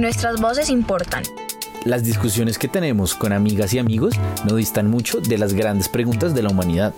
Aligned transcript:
Nuestras 0.00 0.40
voces 0.40 0.70
importan. 0.70 1.24
Las 1.84 2.04
discusiones 2.04 2.58
que 2.58 2.68
tenemos 2.68 3.14
con 3.14 3.34
amigas 3.34 3.74
y 3.74 3.78
amigos 3.78 4.14
no 4.48 4.56
distan 4.56 4.88
mucho 4.90 5.20
de 5.20 5.36
las 5.36 5.52
grandes 5.52 5.90
preguntas 5.90 6.34
de 6.34 6.42
la 6.42 6.48
humanidad. 6.48 6.94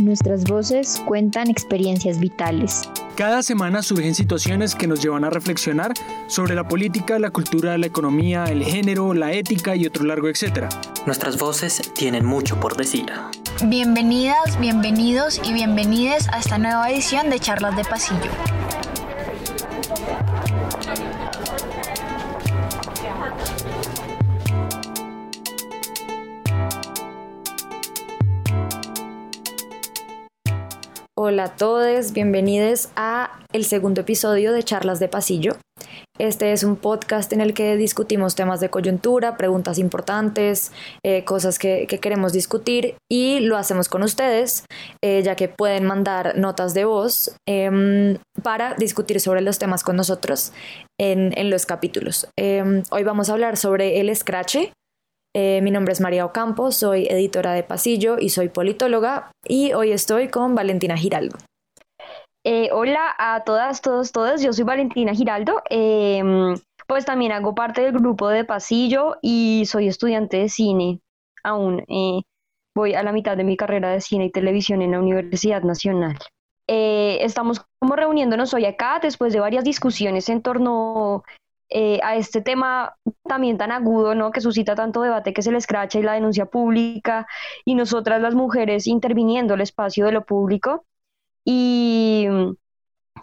Nuestras 0.00 0.42
voces 0.42 1.00
cuentan 1.06 1.48
experiencias 1.48 2.18
vitales. 2.18 2.90
Cada 3.14 3.44
semana 3.44 3.84
surgen 3.84 4.16
situaciones 4.16 4.74
que 4.74 4.88
nos 4.88 5.00
llevan 5.00 5.22
a 5.22 5.30
reflexionar 5.30 5.92
sobre 6.26 6.56
la 6.56 6.66
política, 6.66 7.20
la 7.20 7.30
cultura, 7.30 7.78
la 7.78 7.86
economía, 7.86 8.46
el 8.46 8.64
género, 8.64 9.14
la 9.14 9.32
ética 9.32 9.76
y 9.76 9.86
otro 9.86 10.02
largo 10.02 10.28
etcétera. 10.28 10.70
Nuestras 11.06 11.38
voces 11.38 11.82
tienen 11.94 12.24
mucho 12.24 12.58
por 12.58 12.76
decir. 12.76 13.06
Bienvenidas, 13.66 14.58
bienvenidos 14.58 15.40
y 15.44 15.52
bienvenides 15.52 16.28
a 16.30 16.40
esta 16.40 16.58
nueva 16.58 16.90
edición 16.90 17.30
de 17.30 17.38
Charlas 17.38 17.76
de 17.76 17.84
Pasillo. 17.84 18.63
Hola 31.26 31.44
a 31.44 31.56
todos, 31.56 32.12
bienvenidos 32.12 32.90
a 32.96 33.40
el 33.54 33.64
segundo 33.64 34.02
episodio 34.02 34.52
de 34.52 34.62
Charlas 34.62 35.00
de 35.00 35.08
Pasillo. 35.08 35.56
Este 36.18 36.52
es 36.52 36.64
un 36.64 36.76
podcast 36.76 37.32
en 37.32 37.40
el 37.40 37.54
que 37.54 37.78
discutimos 37.78 38.34
temas 38.34 38.60
de 38.60 38.68
coyuntura, 38.68 39.38
preguntas 39.38 39.78
importantes, 39.78 40.70
eh, 41.02 41.24
cosas 41.24 41.58
que, 41.58 41.86
queremos 41.86 42.34
discutir 42.34 42.96
y 43.10 43.40
lo 43.40 43.56
hacemos 43.56 43.88
con 43.88 44.02
ustedes, 44.02 44.66
eh, 45.02 45.22
ya 45.24 45.34
que 45.34 45.48
pueden 45.48 45.86
mandar 45.86 46.36
notas 46.36 46.74
de 46.74 46.84
voz 46.84 47.34
em, 47.48 48.18
para 48.42 48.74
discutir 48.74 49.18
sobre 49.18 49.40
los 49.40 49.58
temas 49.58 49.82
con 49.82 49.96
nosotros 49.96 50.52
en, 51.00 51.32
en 51.38 51.48
los 51.48 51.64
capítulos. 51.64 52.28
Em, 52.38 52.82
hoy 52.90 53.02
vamos 53.02 53.30
a 53.30 53.32
hablar 53.32 53.56
sobre 53.56 53.98
el 53.98 54.14
scratch, 54.14 54.56
eh, 55.36 55.60
mi 55.62 55.72
nombre 55.72 55.92
es 55.92 56.00
María 56.00 56.24
Ocampo, 56.24 56.70
soy 56.70 57.06
editora 57.06 57.52
de 57.52 57.64
Pasillo 57.64 58.18
y 58.20 58.28
soy 58.28 58.50
politóloga 58.50 59.32
y 59.44 59.72
hoy 59.72 59.90
estoy 59.90 60.28
con 60.28 60.54
Valentina 60.54 60.96
Giraldo. 60.96 61.38
Eh, 62.44 62.68
hola 62.72 63.12
a 63.18 63.42
todas, 63.42 63.82
todos, 63.82 64.12
todas, 64.12 64.42
yo 64.42 64.52
soy 64.52 64.64
Valentina 64.64 65.12
Giraldo, 65.12 65.60
em, 65.70 66.54
pues 66.86 67.04
también 67.04 67.32
hago 67.32 67.52
parte 67.52 67.80
del 67.80 67.94
grupo 67.94 68.28
de 68.28 68.44
Pasillo 68.44 69.16
y 69.22 69.64
soy 69.66 69.88
estudiante 69.88 70.36
de 70.36 70.48
cine 70.48 71.00
aún. 71.42 71.80
Eh, 71.88 72.22
voy 72.76 72.94
a 72.94 73.02
la 73.02 73.10
mitad 73.10 73.36
de 73.36 73.42
mi 73.42 73.56
carrera 73.56 73.90
de 73.90 74.00
cine 74.00 74.26
y 74.26 74.30
televisión 74.30 74.82
en 74.82 74.92
la 74.92 75.00
Universidad 75.00 75.62
Nacional. 75.62 76.16
estamos 76.68 77.60
como 77.80 77.96
reuniéndonos 77.96 78.54
hoy 78.54 78.66
acá 78.66 78.98
después 79.02 79.32
de 79.32 79.40
varias 79.40 79.64
discusiones 79.64 80.28
en 80.28 80.42
torno 80.42 81.24
eh, 81.70 82.00
a 82.02 82.16
este 82.16 82.40
tema 82.40 82.96
también 83.24 83.58
tan 83.58 83.72
agudo, 83.72 84.14
¿no? 84.14 84.30
Que 84.30 84.40
suscita 84.40 84.74
tanto 84.74 85.02
debate 85.02 85.32
que 85.32 85.40
es 85.40 85.46
el 85.46 85.56
escracha 85.56 85.98
y 85.98 86.02
la 86.02 86.12
denuncia 86.14 86.46
pública 86.46 87.26
y 87.64 87.74
nosotras 87.74 88.20
las 88.20 88.34
mujeres 88.34 88.86
interviniendo 88.86 89.54
el 89.54 89.60
espacio 89.60 90.06
de 90.06 90.12
lo 90.12 90.24
público 90.24 90.84
y 91.44 92.28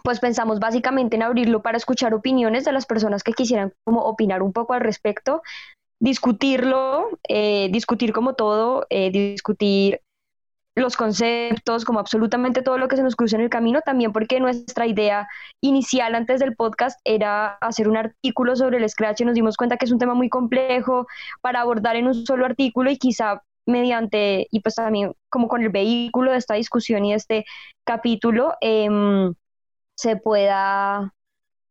pues 0.02 0.20
pensamos 0.20 0.58
básicamente 0.58 1.16
en 1.16 1.22
abrirlo 1.22 1.62
para 1.62 1.76
escuchar 1.76 2.14
opiniones 2.14 2.64
de 2.64 2.72
las 2.72 2.86
personas 2.86 3.22
que 3.22 3.32
quisieran 3.32 3.72
como 3.84 4.02
opinar 4.02 4.42
un 4.42 4.52
poco 4.52 4.74
al 4.74 4.80
respecto, 4.80 5.42
discutirlo, 6.00 7.08
eh, 7.28 7.68
discutir 7.70 8.12
como 8.12 8.34
todo, 8.34 8.86
eh, 8.90 9.10
discutir 9.10 10.00
los 10.74 10.96
conceptos, 10.96 11.84
como 11.84 12.00
absolutamente 12.00 12.62
todo 12.62 12.78
lo 12.78 12.88
que 12.88 12.96
se 12.96 13.02
nos 13.02 13.16
cruza 13.16 13.36
en 13.36 13.42
el 13.42 13.50
camino, 13.50 13.80
también 13.84 14.12
porque 14.12 14.40
nuestra 14.40 14.86
idea 14.86 15.28
inicial 15.60 16.14
antes 16.14 16.40
del 16.40 16.56
podcast 16.56 16.98
era 17.04 17.58
hacer 17.60 17.88
un 17.88 17.96
artículo 17.96 18.56
sobre 18.56 18.78
el 18.78 18.88
Scratch 18.88 19.20
y 19.20 19.24
nos 19.24 19.34
dimos 19.34 19.56
cuenta 19.56 19.76
que 19.76 19.84
es 19.84 19.92
un 19.92 19.98
tema 19.98 20.14
muy 20.14 20.28
complejo 20.30 21.06
para 21.42 21.60
abordar 21.60 21.96
en 21.96 22.06
un 22.06 22.14
solo 22.26 22.46
artículo 22.46 22.90
y 22.90 22.96
quizá 22.98 23.42
mediante, 23.66 24.48
y 24.50 24.60
pues 24.60 24.74
también 24.76 25.14
como 25.28 25.48
con 25.48 25.62
el 25.62 25.68
vehículo 25.68 26.32
de 26.32 26.38
esta 26.38 26.54
discusión 26.54 27.04
y 27.04 27.14
este 27.14 27.44
capítulo, 27.84 28.54
em, 28.60 29.34
se 29.96 30.16
pueda 30.16 31.12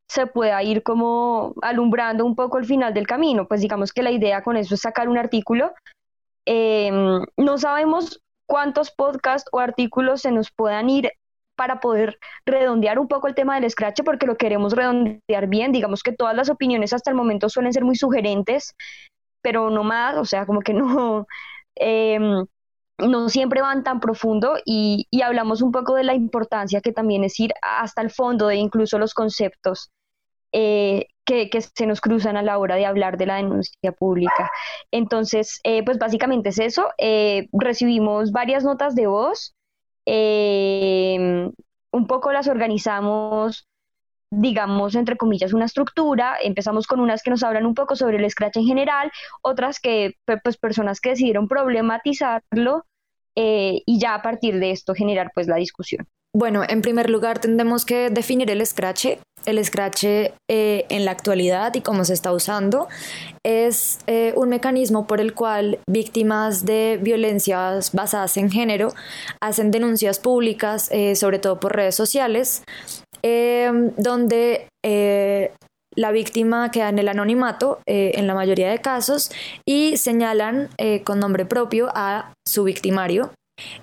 se 0.08 0.28
pueda 0.28 0.62
ir 0.64 0.84
como 0.84 1.54
alumbrando 1.62 2.26
un 2.26 2.36
poco 2.36 2.58
el 2.58 2.66
final 2.66 2.94
del 2.94 3.08
camino. 3.08 3.48
Pues 3.48 3.62
digamos 3.62 3.94
que 3.94 4.04
la 4.04 4.12
idea 4.12 4.44
con 4.44 4.58
eso 4.58 4.76
es 4.76 4.82
sacar 4.82 5.08
un 5.08 5.18
artículo. 5.18 5.74
Em, 6.46 7.24
no 7.38 7.58
sabemos 7.58 8.22
cuántos 8.46 8.92
podcasts 8.92 9.50
o 9.52 9.60
artículos 9.60 10.22
se 10.22 10.32
nos 10.32 10.52
puedan 10.52 10.90
ir 10.90 11.12
para 11.56 11.80
poder 11.80 12.18
redondear 12.46 12.98
un 12.98 13.08
poco 13.08 13.28
el 13.28 13.36
tema 13.36 13.60
del 13.60 13.70
scratch, 13.70 14.02
porque 14.04 14.26
lo 14.26 14.36
queremos 14.36 14.74
redondear 14.74 15.48
bien. 15.48 15.72
Digamos 15.72 16.02
que 16.04 16.14
todas 16.14 16.36
las 16.36 16.50
opiniones 16.50 16.94
hasta 16.94 17.12
el 17.12 17.16
momento 17.16 17.50
suelen 17.50 17.74
ser 17.74 17.84
muy 17.84 17.96
sugerentes, 17.96 18.74
pero 19.42 19.70
no 19.70 19.84
más, 19.84 20.18
o 20.18 20.26
sea, 20.26 20.46
como 20.46 20.62
que 20.62 20.74
no, 20.74 21.28
em, 21.76 22.46
no 22.98 23.30
siempre 23.30 23.62
van 23.62 23.84
tan 23.84 24.00
profundo 24.00 24.58
y, 24.66 25.08
y, 25.12 25.22
hablamos 25.22 25.62
un 25.62 25.72
poco 25.72 25.96
de 25.96 26.04
la 26.04 26.16
importancia 26.16 26.82
que 26.82 26.92
también 26.92 27.24
es 27.24 27.40
ir 27.40 27.54
hasta 27.62 28.02
el 28.02 28.12
fondo 28.12 28.48
de 28.48 28.56
incluso 28.56 28.98
los 29.00 29.14
conceptos 29.14 29.92
eh, 30.54 31.08
que, 31.26 31.50
se 31.62 31.86
nos 31.86 32.02
cruzan 32.02 32.36
a 32.36 32.44
la 32.44 32.58
hora 32.58 32.76
de 32.76 32.86
hablar 32.86 33.18
de 33.18 33.26
la 33.26 33.38
denuncia 33.38 33.94
pública. 33.94 34.52
Entonces, 34.92 35.62
eh, 35.64 35.82
pues 35.84 35.98
básicamente 35.98 36.50
es 36.50 36.60
eso. 36.60 36.90
Eh, 36.98 37.48
recibimos 37.54 38.32
varias 38.32 38.66
notas 38.66 38.96
de 38.96 39.08
voz, 39.08 39.56
un 40.06 41.54
poco 42.08 42.32
las 42.32 42.48
organizamos 42.48 43.68
digamos, 44.34 44.96
entre 44.96 45.18
comillas, 45.18 45.52
una 45.52 45.66
estructura. 45.66 46.38
Empezamos 46.42 46.88
con 46.88 47.02
unas 47.02 47.22
que 47.22 47.32
nos 47.32 47.44
hablan 47.44 47.66
un 47.66 47.76
poco 47.76 47.98
sobre 47.98 48.16
el 48.16 48.32
scratch 48.32 48.56
en 48.56 48.66
general, 48.66 49.12
otras 49.42 49.82
que, 49.82 50.16
pues, 50.42 50.56
personas 50.56 51.02
que 51.02 51.10
decidieron 51.10 51.50
problematizarlo 51.50 52.86
y 53.36 54.00
ya 54.00 54.16
a 54.16 54.22
partir 54.22 54.60
de 54.60 54.72
esto 54.72 54.94
generar, 54.94 55.32
pues, 55.34 55.48
la 55.48 55.58
discusión. 55.58 56.08
Bueno, 56.34 56.64
en 56.68 56.82
primer 56.82 57.10
lugar 57.10 57.40
tendremos 57.40 57.84
que 57.84 58.10
definir 58.10 58.50
el 58.50 58.66
scratch. 58.66 59.18
El 59.46 59.64
scratch 59.64 60.04
eh, 60.04 60.36
en 60.50 61.06
la 61.06 61.12
actualidad 61.12 61.74
y 61.76 61.82
cómo 61.82 62.06
se 62.06 62.14
está 62.14 62.32
usando 62.32 62.88
es 63.44 64.00
eh, 64.08 64.34
un 64.36 64.50
mecanismo 64.50 65.08
por 65.08 65.20
el 65.20 65.34
cual 65.34 65.80
víctimas 65.90 66.66
de 66.66 67.00
violencias 67.02 67.92
basadas 67.92 68.38
en 68.38 68.52
género 68.52 68.94
hacen 69.42 69.72
denuncias 69.72 70.20
públicas, 70.20 70.90
eh, 70.92 71.16
sobre 71.16 71.40
todo 71.40 71.60
por 71.60 71.76
redes 71.76 71.96
sociales, 71.96 72.64
donde 73.24 74.68
la 75.96 76.12
víctima 76.12 76.72
queda 76.72 76.90
en 76.90 76.98
el 76.98 77.08
anonimato 77.08 77.80
en 77.86 78.26
la 78.26 78.34
mayoría 78.34 78.72
de 78.72 78.80
casos 78.80 79.30
y 79.64 79.98
señalan 79.98 80.70
con 81.04 81.20
nombre 81.20 81.46
propio 81.46 81.90
a 81.94 82.34
su 82.48 82.64
victimario 82.64 83.32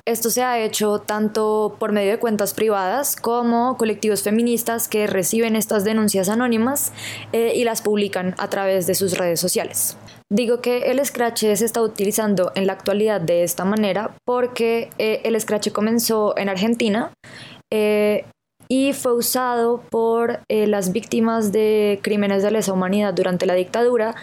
esto 0.06 0.30
se 0.30 0.42
ha 0.42 0.58
hecho 0.58 1.00
tanto 1.00 1.76
por 1.78 1.92
medio 1.92 2.12
de 2.12 2.18
cuentas 2.18 2.54
privadas 2.54 3.16
como 3.16 3.76
colectivos 3.76 4.22
feministas 4.22 4.88
que 4.88 5.06
reciben 5.06 5.56
estas 5.56 5.84
denuncias 5.84 6.28
anónimas 6.28 6.92
eh, 7.32 7.52
y 7.54 7.64
las 7.64 7.82
publican 7.82 8.34
a 8.38 8.48
través 8.48 8.86
de 8.86 8.94
sus 8.94 9.18
redes 9.18 9.40
sociales. 9.40 9.96
Digo 10.30 10.60
que 10.60 10.90
el 10.90 11.04
Scratch 11.04 11.40
se 11.40 11.64
está 11.64 11.80
utilizando 11.80 12.52
en 12.54 12.66
la 12.66 12.74
actualidad 12.74 13.20
de 13.20 13.44
esta 13.44 13.64
manera 13.64 14.14
porque 14.26 14.90
eh, 14.98 15.22
el 15.24 15.40
Scratch 15.40 15.72
comenzó 15.72 16.36
en 16.36 16.48
Argentina 16.48 17.12
eh, 17.70 18.24
y 18.68 18.92
fue 18.92 19.14
usado 19.14 19.82
por 19.90 20.40
eh, 20.48 20.66
las 20.66 20.92
víctimas 20.92 21.52
de 21.52 21.98
crímenes 22.02 22.42
de 22.42 22.50
lesa 22.50 22.72
humanidad 22.72 23.14
durante 23.14 23.46
la 23.46 23.54
dictadura 23.54 24.14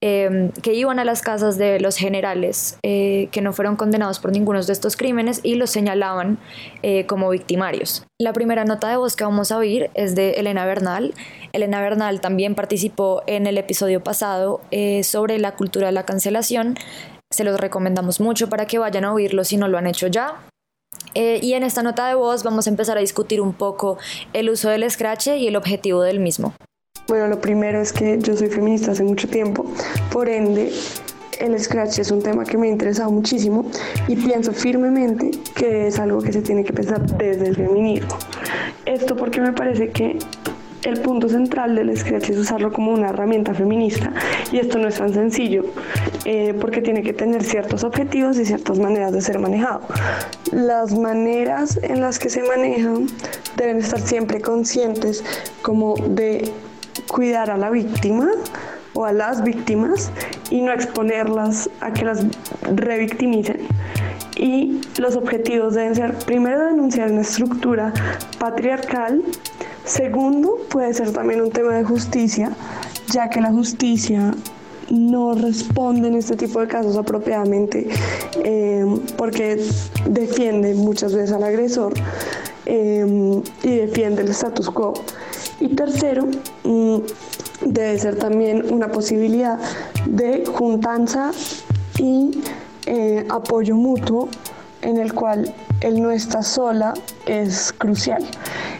em, 0.00 0.50
que 0.50 0.74
iban 0.74 0.98
a 0.98 1.04
las 1.04 1.22
casas 1.22 1.56
de 1.56 1.78
los 1.78 1.96
generales 1.96 2.78
eh, 2.82 3.28
que 3.30 3.40
no 3.40 3.52
fueron 3.52 3.76
condenados 3.76 4.18
por 4.18 4.32
ninguno 4.32 4.60
de 4.60 4.72
estos 4.72 4.96
crímenes 4.96 5.40
y 5.44 5.54
los 5.54 5.70
señalaban 5.70 6.38
eh, 6.82 7.06
como 7.06 7.30
victimarios. 7.30 8.04
La 8.18 8.32
primera 8.32 8.64
nota 8.64 8.88
de 8.88 8.96
voz 8.96 9.14
que 9.14 9.24
vamos 9.24 9.52
a 9.52 9.58
oír 9.58 9.90
es 9.94 10.16
de 10.16 10.32
Elena 10.32 10.66
Bernal. 10.66 11.14
Elena 11.52 11.80
Bernal 11.80 12.20
también 12.20 12.54
participó 12.54 13.22
en 13.26 13.46
el 13.46 13.58
episodio 13.58 14.02
pasado 14.02 14.60
sobre 15.02 15.38
la 15.38 15.52
cultura 15.52 15.88
de 15.88 15.92
la 15.92 16.04
cancelación. 16.04 16.76
Se 17.30 17.44
los 17.44 17.58
recomendamos 17.58 18.20
mucho 18.20 18.48
para 18.48 18.66
que 18.66 18.78
vayan 18.78 19.04
a 19.04 19.12
oírlo 19.12 19.44
si 19.44 19.56
no 19.56 19.68
lo 19.68 19.78
han 19.78 19.86
hecho 19.86 20.06
ya. 20.06 20.36
Eh, 21.14 21.40
y 21.42 21.52
en 21.54 21.62
esta 21.62 21.82
nota 21.82 22.08
de 22.08 22.14
voz 22.14 22.42
vamos 22.42 22.66
a 22.66 22.70
empezar 22.70 22.96
a 22.96 23.00
discutir 23.00 23.40
un 23.40 23.52
poco 23.52 23.98
el 24.32 24.48
uso 24.48 24.70
del 24.70 24.90
scratch 24.90 25.28
y 25.28 25.46
el 25.46 25.56
objetivo 25.56 26.02
del 26.02 26.20
mismo. 26.20 26.54
Bueno, 27.08 27.26
lo 27.26 27.40
primero 27.40 27.80
es 27.80 27.92
que 27.92 28.18
yo 28.20 28.36
soy 28.36 28.48
feminista 28.48 28.92
hace 28.92 29.02
mucho 29.02 29.28
tiempo, 29.28 29.66
por 30.10 30.28
ende 30.28 30.72
el 31.40 31.58
scratch 31.58 31.98
es 31.98 32.10
un 32.10 32.22
tema 32.22 32.44
que 32.44 32.56
me 32.56 32.68
ha 32.68 32.70
interesado 32.70 33.10
muchísimo 33.10 33.68
y 34.06 34.16
pienso 34.16 34.52
firmemente 34.52 35.32
que 35.54 35.88
es 35.88 35.98
algo 35.98 36.22
que 36.22 36.32
se 36.32 36.40
tiene 36.40 36.64
que 36.64 36.72
pensar 36.72 37.04
desde 37.16 37.48
el 37.48 37.56
feminismo. 37.56 38.16
Esto 38.86 39.16
porque 39.16 39.40
me 39.40 39.52
parece 39.52 39.90
que 39.90 40.18
el 40.84 41.00
punto 41.00 41.28
central 41.28 41.74
del 41.76 41.96
Scratch 41.96 42.30
es 42.30 42.38
usarlo 42.38 42.72
como 42.72 42.92
una 42.92 43.10
herramienta 43.10 43.54
feminista 43.54 44.12
y 44.50 44.58
esto 44.58 44.78
no 44.78 44.88
es 44.88 44.96
tan 44.96 45.12
sencillo 45.12 45.64
eh, 46.24 46.54
porque 46.60 46.82
tiene 46.82 47.02
que 47.02 47.12
tener 47.12 47.44
ciertos 47.44 47.84
objetivos 47.84 48.38
y 48.38 48.44
ciertas 48.44 48.78
maneras 48.78 49.12
de 49.12 49.20
ser 49.20 49.38
manejado. 49.38 49.82
Las 50.50 50.92
maneras 50.96 51.78
en 51.82 52.00
las 52.00 52.18
que 52.18 52.28
se 52.30 52.42
manejan 52.42 53.06
deben 53.56 53.78
estar 53.78 54.00
siempre 54.00 54.40
conscientes 54.40 55.24
como 55.62 55.94
de 55.96 56.50
cuidar 57.06 57.50
a 57.50 57.56
la 57.56 57.70
víctima, 57.70 58.28
o 58.94 59.04
a 59.04 59.12
las 59.12 59.42
víctimas 59.42 60.10
y 60.50 60.60
no 60.60 60.72
exponerlas 60.72 61.70
a 61.80 61.92
que 61.92 62.04
las 62.04 62.24
revictimicen. 62.74 63.60
Y 64.36 64.80
los 64.98 65.16
objetivos 65.16 65.74
deben 65.74 65.94
ser, 65.94 66.14
primero, 66.14 66.66
denunciar 66.66 67.10
una 67.10 67.20
estructura 67.22 67.92
patriarcal, 68.38 69.22
segundo, 69.84 70.58
puede 70.68 70.92
ser 70.94 71.12
también 71.12 71.40
un 71.40 71.50
tema 71.50 71.74
de 71.74 71.84
justicia, 71.84 72.52
ya 73.12 73.28
que 73.28 73.40
la 73.40 73.50
justicia 73.50 74.34
no 74.90 75.34
responde 75.34 76.08
en 76.08 76.14
este 76.14 76.36
tipo 76.36 76.60
de 76.60 76.68
casos 76.68 76.96
apropiadamente 76.96 77.88
eh, 78.44 78.84
porque 79.16 79.64
defiende 80.06 80.74
muchas 80.74 81.14
veces 81.14 81.32
al 81.32 81.44
agresor 81.44 81.94
eh, 82.66 83.42
y 83.62 83.76
defiende 83.76 84.22
el 84.22 84.28
status 84.28 84.70
quo. 84.70 84.94
Y 85.60 85.68
tercero, 85.68 86.26
mm, 86.64 86.98
debe 87.66 87.98
ser 87.98 88.16
también 88.16 88.72
una 88.72 88.88
posibilidad 88.88 89.58
de 90.06 90.44
juntanza 90.46 91.30
y 91.98 92.42
eh, 92.86 93.24
apoyo 93.30 93.76
mutuo 93.76 94.28
en 94.82 94.98
el 94.98 95.14
cual 95.14 95.54
el 95.80 96.02
no 96.02 96.10
está 96.10 96.42
sola 96.42 96.94
es 97.26 97.72
crucial. 97.72 98.24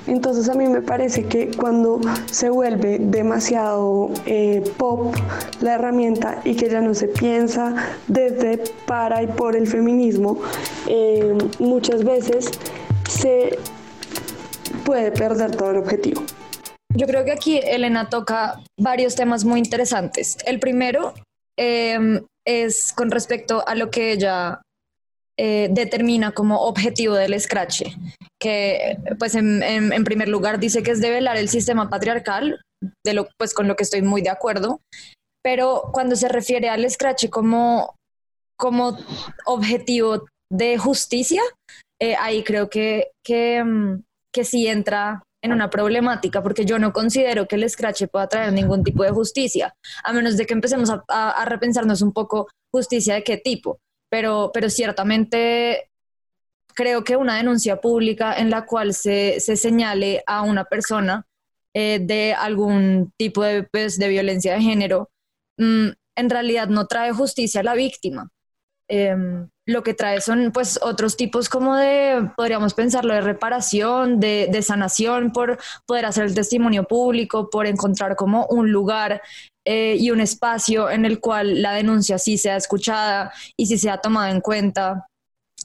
Entonces 0.07 0.49
a 0.49 0.55
mí 0.55 0.67
me 0.67 0.83
parece 0.83 1.25
que 1.25 1.51
cuando 1.57 2.01
se 2.31 2.51
vuelve 2.51 2.99
demasiado 2.99 4.11
eh, 4.27 4.63
pop 4.77 5.15
la 5.61 5.75
herramienta 5.75 6.41
y 6.45 6.57
que 6.57 6.69
ya 6.69 6.81
no 6.81 6.95
se 6.95 7.09
piensa 7.09 7.75
desde 8.09 8.59
para 8.87 9.23
y 9.23 9.27
por 9.27 9.57
el 9.57 9.67
feminismo, 9.67 10.41
eh, 10.89 11.37
muchas 11.59 12.05
veces 12.05 12.51
se 13.09 13.59
puede 14.85 15.13
perder 15.13 15.57
todo 15.57 15.71
el 15.71 15.77
objetivo. 15.79 16.23
Yo 16.95 17.07
creo 17.07 17.25
que 17.25 17.33
aquí 17.33 17.59
Elena 17.59 18.09
toca 18.11 18.61
varios 18.79 19.15
temas 19.15 19.45
muy 19.45 19.59
interesantes. 19.59 20.37
El 20.45 20.59
primero 20.61 21.15
em, 21.57 22.21
es 22.45 22.93
con 22.93 23.11
respecto 23.11 23.67
a 23.67 23.75
lo 23.75 23.91
que 23.91 24.13
ella 24.13 24.61
eh, 25.39 25.69
determina 25.71 26.33
como 26.33 26.61
objetivo 26.63 27.15
del 27.15 27.39
scratch, 27.41 27.83
que 28.41 28.99
pues 29.19 29.35
en, 29.35 30.05
primer 30.05 30.29
lugar 30.29 30.59
dice 30.59 30.83
que 30.83 30.91
es 30.91 31.01
develar 31.01 31.37
el 31.37 31.49
sistema 31.49 31.89
patriarcal, 31.89 32.61
de 33.05 33.15
lo, 33.15 33.29
pues 33.39 33.55
con 33.55 33.69
lo 33.69 33.77
que 33.77 33.85
estoy 33.85 34.03
muy 34.03 34.23
de 34.23 34.31
acuerdo, 34.31 34.81
pero 35.43 35.91
cuando 35.93 36.17
se 36.17 36.29
refiere 36.29 36.69
al 36.69 36.89
scratch 36.91 37.29
como, 37.29 37.97
como 38.57 38.99
objetivo 39.47 40.25
de 40.51 40.79
justicia, 40.79 41.43
eh, 42.01 42.17
ahí 42.19 42.43
creo 42.43 42.69
que, 42.69 43.13
que, 43.25 43.63
mm, 43.63 44.03
que 44.33 44.45
sí 44.45 44.67
entra 44.67 45.23
en 45.43 45.53
una 45.53 45.69
problemática, 45.69 46.43
porque 46.43 46.65
yo 46.65 46.79
no 46.79 46.93
considero 46.93 47.49
que 47.49 47.57
el 47.57 47.69
scratch 47.69 48.05
pueda 48.07 48.29
traer 48.29 48.53
ningún 48.53 48.85
tipo 48.85 49.03
de 49.03 49.11
justicia, 49.11 49.75
a 50.05 50.13
menos 50.13 50.37
de 50.37 50.47
que 50.47 50.55
empecemos 50.55 50.91
a, 51.09 51.45
repensarnos 51.45 52.01
un 52.01 52.13
poco 52.13 52.49
justicia 52.73 53.15
de 53.15 53.25
qué 53.25 53.37
tipo. 53.37 53.79
Pero, 54.13 54.51
pero 54.53 54.69
ciertamente 54.69 55.89
creo 56.75 57.03
que 57.03 57.17
una 57.17 57.39
denuncia 57.39 57.81
pública 57.81 58.35
en 58.35 58.51
la 58.51 58.67
cual 58.67 58.93
se, 58.93 59.41
señale 59.41 60.23
a 60.27 60.43
una 60.43 60.67
persona 60.67 61.25
eh, 61.73 61.99
de 61.99 62.35
algún 62.35 63.11
tipo 63.17 63.43
de, 63.43 63.63
pues, 63.63 63.99
de 63.99 64.09
violencia 64.09 64.53
de 64.53 64.61
género, 64.61 65.11
mm, 65.57 65.89
en 66.17 66.29
realidad 66.29 66.69
no 66.69 66.87
trae 66.87 67.13
justicia 67.13 67.63
a 67.63 67.65
la 67.65 67.75
víctima. 67.75 68.29
Em, 68.95 69.49
lo 69.67 69.83
que 69.83 69.95
trae 69.95 70.21
son 70.21 70.53
pues 70.53 70.79
otros 70.83 71.17
tipos 71.17 71.49
como 71.49 71.77
de, 71.77 72.31
podríamos 72.37 72.75
pensarlo, 72.75 73.15
de 73.15 73.23
reparación, 73.23 74.21
de, 74.21 74.63
sanación 74.63 75.33
por 75.33 75.59
poder 75.87 76.05
hacer 76.05 76.25
el 76.25 76.35
testimonio 76.35 76.85
público, 76.85 77.49
por 77.49 77.67
encontrar 77.67 78.17
como 78.17 78.45
un 78.49 78.71
lugar 78.71 79.23
eh, 79.65 79.97
y 79.99 80.11
un 80.11 80.21
espacio 80.21 80.91
en 80.91 81.07
el 81.07 81.21
cual 81.21 81.63
la 81.63 81.73
denuncia 81.73 82.19
sí 82.19 82.37
sea 82.37 82.57
escuchada 82.57 83.33
y 83.57 83.65
sí 83.65 83.79
sea 83.79 83.97
tomada 83.97 84.31
en 84.31 84.43
cuenta. 84.43 85.07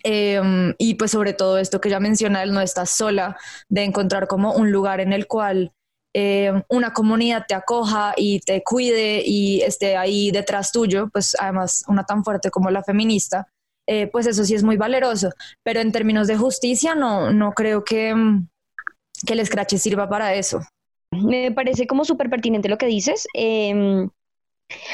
Em, 0.03 0.73
y 0.77 0.95
pues 0.95 1.11
sobre 1.11 1.33
todo 1.33 1.57
esto 1.57 1.81
que 1.81 1.89
ya 1.89 1.99
menciona, 1.99 2.43
él 2.43 2.53
no 2.53 2.61
está 2.61 2.85
sola, 2.85 3.35
de 3.67 3.83
encontrar 3.83 4.27
como 4.27 4.53
un 4.53 4.71
lugar 4.71 5.01
en 5.01 5.11
el 5.11 5.27
cual 5.27 5.73
eh, 6.19 6.51
una 6.69 6.93
comunidad 6.93 7.45
te 7.47 7.53
acoja 7.53 8.15
y 8.17 8.39
te 8.39 8.63
cuide 8.63 9.21
y 9.23 9.61
esté 9.61 9.95
ahí 9.95 10.31
detrás 10.31 10.71
tuyo, 10.71 11.09
pues 11.13 11.35
además 11.39 11.83
una 11.87 12.05
tan 12.07 12.23
fuerte 12.23 12.49
como 12.49 12.71
la 12.71 12.81
feminista, 12.81 13.45
eh, 13.85 14.07
pues 14.07 14.25
eso 14.25 14.43
sí 14.43 14.55
es 14.55 14.63
muy 14.63 14.77
valeroso. 14.77 15.29
Pero 15.61 15.79
en 15.79 15.91
términos 15.91 16.25
de 16.25 16.35
justicia, 16.35 16.95
no, 16.95 17.31
no 17.31 17.51
creo 17.51 17.83
que, 17.83 18.15
mm, 18.15 18.47
que 19.27 19.33
el 19.33 19.45
scratch 19.45 19.75
sirva 19.75 20.09
para 20.09 20.33
eso. 20.33 20.61
Me 21.11 21.51
parece 21.51 21.85
como 21.85 22.03
súper 22.03 22.31
pertinente 22.31 22.67
lo 22.67 22.79
que 22.79 22.87
dices. 22.87 23.27
Em, 23.35 24.09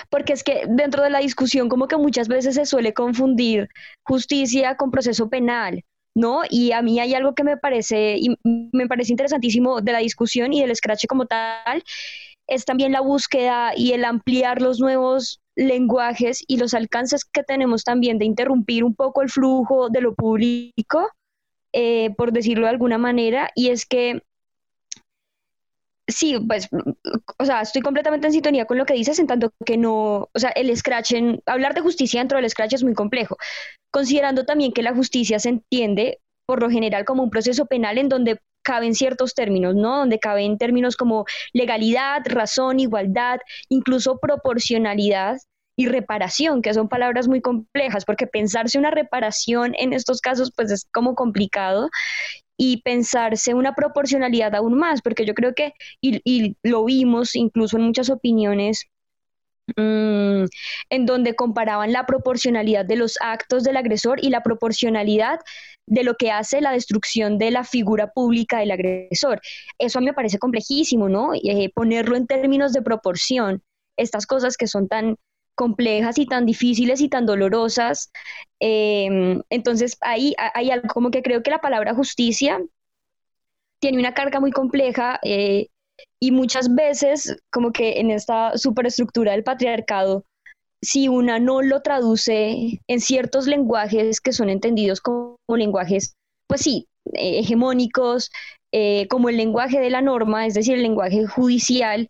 porque 0.09 0.33
es 0.33 0.43
que 0.43 0.65
dentro 0.67 1.03
de 1.03 1.09
la 1.09 1.19
discusión 1.19 1.69
como 1.69 1.87
que 1.87 1.95
muchas 1.95 2.27
veces 2.27 2.55
se 2.55 2.65
suele 2.65 2.93
confundir 2.93 3.69
justicia 4.03 4.75
con 4.75 4.91
proceso 4.91 5.29
penal, 5.29 5.85
¿no? 6.15 6.41
Y 6.49 6.71
a 6.71 6.81
mí 6.81 6.99
hay 6.99 7.13
algo 7.13 7.33
que 7.33 7.43
me 7.43 7.57
parece, 7.57 8.17
y 8.17 8.35
me 8.43 8.87
parece 8.87 9.13
interesantísimo 9.13 9.81
de 9.81 9.91
la 9.91 9.99
discusión 9.99 10.53
y 10.53 10.61
del 10.61 10.75
scratch 10.75 11.05
como 11.07 11.25
tal, 11.25 11.83
es 12.47 12.65
también 12.65 12.91
la 12.91 13.01
búsqueda 13.01 13.71
y 13.75 13.93
el 13.93 14.05
ampliar 14.05 14.61
los 14.61 14.79
nuevos 14.79 15.41
lenguajes 15.55 16.43
y 16.47 16.57
los 16.57 16.73
alcances 16.73 17.25
que 17.25 17.43
tenemos 17.43 17.83
también 17.83 18.17
de 18.17 18.25
interrumpir 18.25 18.83
un 18.83 18.95
poco 18.95 19.21
el 19.21 19.29
flujo 19.29 19.89
de 19.89 20.01
lo 20.01 20.13
público, 20.15 21.09
eh, 21.71 22.11
por 22.17 22.31
decirlo 22.31 22.65
de 22.65 22.71
alguna 22.71 22.97
manera, 22.97 23.49
y 23.55 23.69
es 23.69 23.85
que 23.85 24.21
sí, 26.07 26.37
pues, 26.39 26.69
o 27.39 27.45
sea, 27.45 27.61
estoy 27.61 27.81
completamente 27.81 28.27
en 28.27 28.33
sintonía 28.33 28.65
con 28.65 28.77
lo 28.77 28.85
que 28.85 28.93
dices, 28.93 29.19
en 29.19 29.27
tanto 29.27 29.51
que 29.65 29.77
no, 29.77 30.29
o 30.33 30.39
sea, 30.39 30.49
el 30.49 30.75
scratch, 30.75 31.13
en, 31.13 31.41
hablar 31.45 31.73
de 31.73 31.81
justicia 31.81 32.19
dentro 32.19 32.37
del 32.37 32.49
scratch 32.49 32.73
es 32.73 32.83
muy 32.83 32.93
complejo, 32.93 33.37
considerando 33.91 34.45
también 34.45 34.73
que 34.73 34.83
la 34.83 34.93
justicia 34.93 35.39
se 35.39 35.49
entiende 35.49 36.19
por 36.45 36.61
lo 36.61 36.69
general 36.69 37.05
como 37.05 37.23
un 37.23 37.29
proceso 37.29 37.65
penal 37.65 37.97
en 37.97 38.09
donde 38.09 38.39
caben 38.63 38.95
ciertos 38.95 39.33
términos, 39.33 39.75
¿no? 39.75 39.97
Donde 39.99 40.19
caben 40.19 40.57
términos 40.57 40.95
como 40.95 41.25
legalidad, 41.53 42.21
razón, 42.25 42.79
igualdad, 42.79 43.39
incluso 43.69 44.19
proporcionalidad 44.19 45.37
y 45.75 45.87
reparación, 45.87 46.61
que 46.61 46.73
son 46.73 46.87
palabras 46.87 47.27
muy 47.27 47.41
complejas, 47.41 48.05
porque 48.05 48.27
pensarse 48.27 48.77
una 48.77 48.91
reparación 48.91 49.73
en 49.77 49.93
estos 49.93 50.21
casos 50.21 50.51
pues 50.55 50.71
es 50.71 50.87
como 50.93 51.15
complicado 51.15 51.89
y 52.57 52.81
pensarse 52.81 53.53
una 53.53 53.75
proporcionalidad 53.75 54.55
aún 54.55 54.77
más, 54.77 55.01
porque 55.01 55.25
yo 55.25 55.33
creo 55.33 55.53
que, 55.53 55.73
y, 56.01 56.57
lo 56.63 56.85
vimos 56.85 57.35
incluso 57.35 57.77
en 57.77 57.83
muchas 57.83 58.09
opiniones, 58.09 58.85
mm, 59.77 60.45
en 60.89 61.05
donde 61.05 61.35
comparaban 61.35 61.91
la 61.91 62.05
proporcionalidad 62.05 62.85
de 62.85 62.95
los 62.97 63.17
actos 63.21 63.63
del 63.63 63.77
agresor 63.77 64.23
y 64.23 64.29
la 64.29 64.43
proporcionalidad 64.43 65.39
de 65.87 66.03
lo 66.03 66.15
que 66.15 66.31
hace 66.31 66.61
la 66.61 66.71
destrucción 66.71 67.37
de 67.37 67.51
la 67.51 67.63
figura 67.63 68.11
pública 68.11 68.59
del 68.59 68.71
agresor. 68.71 69.41
Eso 69.79 69.99
a 69.99 70.01
mí 70.01 70.07
me 70.07 70.13
parece 70.13 70.39
complejísimo, 70.39 71.09
¿no? 71.09 71.33
Eh, 71.33 71.71
ponerlo 71.73 72.15
en 72.15 72.27
términos 72.27 72.73
de 72.73 72.81
proporción, 72.81 73.63
estas 73.97 74.25
cosas 74.25 74.57
que 74.57 74.67
son 74.67 74.87
tan 74.87 75.17
complejas 75.55 76.17
y 76.17 76.25
tan 76.25 76.45
difíciles 76.45 77.01
y 77.01 77.09
tan 77.09 77.25
dolorosas. 77.25 78.11
Em, 78.59 79.41
entonces, 79.49 79.97
ahí 80.01 80.35
hay 80.53 80.71
algo 80.71 80.87
como 80.89 81.11
que 81.11 81.23
creo 81.23 81.43
que 81.43 81.51
la 81.51 81.61
palabra 81.61 81.93
justicia 81.95 82.61
tiene 83.79 83.99
una 83.99 84.13
carga 84.13 84.39
muy 84.39 84.51
compleja 84.51 85.19
eh, 85.23 85.67
y 86.19 86.31
muchas 86.31 86.73
veces 86.73 87.37
como 87.51 87.71
que 87.71 87.99
en 87.99 88.11
esta 88.11 88.57
superestructura 88.57 89.33
del 89.33 89.43
patriarcado 89.43 90.25
si 90.83 91.07
una 91.07 91.39
no 91.39 91.61
lo 91.61 91.81
traduce 91.81 92.81
en 92.87 92.99
ciertos 92.99 93.47
lenguajes 93.47 94.19
que 94.19 94.33
son 94.33 94.49
entendidos 94.49 94.99
como 94.99 95.37
lenguajes, 95.47 96.15
pues 96.47 96.61
sí, 96.61 96.87
eh, 97.13 97.39
hegemónicos, 97.39 98.29
eh, 98.71 99.07
como 99.07 99.29
el 99.29 99.37
lenguaje 99.37 99.79
de 99.79 99.89
la 99.89 100.01
norma, 100.01 100.45
es 100.45 100.53
decir, 100.53 100.75
el 100.75 100.83
lenguaje 100.83 101.25
judicial, 101.25 102.09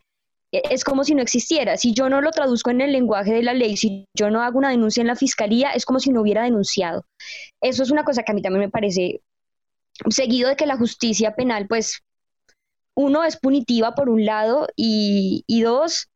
es 0.54 0.84
como 0.84 1.04
si 1.04 1.16
no 1.16 1.22
existiera. 1.22 1.78
Si 1.78 1.94
yo 1.94 2.10
no 2.10 2.22
lo 2.22 2.32
traduzco 2.32 2.70
en 2.70 2.82
el 2.82 2.92
lenguaje 2.92 3.34
de 3.34 3.44
la 3.44 3.54
ley, 3.54 3.76
si 3.76 4.06
yo 4.16 4.30
no 4.30 4.42
hago 4.42 4.60
una 4.60 4.70
denuncia 4.70 5.02
en 5.02 5.08
la 5.08 5.16
fiscalía, 5.16 5.72
es 5.72 5.86
como 5.86 6.00
si 6.00 6.12
no 6.12 6.22
hubiera 6.22 6.44
denunciado. 6.44 7.06
Eso 7.62 7.84
es 7.84 7.92
una 7.92 8.04
cosa 8.04 8.24
que 8.24 8.32
a 8.32 8.36
mí 8.36 8.42
también 8.42 8.66
me 8.66 8.70
parece 8.70 9.22
seguido 10.10 10.50
de 10.50 10.56
que 10.56 10.66
la 10.66 10.78
justicia 10.78 11.36
penal, 11.36 11.68
pues, 11.68 12.02
uno 12.96 13.24
es 13.24 13.38
punitiva 13.38 13.96
por 13.96 14.10
un 14.10 14.26
lado 14.26 14.68
y, 14.76 15.44
dos, 15.64 16.10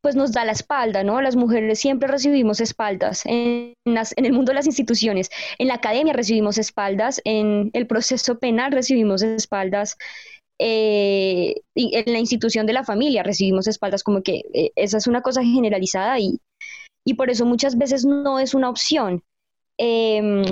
pues 0.00 0.14
nos 0.14 0.32
da 0.32 0.44
la 0.44 0.52
espalda, 0.52 1.02
¿no? 1.02 1.20
Las 1.20 1.34
mujeres 1.34 1.80
siempre 1.80 2.08
recibimos 2.08 2.60
espaldas 2.60 3.22
en, 3.24 3.74
el 3.84 4.32
mundo 4.32 4.50
de 4.50 4.54
las 4.54 4.66
instituciones, 4.66 5.30
en 5.58 5.68
la 5.68 5.74
academia 5.74 6.12
recibimos 6.12 6.56
espaldas, 6.58 7.20
en 7.24 7.70
el 7.72 7.86
proceso 7.88 8.38
penal 8.38 8.70
recibimos 8.70 9.22
espaldas, 9.22 9.96
eh, 10.58 11.54
en 11.74 12.12
la 12.12 12.18
institución 12.18 12.66
de 12.66 12.72
la 12.72 12.84
familia 12.84 13.22
recibimos 13.22 13.66
espaldas, 13.66 14.02
como 14.02 14.22
que 14.22 14.42
eh, 14.52 14.70
esa 14.76 14.98
es 14.98 15.06
una 15.06 15.22
cosa 15.22 15.42
generalizada 15.42 16.18
y, 16.18 16.40
y 17.04 17.14
por 17.14 17.30
eso 17.30 17.46
muchas 17.46 17.78
veces 17.78 18.04
no 18.04 18.38
es 18.38 18.54
una 18.54 18.68
opción. 18.68 19.22
Em, 19.78 20.42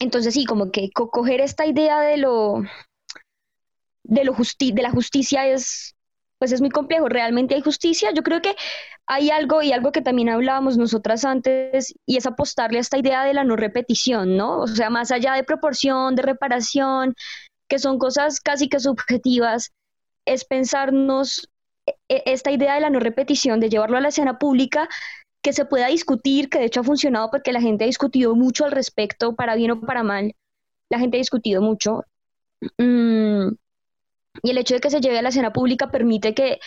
entonces 0.00 0.34
sí, 0.34 0.44
como 0.44 0.70
que 0.70 0.90
coger 0.92 1.40
esta 1.40 1.66
idea 1.66 2.00
de 2.00 2.16
lo 2.18 2.62
de, 4.04 4.24
lo 4.24 4.34
de 4.34 4.82
la 4.82 4.90
justicia 4.90 5.48
es 5.48 5.94
pues 6.38 6.52
es 6.52 6.60
muy 6.60 6.70
complejo. 6.70 7.08
¿Realmente 7.08 7.54
hay 7.54 7.62
justicia? 7.62 8.10
Yo 8.12 8.22
creo 8.22 8.42
que 8.42 8.54
hay 9.06 9.30
algo 9.30 9.62
y 9.62 9.72
algo 9.72 9.92
que 9.92 10.02
también 10.02 10.28
hablábamos 10.28 10.76
nosotras 10.76 11.24
antes 11.24 11.94
y 12.06 12.16
es 12.16 12.26
apostarle 12.26 12.78
a 12.78 12.80
esta 12.82 12.98
idea 12.98 13.24
de 13.24 13.34
la 13.34 13.44
no 13.44 13.56
repetición, 13.56 14.36
¿no? 14.36 14.58
O 14.58 14.66
sea, 14.66 14.90
más 14.90 15.10
allá 15.10 15.34
de 15.34 15.44
proporción, 15.44 16.14
de 16.14 16.22
reparación, 16.22 17.14
que 17.68 17.78
son 17.78 17.98
cosas 17.98 18.40
casi 18.40 18.68
que 18.68 18.80
subjetivas, 18.80 19.72
es 20.26 20.44
pensarnos 20.44 21.48
e, 21.86 22.22
esta 22.26 22.50
idea 22.50 22.74
de 22.74 22.80
la 22.80 22.90
no 22.90 23.00
repetición, 23.00 23.60
de 23.60 23.68
llevarlo 23.68 23.96
a 23.96 24.00
la 24.00 24.08
escena 24.08 24.38
pública, 24.38 24.88
que 25.42 25.52
se 25.52 25.66
pueda 25.66 25.88
discutir, 25.88 26.48
que 26.48 26.58
de 26.58 26.66
hecho 26.66 26.80
ha 26.80 26.84
funcionado 26.84 27.30
porque 27.30 27.52
la 27.52 27.60
gente 27.60 27.84
ha 27.84 27.86
discutido 27.86 28.34
mucho 28.34 28.64
al 28.64 28.72
respecto, 28.72 29.34
para 29.34 29.54
bien 29.54 29.72
o 29.72 29.80
para 29.80 30.02
mal, 30.02 30.34
la 30.90 30.98
gente 30.98 31.18
ha 31.18 31.18
discutido 31.18 31.60
mucho. 31.60 32.04
Mm, 32.78 33.48
y 34.42 34.50
el 34.50 34.58
hecho 34.58 34.74
de 34.74 34.80
que 34.80 34.90
se 34.90 35.00
lleve 35.00 35.18
a 35.18 35.22
la 35.22 35.28
escena 35.28 35.52
pública 35.52 35.90
permite 35.90 36.34
que, 36.34 36.60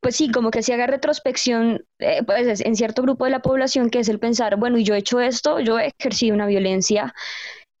pues 0.00 0.16
sí, 0.16 0.30
como 0.30 0.50
que 0.50 0.62
se 0.62 0.72
haga 0.72 0.86
retrospección 0.86 1.84
eh, 1.98 2.22
pues 2.24 2.60
en 2.60 2.76
cierto 2.76 3.02
grupo 3.02 3.24
de 3.24 3.30
la 3.30 3.42
población, 3.42 3.90
que 3.90 4.00
es 4.00 4.08
el 4.08 4.18
pensar, 4.18 4.56
bueno, 4.56 4.78
y 4.78 4.84
yo 4.84 4.94
he 4.94 4.98
hecho 4.98 5.20
esto, 5.20 5.60
yo 5.60 5.78
he 5.78 5.92
ejercido 5.98 6.34
una 6.34 6.46
violencia, 6.46 7.14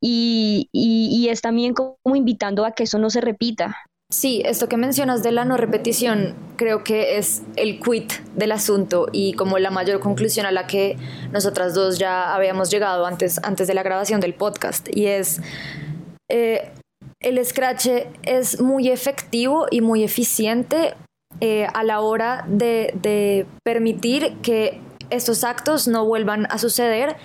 y, 0.06 0.68
y 0.72 1.28
es 1.28 1.40
también 1.40 1.74
como 1.74 1.96
invitando 2.14 2.64
a 2.64 2.72
que 2.72 2.84
eso 2.84 2.98
no 2.98 3.10
se 3.10 3.20
repita. 3.20 3.76
Sí, 4.14 4.42
esto 4.44 4.68
que 4.68 4.76
mencionas 4.76 5.24
de 5.24 5.32
la 5.32 5.44
no 5.44 5.56
repetición 5.56 6.36
creo 6.56 6.84
que 6.84 7.18
es 7.18 7.42
el 7.56 7.80
quit 7.80 8.12
del 8.36 8.52
asunto 8.52 9.08
y 9.10 9.32
como 9.32 9.58
la 9.58 9.70
mayor 9.70 9.98
conclusión 9.98 10.46
a 10.46 10.52
la 10.52 10.68
que 10.68 10.96
nosotras 11.32 11.74
dos 11.74 11.98
ya 11.98 12.32
habíamos 12.32 12.70
llegado 12.70 13.06
antes, 13.06 13.40
antes 13.42 13.66
de 13.66 13.74
la 13.74 13.82
grabación 13.82 14.20
del 14.20 14.34
podcast 14.34 14.86
y 14.94 15.06
es 15.06 15.40
eh, 16.30 16.70
el 17.18 17.44
scratch 17.44 17.88
es 18.22 18.60
muy 18.60 18.88
efectivo 18.88 19.66
y 19.68 19.80
muy 19.80 20.04
eficiente 20.04 20.94
eh, 21.40 21.66
a 21.74 21.82
la 21.82 22.00
hora 22.00 22.44
de 22.46 23.46
permitir 23.64 24.36
que 24.42 24.80
estos 25.10 25.42
actos 25.42 25.88
no 25.88 26.04
vuelvan 26.04 26.46
a 26.50 26.58
suceder 26.58 27.16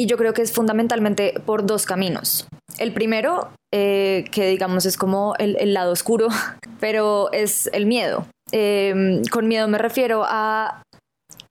y 0.00 0.06
yo 0.06 0.16
creo 0.16 0.32
que 0.32 0.40
es 0.40 0.50
fundamentalmente 0.50 1.34
por 1.44 1.66
dos 1.66 1.84
caminos. 1.84 2.48
El 2.78 2.94
primero, 2.94 3.50
eh, 3.70 4.24
que 4.32 4.46
digamos 4.46 4.86
es 4.86 4.96
como 4.96 5.34
el, 5.38 5.74
lado 5.74 5.92
oscuro, 5.92 6.28
pero 6.80 7.30
es 7.32 7.68
el 7.74 7.84
miedo. 7.84 8.24
Em, 8.50 9.22
con 9.26 9.46
miedo 9.46 9.68
me 9.68 9.76
refiero 9.76 10.24
a 10.26 10.82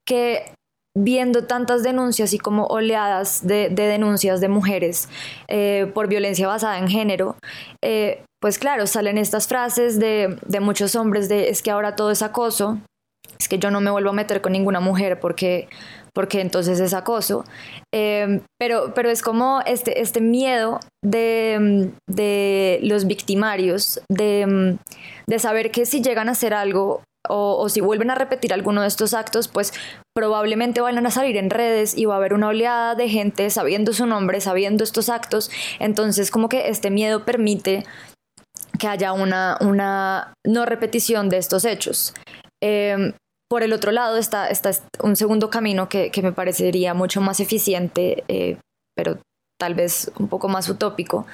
que 0.04 0.52
viendo 0.98 1.46
tantas 1.46 1.84
denuncias 1.84 2.34
y 2.34 2.40
como 2.40 2.66
oleadas 2.66 3.46
de, 3.46 3.70
denuncias 3.70 4.42
de 4.42 4.50
mujeres 4.50 5.10
eh, 5.48 5.92
por 5.94 6.08
violencia 6.08 6.48
basada 6.48 6.80
en 6.80 6.88
género, 6.88 7.36
eh, 7.84 8.24
pues 8.42 8.58
claro, 8.58 8.88
salen 8.88 9.20
estas 9.20 9.48
frases 9.48 10.00
de, 10.00 10.40
de, 10.48 10.60
muchos 10.60 10.96
hombres 10.96 11.30
de 11.30 11.50
es 11.50 11.62
que 11.62 11.70
ahora 11.70 11.96
todo 11.96 12.10
es 12.10 12.24
acoso, 12.24 12.80
es 13.40 13.48
que 13.48 13.60
yo 13.60 13.70
no 13.70 13.80
me 13.80 13.92
vuelvo 13.92 14.10
a 14.10 14.14
meter 14.14 14.42
con 14.42 14.54
ninguna 14.54 14.80
mujer 14.80 15.20
porque 15.20 15.70
porque 16.20 16.42
entonces 16.42 16.82
es 16.82 16.94
acoso. 16.94 17.46
Em, 17.94 18.42
pero, 18.60 18.94
pero 18.94 19.10
es 19.10 19.22
como 19.22 19.62
este, 19.66 20.02
este 20.02 20.20
miedo 20.20 20.82
de, 21.02 21.94
de 22.10 22.82
los 22.84 23.08
victimarios, 23.08 24.02
de, 24.12 24.78
de, 25.28 25.40
saber 25.40 25.72
que 25.72 25.86
si 25.86 26.02
llegan 26.02 26.28
a 26.28 26.34
hacer 26.34 26.54
algo 26.54 27.04
o, 27.26 27.56
o, 27.58 27.70
si 27.70 27.80
vuelven 27.80 28.10
a 28.10 28.16
repetir 28.16 28.52
alguno 28.54 28.82
de 28.82 28.90
estos 28.90 29.14
actos, 29.14 29.48
pues 29.48 29.72
probablemente 30.14 30.82
van 30.82 31.06
a 31.06 31.10
salir 31.10 31.38
en 31.38 31.50
redes 31.50 31.98
y 31.98 32.04
va 32.04 32.16
a 32.16 32.18
haber 32.18 32.34
una 32.34 32.50
oleada 32.50 32.96
de 32.96 33.08
gente 33.08 33.50
sabiendo 33.50 33.94
su 33.94 34.06
nombre, 34.06 34.42
sabiendo 34.42 34.84
estos 34.84 35.08
actos. 35.08 35.50
Entonces 35.80 36.32
como 36.32 36.50
que 36.50 36.68
este 36.68 36.90
miedo 36.90 37.24
permite 37.24 37.86
que 38.78 38.90
haya 38.90 39.14
una, 39.14 39.58
una 39.62 40.34
no 40.46 40.66
repetición 40.66 41.30
de 41.30 41.38
estos 41.38 41.64
hechos. 41.64 42.14
Eh, 42.62 43.14
por 43.50 43.64
el 43.64 43.74
otro 43.74 43.92
lado 43.92 44.18
está, 44.18 44.50
un 45.02 45.16
segundo 45.16 45.50
camino 45.50 45.90
que, 45.90 46.12
me 46.22 46.32
parecería 46.32 46.94
mucho 46.94 47.20
más 47.20 47.40
eficiente, 47.40 48.24
eh, 48.28 48.58
pero 48.96 49.18
tal 49.60 49.76
vez 49.76 50.10
un 50.18 50.30
poco 50.30 50.48
más 50.48 50.70
utópico, 50.70 51.26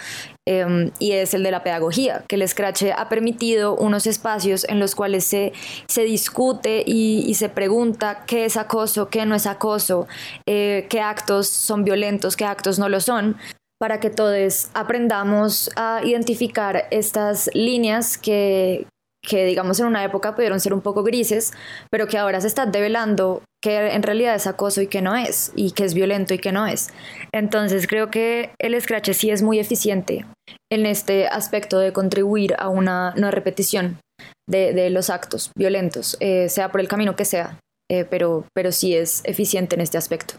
em, 0.48 0.92
y 0.98 1.12
es 1.12 1.34
el 1.34 1.44
de 1.44 1.52
la 1.52 1.62
pedagogía, 1.62 2.24
que 2.28 2.36
el 2.38 2.48
Scratch 2.48 2.86
ha 2.96 3.08
permitido 3.08 3.76
unos 3.76 4.08
espacios 4.08 4.66
en 4.68 4.80
los 4.80 4.96
cuales 4.96 5.26
se, 5.26 5.54
se 5.88 6.04
discute 6.04 6.84
y, 6.86 7.34
se 7.36 7.50
pregunta 7.50 8.24
qué 8.26 8.46
es 8.46 8.58
acoso, 8.58 9.10
qué 9.10 9.26
no 9.26 9.36
es 9.36 9.46
acoso, 9.46 10.08
eh, 10.48 10.88
qué 10.90 11.02
actos 11.02 11.48
son 11.48 11.84
violentos, 11.84 12.36
qué 12.36 12.46
actos 12.46 12.80
no 12.80 12.90
lo 12.90 13.00
son, 13.00 13.38
para 13.80 14.00
que 14.00 14.10
todos 14.10 14.70
aprendamos 14.74 15.70
a 15.76 16.02
identificar 16.04 16.88
estas 16.90 17.50
líneas 17.54 18.18
que, 18.18 18.88
que 19.28 19.46
digamos 19.46 19.80
en 19.80 19.88
una 19.88 20.04
época 20.04 20.36
pudieron 20.36 20.60
ser 20.60 20.74
un 20.74 20.82
poco 20.82 21.04
grises, 21.04 21.52
pero 21.90 22.08
que 22.08 22.18
ahora 22.18 22.42
se 22.42 22.48
está 22.48 22.66
develando 22.66 23.42
que 23.62 23.78
en 23.78 24.04
realidad 24.04 24.36
es 24.36 24.48
acoso 24.48 24.82
y 24.82 24.88
que 24.88 25.02
no 25.02 25.16
es, 25.16 25.52
y 25.56 25.72
que 25.72 25.86
es 25.86 25.94
violento 25.94 26.34
y 26.34 26.38
que 26.38 26.52
no 26.52 26.68
es. 26.68 26.90
Entonces 27.32 27.88
creo 27.88 28.12
que 28.12 28.52
el 28.60 28.80
Scratch 28.80 29.12
sí 29.12 29.32
es 29.32 29.42
muy 29.42 29.60
eficiente 29.60 30.26
en 30.72 30.86
este 30.86 31.28
aspecto 31.28 31.80
de 31.80 31.92
contribuir 31.92 32.56
a 32.60 32.70
una 32.70 33.14
no 33.16 33.32
repetición 33.32 33.98
de, 34.48 34.90
los 34.92 35.10
actos 35.10 35.52
violentos, 35.58 36.18
eh, 36.20 36.48
sea 36.50 36.72
por 36.72 36.80
el 36.80 36.88
camino 36.88 37.16
que 37.16 37.26
sea, 37.26 37.60
eh, 37.90 38.06
pero, 38.06 38.46
pero 38.54 38.72
sí 38.72 38.96
es 38.96 39.22
eficiente 39.26 39.76
en 39.76 39.82
este 39.82 39.98
aspecto. 39.98 40.36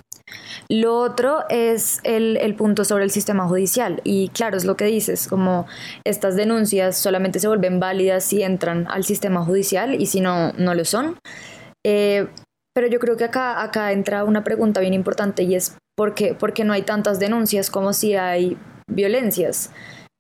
Lo 0.69 0.99
otro 0.99 1.45
es 1.49 2.01
el, 2.03 2.55
punto 2.57 2.85
sobre 2.85 3.05
el 3.05 3.11
sistema 3.11 3.47
judicial. 3.47 4.01
Y 4.05 4.29
claro, 4.31 4.57
es 4.57 4.65
lo 4.65 4.77
que 4.77 4.87
dices, 4.87 5.29
como 5.29 5.67
estas 6.05 6.37
denuncias 6.37 6.97
solamente 6.97 7.39
se 7.39 7.49
vuelven 7.49 7.79
válidas 7.81 8.25
si 8.25 8.43
entran 8.43 8.87
al 8.91 9.05
sistema 9.05 9.45
judicial 9.45 10.01
y 10.01 10.07
si 10.07 10.21
no, 10.21 10.53
no 10.53 10.75
lo 10.75 10.85
son. 10.85 11.19
Eh, 11.85 12.27
pero 12.75 12.89
yo 12.89 12.99
creo 12.99 13.17
que 13.17 13.25
acá, 13.25 13.63
acá 13.63 13.93
entra 13.93 14.25
una 14.25 14.45
pregunta 14.45 14.81
bien 14.81 14.95
importante 14.95 15.45
y 15.45 15.55
es 15.55 15.77
¿por 15.97 16.15
qué, 16.15 16.65
no 16.65 16.73
hay 16.73 16.83
tantas 16.83 17.19
denuncias 17.19 17.71
como 17.71 17.93
si 17.93 18.15
hay 18.15 18.59
violencias? 18.91 19.71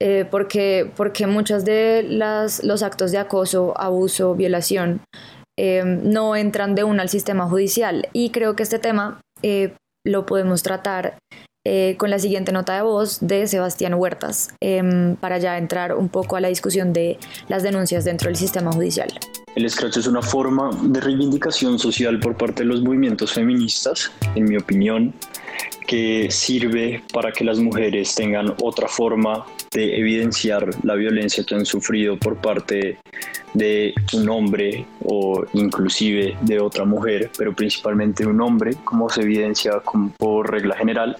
Eh, 0.00 0.26
porque, 0.30 0.90
porque 0.96 1.26
muchas 1.26 1.64
de 1.64 2.02
las, 2.02 2.62
los 2.64 2.82
actos 2.82 3.12
de 3.12 3.18
acoso, 3.18 3.74
abuso, 3.78 4.34
violación 4.34 5.00
eh, 5.58 5.82
no 5.84 6.36
entran 6.36 6.74
de 6.74 6.84
una 6.84 7.02
al 7.02 7.08
sistema 7.08 7.48
judicial. 7.48 8.08
Y 8.12 8.30
creo 8.30 8.56
que 8.56 8.62
este 8.62 8.78
tema 8.78 9.20
lo 10.06 10.24
podemos 10.24 10.62
tratar 10.62 11.18
eh, 11.66 11.96
con 11.98 12.10
la 12.10 12.20
siguiente 12.20 12.52
nota 12.52 12.76
de 12.76 12.82
voz 12.82 13.18
de 13.20 13.48
Sebastián 13.48 13.94
Huertas, 13.94 14.54
em, 14.60 15.16
para 15.16 15.38
ya 15.38 15.58
entrar 15.58 15.96
un 15.96 16.08
poco 16.08 16.36
a 16.36 16.40
la 16.40 16.46
discusión 16.46 16.92
de 16.92 17.18
las 17.48 17.64
denuncias 17.64 18.04
dentro 18.04 18.28
del 18.28 18.36
sistema 18.36 18.70
judicial. 18.72 19.08
El 19.56 19.70
scratch 19.70 19.96
es 19.96 20.06
una 20.06 20.20
forma 20.20 20.68
de 20.82 21.00
reivindicación 21.00 21.78
social 21.78 22.20
por 22.20 22.36
parte 22.36 22.62
de 22.62 22.68
los 22.68 22.82
movimientos 22.82 23.32
feministas, 23.32 24.12
en 24.34 24.44
mi 24.44 24.58
opinión, 24.58 25.14
que 25.86 26.30
sirve 26.30 27.02
para 27.10 27.32
que 27.32 27.42
las 27.42 27.58
mujeres 27.58 28.14
tengan 28.14 28.54
otra 28.62 28.86
forma 28.86 29.46
de 29.72 29.98
evidenciar 29.98 30.68
la 30.84 30.94
violencia 30.94 31.42
que 31.42 31.54
han 31.54 31.64
sufrido 31.64 32.18
por 32.18 32.36
parte 32.36 32.98
de 33.54 33.94
un 34.12 34.28
hombre 34.28 34.84
o 35.02 35.46
inclusive 35.54 36.36
de 36.42 36.60
otra 36.60 36.84
mujer, 36.84 37.30
pero 37.38 37.54
principalmente 37.54 38.26
un 38.26 38.42
hombre, 38.42 38.76
como 38.84 39.08
se 39.08 39.22
evidencia 39.22 39.80
por 40.18 40.50
regla 40.50 40.76
general, 40.76 41.16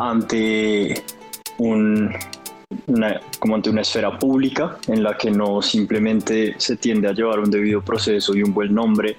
ante 0.00 1.04
un 1.58 2.12
como 3.38 3.54
ante 3.54 3.70
una 3.70 3.82
esfera 3.82 4.18
pública 4.18 4.76
en 4.88 5.02
la 5.02 5.16
que 5.16 5.30
no 5.30 5.62
simplemente 5.62 6.54
se 6.58 6.76
tiende 6.76 7.08
a 7.08 7.12
llevar 7.12 7.38
un 7.38 7.50
debido 7.50 7.82
proceso 7.82 8.34
y 8.34 8.42
un 8.42 8.52
buen 8.52 8.74
nombre, 8.74 9.16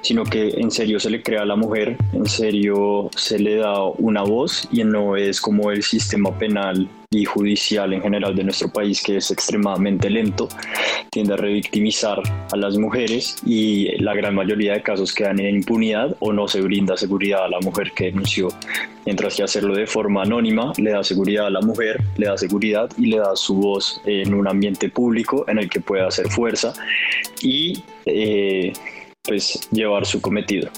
sino 0.00 0.24
que 0.24 0.48
en 0.48 0.70
serio 0.70 0.98
se 1.00 1.10
le 1.10 1.22
crea 1.22 1.42
a 1.42 1.46
la 1.46 1.56
mujer, 1.56 1.96
en 2.12 2.26
serio 2.26 3.10
se 3.16 3.38
le 3.38 3.56
da 3.56 3.82
una 3.84 4.22
voz 4.22 4.68
y 4.70 4.84
no 4.84 5.16
es 5.16 5.40
como 5.40 5.70
el 5.70 5.82
sistema 5.82 6.36
penal 6.38 6.88
y 7.12 7.24
judicial 7.24 7.92
en 7.92 8.02
general 8.02 8.36
de 8.36 8.44
nuestro 8.44 8.68
país, 8.68 9.02
que 9.02 9.16
es 9.16 9.32
extremadamente 9.32 10.08
lento, 10.08 10.48
tiende 11.10 11.34
a 11.34 11.36
revictimizar 11.36 12.22
a 12.52 12.56
las 12.56 12.78
mujeres 12.78 13.34
y 13.44 13.98
la 14.00 14.14
gran 14.14 14.32
mayoría 14.36 14.74
de 14.74 14.82
casos 14.82 15.12
quedan 15.12 15.40
en 15.40 15.56
impunidad 15.56 16.16
o 16.20 16.32
no 16.32 16.46
se 16.46 16.60
brinda 16.60 16.96
seguridad 16.96 17.46
a 17.46 17.48
la 17.48 17.58
mujer 17.62 17.90
que 17.96 18.04
denunció, 18.04 18.50
mientras 19.06 19.34
que 19.34 19.42
hacerlo 19.42 19.74
de 19.74 19.88
forma 19.88 20.22
anónima 20.22 20.72
le 20.76 20.92
da 20.92 21.02
seguridad 21.02 21.46
a 21.46 21.50
la 21.50 21.60
mujer, 21.60 22.00
le 22.16 22.26
da 22.26 22.38
seguridad 22.38 22.88
y 22.96 23.06
le 23.06 23.18
da 23.18 23.34
su 23.34 23.56
voz 23.56 24.00
en 24.06 24.32
un 24.32 24.46
ambiente 24.46 24.88
público 24.88 25.44
en 25.48 25.58
el 25.58 25.68
que 25.68 25.80
pueda 25.80 26.06
hacer 26.06 26.30
fuerza 26.30 26.72
y 27.42 27.82
eh, 28.06 28.72
pues 29.24 29.68
llevar 29.72 30.06
su 30.06 30.20
cometido. 30.20 30.70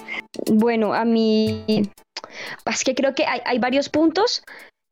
Bueno, 0.51 0.95
a 0.95 1.05
mí 1.05 1.63
es 2.65 2.85
que 2.85 2.95
creo 2.95 3.15
que 3.15 3.27
hay, 3.27 3.41
hay 3.45 3.59
varios 3.59 3.91
puntos 3.91 4.43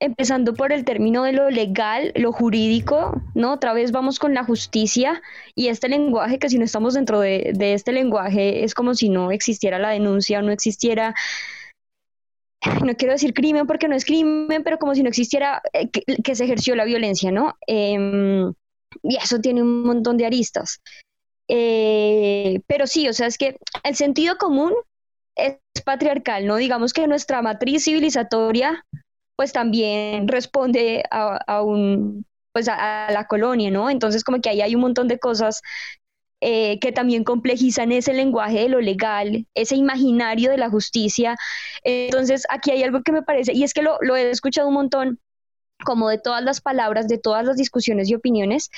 empezando 0.01 0.55
por 0.55 0.73
el 0.73 0.85
término 0.85 1.25
de 1.25 1.33
lo 1.33 1.51
legal, 1.51 2.13
lo 2.17 2.33
jurídico, 2.33 3.21
¿no? 3.35 3.53
Otra 3.53 3.75
vez 3.75 3.93
vamos 3.93 4.19
con 4.19 4.33
la 4.33 4.45
justicia 4.45 5.23
y 5.55 5.69
este 5.69 5.89
lenguaje, 5.89 6.39
que 6.39 6.49
si 6.49 6.59
no 6.59 6.65
estamos 6.65 6.95
dentro 6.95 7.21
de, 7.21 7.53
este 7.59 7.93
lenguaje 7.93 8.65
es 8.65 8.75
como 8.75 8.95
si 8.95 9.11
no 9.11 9.31
existiera 9.31 9.79
la 9.79 9.91
denuncia, 9.91 10.41
no 10.41 10.53
existiera, 10.53 11.15
no 12.83 12.95
quiero 12.97 13.13
decir 13.13 13.35
crimen 13.35 13.67
porque 13.67 13.89
no 13.89 13.95
es 13.95 14.07
crimen, 14.07 14.63
pero 14.65 14.79
como 14.79 14.95
si 14.95 15.03
no 15.03 15.11
existiera 15.11 15.61
eh, 15.75 15.91
que, 15.91 16.35
se 16.35 16.45
ejerció 16.45 16.75
la 16.75 16.85
violencia, 16.85 17.31
¿no? 17.31 17.57
Em, 17.67 18.55
y 19.03 19.17
eso 19.17 19.39
tiene 19.41 19.63
un 19.63 19.83
montón 19.83 20.17
de 20.17 20.25
aristas. 20.27 20.81
Eh, 21.47 22.61
pero 22.67 22.87
sí, 22.87 23.07
o 23.07 23.13
sea, 23.13 23.27
es 23.27 23.37
que 23.37 23.59
el 23.83 23.97
sentido 23.97 24.39
común 24.39 24.73
es 25.37 25.59
patriarcal, 25.85 26.47
¿no? 26.47 26.57
Digamos 26.57 26.95
que 26.95 27.07
nuestra 27.07 27.43
matriz 27.43 27.85
civilizatoria 27.85 28.85
pues 29.41 29.55
también 29.55 30.29
responde 30.29 31.03
a, 31.11 31.63
un, 31.63 32.27
pues 32.53 32.69
a, 32.69 33.11
la 33.11 33.27
colonia, 33.27 33.71
¿no? 33.71 33.89
Entonces 33.89 34.23
como 34.23 34.39
que 34.39 34.51
ahí 34.51 34.61
hay 34.61 34.75
un 34.75 34.83
montón 34.83 35.09
de 35.09 35.19
cosas 35.19 35.63
eh, 36.43 36.79
que 36.79 36.93
también 36.93 37.25
complejizan 37.25 37.91
ese 37.91 38.13
lenguaje 38.13 38.61
de 38.61 38.69
lo 38.69 38.83
legal, 38.83 39.47
ese 39.55 39.77
imaginario 39.77 40.51
de 40.51 40.59
la 40.59 40.69
justicia. 40.69 41.39
Entonces 41.85 42.45
aquí 42.51 42.71
hay 42.71 42.83
algo 42.83 43.01
que 43.03 43.13
me 43.13 43.23
parece, 43.23 43.55
y 43.55 43.65
es 43.65 43.73
que 43.73 43.81
lo, 43.81 43.97
lo 44.03 44.15
he 44.15 44.29
escuchado 44.29 44.69
un 44.69 44.75
montón, 44.75 45.21
como 45.87 46.11
de 46.11 46.19
todas 46.19 46.45
las 46.45 46.61
palabras, 46.61 47.09
de 47.09 47.17
todas 47.17 47.43
las 47.43 47.57
discusiones 47.57 48.11
y 48.11 48.15
opiniones, 48.17 48.69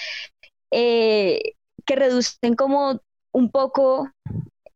eh, 0.71 1.55
que 1.85 1.97
reducen 1.97 2.55
como 2.57 3.01
un 3.33 3.51
poco 3.51 4.13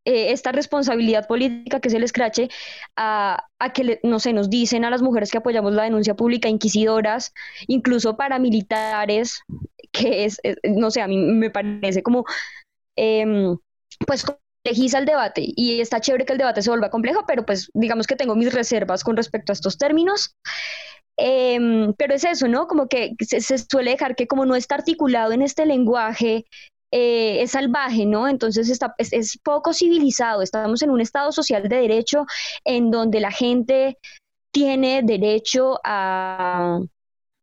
eh, 0.06 0.32
esta 0.32 0.52
responsabilidad 0.52 1.26
política 1.26 1.80
que 1.80 1.88
es 1.88 1.94
el 1.94 2.04
escrache 2.04 2.48
a, 2.96 3.44
que, 3.74 4.00
no 4.02 4.20
sé, 4.20 4.32
nos 4.32 4.48
dicen 4.48 4.84
a 4.84 4.90
las 4.90 5.02
mujeres 5.02 5.30
que 5.30 5.38
apoyamos 5.38 5.74
la 5.74 5.82
denuncia 5.82 6.14
pública, 6.14 6.48
inquisidoras, 6.48 7.34
incluso 7.66 8.16
paramilitares, 8.16 9.42
que 9.92 10.24
es, 10.24 10.40
no 10.64 10.90
sé, 10.90 11.02
a 11.02 11.08
mí 11.08 11.18
me 11.18 11.50
parece 11.50 12.02
como, 12.02 12.24
eh, 12.96 13.56
pues 14.06 14.24
complejiza 14.24 14.98
el 14.98 15.06
debate 15.06 15.42
y 15.44 15.80
está 15.80 16.00
chévere 16.00 16.24
que 16.24 16.32
el 16.32 16.38
debate 16.38 16.62
se 16.62 16.70
vuelva 16.70 16.90
complejo, 16.90 17.24
pero 17.26 17.44
pues 17.44 17.70
digamos 17.74 18.06
que 18.06 18.16
tengo 18.16 18.34
mis 18.34 18.52
reservas 18.52 19.04
con 19.04 19.16
respecto 19.16 19.52
a 19.52 19.54
estos 19.54 19.78
términos. 19.78 20.34
Em, 21.18 21.94
pero 21.94 22.14
es 22.14 22.24
eso, 22.24 22.46
¿no? 22.46 22.66
Como 22.66 22.88
que 22.88 23.14
se, 23.20 23.40
se, 23.40 23.58
suele 23.58 23.92
dejar 23.92 24.16
que 24.16 24.26
como 24.26 24.44
no 24.44 24.54
está 24.54 24.74
articulado 24.74 25.32
en 25.32 25.42
este 25.42 25.64
lenguaje 25.64 26.44
eh, 26.98 27.42
es 27.42 27.50
salvaje, 27.50 28.06
¿no? 28.06 28.26
Entonces 28.26 28.70
está, 28.70 28.94
es, 28.96 29.38
poco 29.42 29.74
civilizado. 29.74 30.40
Estamos 30.40 30.80
en 30.80 30.88
un 30.88 31.02
Estado 31.02 31.30
social 31.30 31.68
de 31.68 31.76
derecho 31.76 32.24
en 32.64 32.90
donde 32.90 33.20
la 33.20 33.30
gente 33.30 33.98
tiene 34.50 35.02
derecho 35.02 35.78
a, 35.84 36.80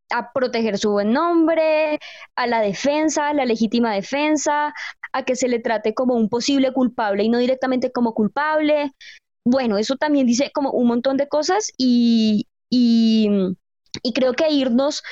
a 0.10 0.34
proteger 0.34 0.80
su 0.80 0.94
buen 0.94 1.14
nombre, 1.14 2.00
a 2.36 2.48
la 2.48 2.62
defensa, 2.62 3.32
la 3.34 3.46
legítima 3.46 3.94
defensa, 3.94 4.74
a 5.12 5.24
que 5.24 5.36
se 5.36 5.48
le 5.48 5.60
trate 5.60 5.94
como 5.94 6.16
un 6.16 6.30
posible 6.30 6.74
culpable 6.74 7.24
y 7.24 7.30
no 7.30 7.38
directamente 7.38 7.92
como 7.92 8.16
culpable. 8.16 8.94
Bueno, 9.46 9.78
eso 9.78 9.98
también 9.98 10.26
dice 10.26 10.50
como 10.52 10.72
un 10.72 10.88
montón 10.88 11.16
de 11.16 11.28
cosas 11.28 11.72
y, 11.78 12.48
y 12.72 13.30
creo 14.16 14.34
que 14.34 14.50
irnos 14.50 15.04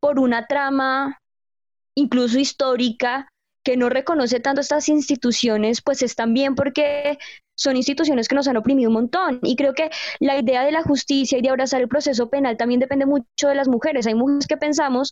por 0.00 0.18
una 0.18 0.46
trama 0.46 1.18
incluso 1.94 2.38
histórica 2.38 3.30
que 3.66 3.76
no 3.76 3.88
reconoce 3.88 4.38
tanto 4.38 4.60
estas 4.60 4.88
instituciones, 4.88 5.82
pues 5.82 6.00
es 6.00 6.14
también 6.14 6.54
porque 6.54 7.18
son 7.56 7.76
instituciones 7.76 8.28
que 8.28 8.36
nos 8.36 8.46
han 8.46 8.56
oprimido 8.56 8.90
un 8.90 8.94
montón. 8.94 9.40
Y 9.42 9.56
creo 9.56 9.74
que 9.74 9.90
la 10.20 10.38
idea 10.38 10.64
de 10.64 10.70
la 10.70 10.84
justicia 10.84 11.36
y 11.36 11.42
de 11.42 11.48
abrazar 11.48 11.80
el 11.80 11.88
proceso 11.88 12.30
penal 12.30 12.56
también 12.56 12.78
depende 12.78 13.06
mucho 13.06 13.48
de 13.48 13.56
las 13.56 13.66
mujeres. 13.66 14.06
Hay 14.06 14.14
mujeres 14.14 14.46
que 14.46 14.56
pensamos 14.56 15.10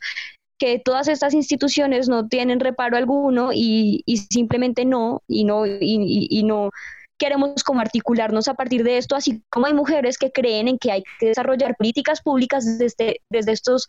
que 0.57 0.79
todas 0.79 1.09
estas 1.09 1.35
instituciones 1.35 2.09
no 2.09 2.29
tienen 2.29 2.61
reparo 2.61 2.97
alguno 2.97 3.51
y, 3.53 4.05
simplemente 4.31 4.85
no, 4.85 5.25
y 5.27 5.43
no, 5.43 5.67
y, 5.67 6.45
no 6.45 6.71
queremos 7.19 7.65
como 7.65 7.81
articularnos 7.81 8.47
a 8.47 8.55
partir 8.55 8.85
de 8.85 8.99
esto, 8.99 9.17
así 9.17 9.43
como 9.51 9.67
hay 9.67 9.75
mujeres 9.75 10.17
que 10.17 10.31
creen 10.31 10.69
en 10.69 10.79
que 10.79 10.93
hay 10.93 11.03
que 11.19 11.27
desarrollar 11.27 11.75
políticas 11.75 12.23
públicas 12.23 12.79
desde, 12.79 13.21
desde 13.29 13.51
estos 13.51 13.89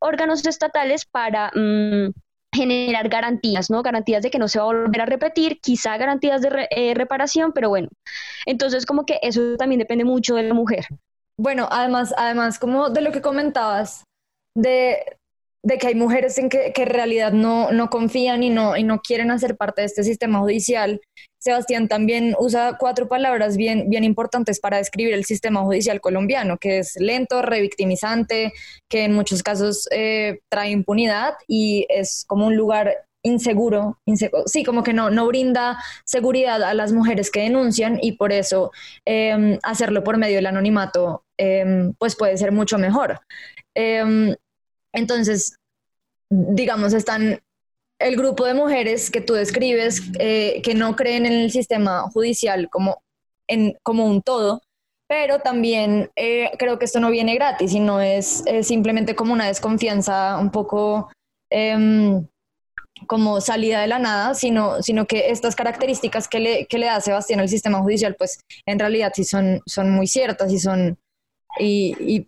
órganos 0.00 0.46
estatales 0.46 1.04
para... 1.04 1.50
Mm, 1.52 2.12
generar 2.54 3.08
garantías, 3.08 3.70
¿no? 3.70 3.82
Garantías 3.82 4.22
de 4.22 4.30
que 4.30 4.38
no 4.38 4.48
se 4.48 4.58
va 4.58 4.64
a 4.64 4.68
volver 4.68 5.00
a 5.02 5.06
repetir, 5.06 5.60
quizá 5.60 5.96
garantías 5.96 6.40
de 6.40 6.68
eh, 6.70 6.94
reparación, 6.94 7.52
pero 7.52 7.68
bueno. 7.68 7.88
Entonces, 8.46 8.86
como 8.86 9.04
que 9.04 9.18
eso 9.22 9.56
también 9.56 9.78
depende 9.78 10.04
mucho 10.04 10.36
de 10.36 10.44
la 10.44 10.54
mujer. 10.54 10.86
Bueno, 11.36 11.68
además, 11.70 12.14
además, 12.16 12.58
como 12.58 12.90
de 12.90 13.00
lo 13.00 13.12
que 13.12 13.20
comentabas, 13.20 14.04
de, 14.56 15.04
de 15.64 15.78
que 15.78 15.88
hay 15.88 15.94
mujeres 15.94 16.38
en 16.38 16.48
que, 16.48 16.72
que 16.72 16.82
en 16.82 16.90
realidad 16.90 17.32
no, 17.32 17.72
no 17.72 17.90
confían 17.90 18.42
y 18.42 18.50
no, 18.50 18.76
y 18.76 18.84
no 18.84 19.00
quieren 19.00 19.30
hacer 19.30 19.56
parte 19.56 19.82
de 19.82 19.86
este 19.86 20.04
sistema 20.04 20.38
judicial. 20.38 21.00
Sebastián 21.44 21.88
también 21.88 22.34
usa 22.38 22.78
cuatro 22.78 23.06
palabras 23.06 23.58
bien, 23.58 23.90
bien 23.90 24.02
importantes 24.02 24.60
para 24.60 24.78
describir 24.78 25.12
el 25.12 25.26
sistema 25.26 25.60
judicial 25.60 26.00
colombiano, 26.00 26.56
que 26.56 26.78
es 26.78 26.96
lento, 26.96 27.42
revictimizante, 27.42 28.54
que 28.88 29.04
en 29.04 29.12
muchos 29.12 29.42
casos 29.42 29.86
eh, 29.90 30.40
trae 30.48 30.70
impunidad 30.70 31.34
y 31.46 31.84
es 31.90 32.24
como 32.26 32.46
un 32.46 32.56
lugar 32.56 32.94
inseguro, 33.20 33.98
sí, 34.46 34.64
como 34.64 34.82
que 34.82 34.94
no, 34.94 35.10
no 35.10 35.26
brinda 35.26 35.78
seguridad 36.06 36.62
a 36.62 36.72
las 36.72 36.92
mujeres 36.92 37.30
que 37.30 37.42
denuncian 37.42 37.98
y 38.00 38.12
por 38.12 38.32
eso 38.32 38.70
em, 39.04 39.58
hacerlo 39.62 40.02
por 40.02 40.16
medio 40.16 40.36
del 40.36 40.46
anonimato 40.46 41.24
em, 41.36 41.92
pues 41.98 42.16
puede 42.16 42.38
ser 42.38 42.52
mucho 42.52 42.78
mejor. 42.78 43.20
Em, 43.74 44.34
entonces, 44.94 45.58
digamos, 46.30 46.94
están 46.94 47.40
el 47.98 48.16
grupo 48.16 48.44
de 48.44 48.54
mujeres 48.54 49.10
que 49.10 49.20
tú 49.20 49.34
describes 49.34 50.02
eh, 50.18 50.60
que 50.62 50.74
no 50.74 50.96
creen 50.96 51.26
en 51.26 51.32
el 51.32 51.50
sistema 51.50 52.02
judicial 52.12 52.68
como, 52.70 53.02
en, 53.48 53.76
como 53.82 54.06
un 54.06 54.22
todo, 54.22 54.62
pero 55.08 55.40
también 55.40 56.10
eh, 56.16 56.50
creo 56.58 56.78
que 56.78 56.86
esto 56.86 57.00
no 57.00 57.10
viene 57.10 57.34
gratis 57.34 57.72
y 57.72 57.80
no 57.80 58.00
es, 58.00 58.44
simplemente 58.62 59.14
como 59.14 59.32
una 59.32 59.46
desconfianza 59.46 60.38
un 60.38 60.50
poco 60.50 61.10
em, 61.50 62.26
como 63.06 63.40
salida 63.40 63.80
de 63.80 63.86
la 63.86 63.98
nada, 63.98 64.34
sino, 64.34 64.82
sino 64.82 65.06
que 65.06 65.30
estas 65.30 65.54
características 65.54 66.26
que 66.28 66.40
le, 66.40 66.66
que 66.66 66.78
le 66.78 66.86
da 66.86 67.00
Sebastián 67.00 67.40
al 67.40 67.48
sistema 67.48 67.80
judicial, 67.80 68.16
pues 68.16 68.40
en 68.66 68.78
realidad 68.78 69.12
sí 69.14 69.24
son, 69.24 69.60
son 69.66 69.90
muy 69.90 70.06
ciertas 70.06 70.52
y 70.52 70.58
son... 70.58 70.98
y 71.58 72.26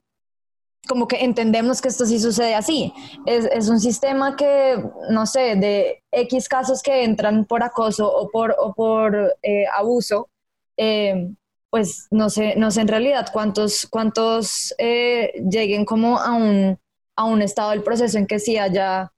como 0.87 1.09
que 1.09 1.25
entendemos 1.25 1.81
que 1.81 1.89
esto 1.89 2.07
sí 2.07 2.19
sucede 2.19 2.55
así. 2.55 2.93
Es, 3.27 3.69
un 3.69 3.81
sistema 3.81 4.37
que, 4.37 4.83
no 5.11 5.27
sé, 5.27 5.57
de 5.57 6.03
X 6.11 6.49
casos 6.49 6.83
que 6.83 7.05
entran 7.05 7.45
por 7.45 7.63
acoso 7.63 8.11
o 8.11 8.29
por, 8.31 8.55
o 8.59 8.73
por 8.75 9.35
eh, 9.43 9.67
abuso, 9.75 10.29
eh, 10.77 11.29
pues 11.71 12.07
no 12.11 12.31
sé, 12.31 12.55
no 12.57 12.71
sé 12.71 12.83
en 12.83 12.89
realidad 12.89 13.29
cuántos, 13.33 13.87
cuántos 13.91 14.75
eh, 14.79 15.33
lleguen 15.51 15.85
como 15.85 16.19
a 16.19 16.33
un, 16.33 16.79
a 17.17 17.25
un 17.25 17.43
estado 17.43 17.71
del 17.71 17.83
proceso 17.83 18.19
en 18.19 18.27
que 18.27 18.39
sí 18.39 18.57
haya 18.57 19.13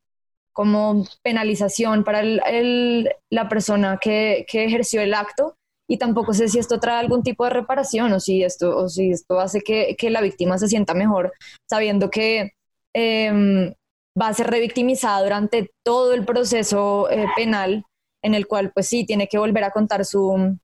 como 0.52 1.04
penalización 1.22 2.02
para 2.02 2.22
la 2.22 3.48
persona 3.48 3.98
que, 4.00 4.44
que 4.48 4.64
ejerció 4.64 5.00
el 5.00 5.14
acto 5.14 5.56
y 5.88 5.96
tampoco 5.96 6.34
sé 6.34 6.48
si 6.48 6.58
esto 6.58 6.78
trae 6.78 7.00
algún 7.00 7.22
tipo 7.22 7.44
de 7.44 7.50
reparación 7.50 8.12
o 8.12 8.20
si 8.20 8.44
esto, 8.44 8.76
o 8.76 8.88
si 8.88 9.10
esto 9.10 9.40
hace 9.40 9.62
que, 9.62 9.96
que 9.96 10.10
la 10.10 10.20
víctima 10.20 10.58
se 10.58 10.68
sienta 10.68 10.92
mejor 10.94 11.32
sabiendo 11.68 12.10
que 12.10 12.52
em, 12.94 13.72
va 14.20 14.28
a 14.28 14.34
ser 14.34 14.48
revictimizada 14.48 15.22
durante 15.22 15.70
todo 15.82 16.12
el 16.12 16.24
proceso 16.26 17.10
eh, 17.10 17.26
penal 17.34 17.84
en 18.22 18.34
el 18.34 18.46
cual 18.46 18.70
pues 18.72 18.86
sí 18.88 19.06
tiene 19.06 19.28
que 19.28 19.38
volver 19.38 19.64
a 19.64 19.70
contar 19.70 20.04
su, 20.04 20.58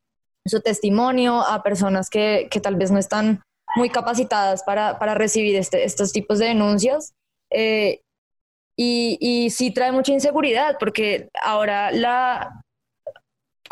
su 0.45 0.61
testimonio 0.61 1.41
a 1.41 1.63
personas 1.63 2.11
que, 2.11 2.49
que, 2.51 2.61
tal 2.61 2.77
vez 2.77 2.91
no 2.91 2.99
están 2.99 3.43
muy 3.77 3.89
capacitadas 3.89 4.63
para, 4.65 4.99
para 4.99 5.15
recibir 5.15 5.57
este, 5.57 5.85
estos 5.85 6.13
tipos 6.13 6.39
de 6.39 6.47
denuncias. 6.47 7.15
Eh, 7.51 8.01
y, 8.77 9.19
y 9.21 9.51
sí 9.51 9.71
trae 9.71 9.93
mucha 9.93 10.13
inseguridad 10.13 10.77
porque 10.81 11.29
ahora 11.43 11.93
la, 11.93 12.64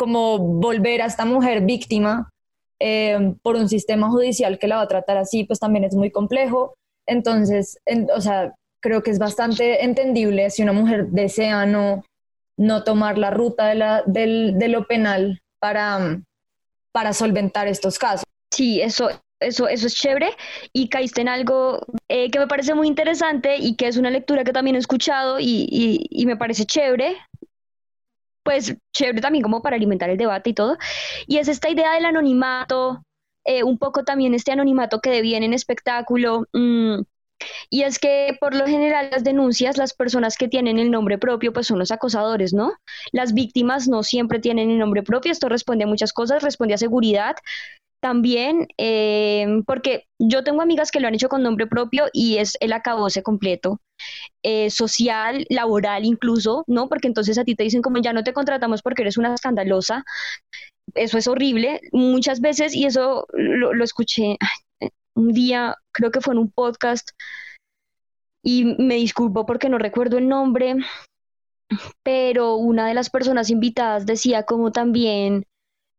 como 0.03 0.37
volver 0.41 1.01
a 1.01 1.07
esta 1.07 1.25
mujer 1.25 1.61
víctima 1.61 2.29
eh, 2.81 3.35
por 3.41 3.55
un 3.55 3.69
sistema 3.69 4.11
judicial 4.11 4.59
que 4.59 4.67
la 4.67 4.75
va 4.79 4.83
a 4.83 4.89
tratar 4.89 5.17
así, 5.17 5.45
pues 5.45 5.61
también 5.61 5.85
es 5.85 5.95
muy 5.95 6.11
complejo. 6.11 6.75
Entonces, 7.07 7.79
o 8.13 8.21
sea, 8.21 8.53
creo 8.81 9.05
que 9.05 9.13
es 9.13 9.21
bastante 9.21 9.85
entendible 9.85 10.51
si 10.51 10.65
una 10.65 10.73
mujer 10.73 11.07
desea 11.11 11.67
no, 11.67 12.03
no 12.57 12.83
tomar 12.83 13.17
la 13.17 13.31
ruta 13.31 13.69
de, 13.69 13.77
la, 13.77 14.03
del, 14.07 14.59
de 14.59 14.67
lo 14.67 14.89
penal 14.89 15.41
para, 15.61 16.21
para 16.91 17.13
solventar 17.13 17.69
estos 17.69 17.97
casos. 17.97 18.25
Sí, 18.51 18.81
eso, 18.81 19.09
eso, 19.39 19.69
eso 19.69 19.87
es 19.87 19.95
chévere 19.95 20.31
y 20.73 20.89
caíste 20.89 21.21
en 21.21 21.29
algo 21.29 21.79
eh, 22.09 22.29
que 22.29 22.41
me 22.41 22.49
parece 22.49 22.75
muy 22.75 22.89
interesante 22.89 23.55
y 23.57 23.77
que 23.77 23.87
es 23.87 23.97
una 23.97 24.11
lectura 24.11 24.43
que 24.43 24.53
también 24.53 24.75
he 24.75 24.81
escuchado 24.81 25.39
y, 25.39 25.69
y, 25.71 26.09
y 26.11 26.27
me 26.27 26.37
parece 26.37 26.67
chévere 26.67 27.17
pues 28.43 28.77
chévere 28.93 29.21
también 29.21 29.43
como 29.43 29.63
para 29.63 29.77
alimentar 29.77 30.11
el 30.11 30.19
debate 30.19 30.51
y 30.51 30.55
todo. 30.55 30.79
Y 31.27 31.39
es 31.39 31.49
esta 31.49 31.71
idea 31.71 31.93
del 31.95 32.05
anonimato, 32.05 33.03
eh, 33.45 33.65
un 33.65 33.79
poco 33.79 34.05
también 34.05 34.35
este 34.35 34.53
anonimato 34.53 35.01
que 35.01 35.11
deviene 35.11 35.47
en 35.47 35.55
espectáculo, 35.55 36.47
mm, 36.53 37.03
Y 37.71 37.83
es 37.83 37.99
que 37.99 38.37
por 38.41 38.55
lo 38.55 38.67
general 38.67 39.09
las 39.11 39.25
denuncias, 39.25 39.77
las 39.77 39.95
personas 39.95 40.37
que 40.37 40.49
tienen 40.49 40.79
el 40.79 40.91
nombre 40.91 41.19
propio, 41.19 41.53
pues 41.53 41.67
son 41.67 41.79
los 41.79 41.91
acosadores, 41.91 42.53
¿no? 42.53 42.73
Las 43.13 43.35
víctimas 43.35 43.89
no 43.89 44.03
siempre 44.03 44.39
tienen 44.39 44.71
el 44.71 44.79
nombre 44.79 45.03
propio, 45.03 45.33
esto 45.33 45.49
responde 45.49 45.85
a 45.85 45.89
muchas 45.89 46.13
cosas, 46.13 46.43
responde 46.43 46.75
a 46.75 46.79
seguridad, 46.79 47.37
también, 48.03 48.67
eh, 48.79 49.47
porque 49.65 50.07
yo 50.19 50.43
tengo 50.43 50.61
amigas 50.61 50.91
que 50.91 50.99
lo 50.99 51.07
han 51.07 51.15
hecho 51.15 51.29
con 51.29 51.43
nombre 51.45 51.69
propio 51.69 52.07
y 52.13 52.39
es 52.39 52.57
el 52.59 52.73
acabose 52.73 53.23
completo, 53.23 53.79
eh, 54.43 54.71
social, 54.71 55.47
laboral 55.49 56.05
incluso, 56.05 56.65
¿no? 56.67 56.89
Porque 56.89 57.07
entonces 57.07 57.39
a 57.39 57.45
ti 57.45 57.55
te 57.55 57.63
dicen 57.63 57.81
como 57.81 57.99
ya 57.99 58.13
no 58.13 58.25
te 58.25 58.33
contratamos 58.33 58.83
porque 58.83 59.03
eres 59.03 59.19
una 59.19 59.33
escandalosa. 59.33 60.05
Eso 60.95 61.17
es 61.17 61.29
horrible 61.29 61.81
muchas 61.93 62.41
veces 62.41 62.75
y 62.75 62.87
eso 62.87 63.27
lo, 63.33 63.73
lo 63.73 63.85
escuché 63.85 64.37
un 65.15 65.33
día, 65.33 65.77
creo 65.93 66.11
que 66.11 66.21
fue 66.21 66.35
en 66.35 66.39
un 66.39 66.51
podcast 66.51 67.11
y 68.43 68.65
me 68.65 68.97
disculpo 68.97 69.47
porque 69.47 69.69
no 69.69 69.79
recuerdo 69.79 70.19
el 70.19 70.29
nombre, 70.29 70.77
pero 72.03 72.57
una 72.57 72.87
de 72.87 72.95
las 72.95 73.11
personas 73.11 73.51
invitadas 73.51 74.07
decía 74.07 74.45
como 74.45 74.73
también 74.73 75.47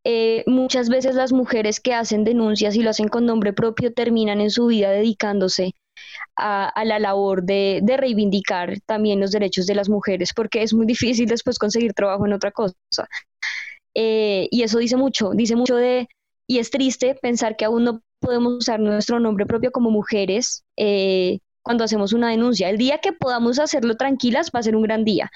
eh, 0.04 0.44
muchas 0.48 0.90
veces 0.90 1.16
las 1.16 1.32
mujeres 1.32 1.80
que 1.80 1.94
hacen 1.94 2.26
denuncias 2.26 2.76
y 2.76 2.84
lo 2.84 2.90
hacen 2.90 3.08
con 3.08 3.26
nombre 3.26 3.54
propio 3.54 3.94
terminan 3.94 4.42
en 4.42 4.50
su 4.50 4.68
vida 4.68 4.92
dedicándose 4.92 5.74
a, 6.36 6.84
la 6.84 7.00
labor 7.00 7.44
de, 7.44 7.82
reivindicar 7.98 8.80
también 8.82 9.20
los 9.20 9.32
derechos 9.32 9.66
de 9.66 9.76
las 9.76 9.90
mujeres, 9.90 10.34
porque 10.36 10.64
es 10.64 10.74
muy 10.74 10.86
difícil 10.86 11.28
después 11.28 11.60
conseguir 11.60 11.94
trabajo 11.94 12.26
en 12.26 12.34
otra 12.34 12.52
cosa. 12.52 12.76
Eh, 13.96 14.48
y 14.52 14.64
eso 14.64 14.80
dice 14.80 14.98
mucho, 14.98 15.32
dice 15.32 15.56
mucho 15.56 15.76
de, 15.76 16.08
y 16.48 16.60
es 16.60 16.72
triste 16.72 17.16
pensar 17.22 17.56
que 17.56 17.66
aún 17.66 17.84
no 17.84 18.02
podemos 18.24 18.54
usar 18.54 18.80
nuestro 18.80 19.20
nombre 19.20 19.46
propio 19.46 19.72
como 19.72 19.92
mujeres 19.92 20.64
eh, 20.78 21.40
cuando 21.62 21.84
hacemos 21.84 22.14
una 22.14 22.30
denuncia. 22.30 22.70
El 22.70 22.78
día 22.78 23.00
que 23.00 23.12
podamos 23.12 23.60
hacerlo 23.60 23.96
tranquilas 23.96 24.52
va 24.56 24.60
a 24.60 24.64
ser 24.64 24.76
un 24.76 24.84
gran 24.84 25.04
día, 25.04 25.30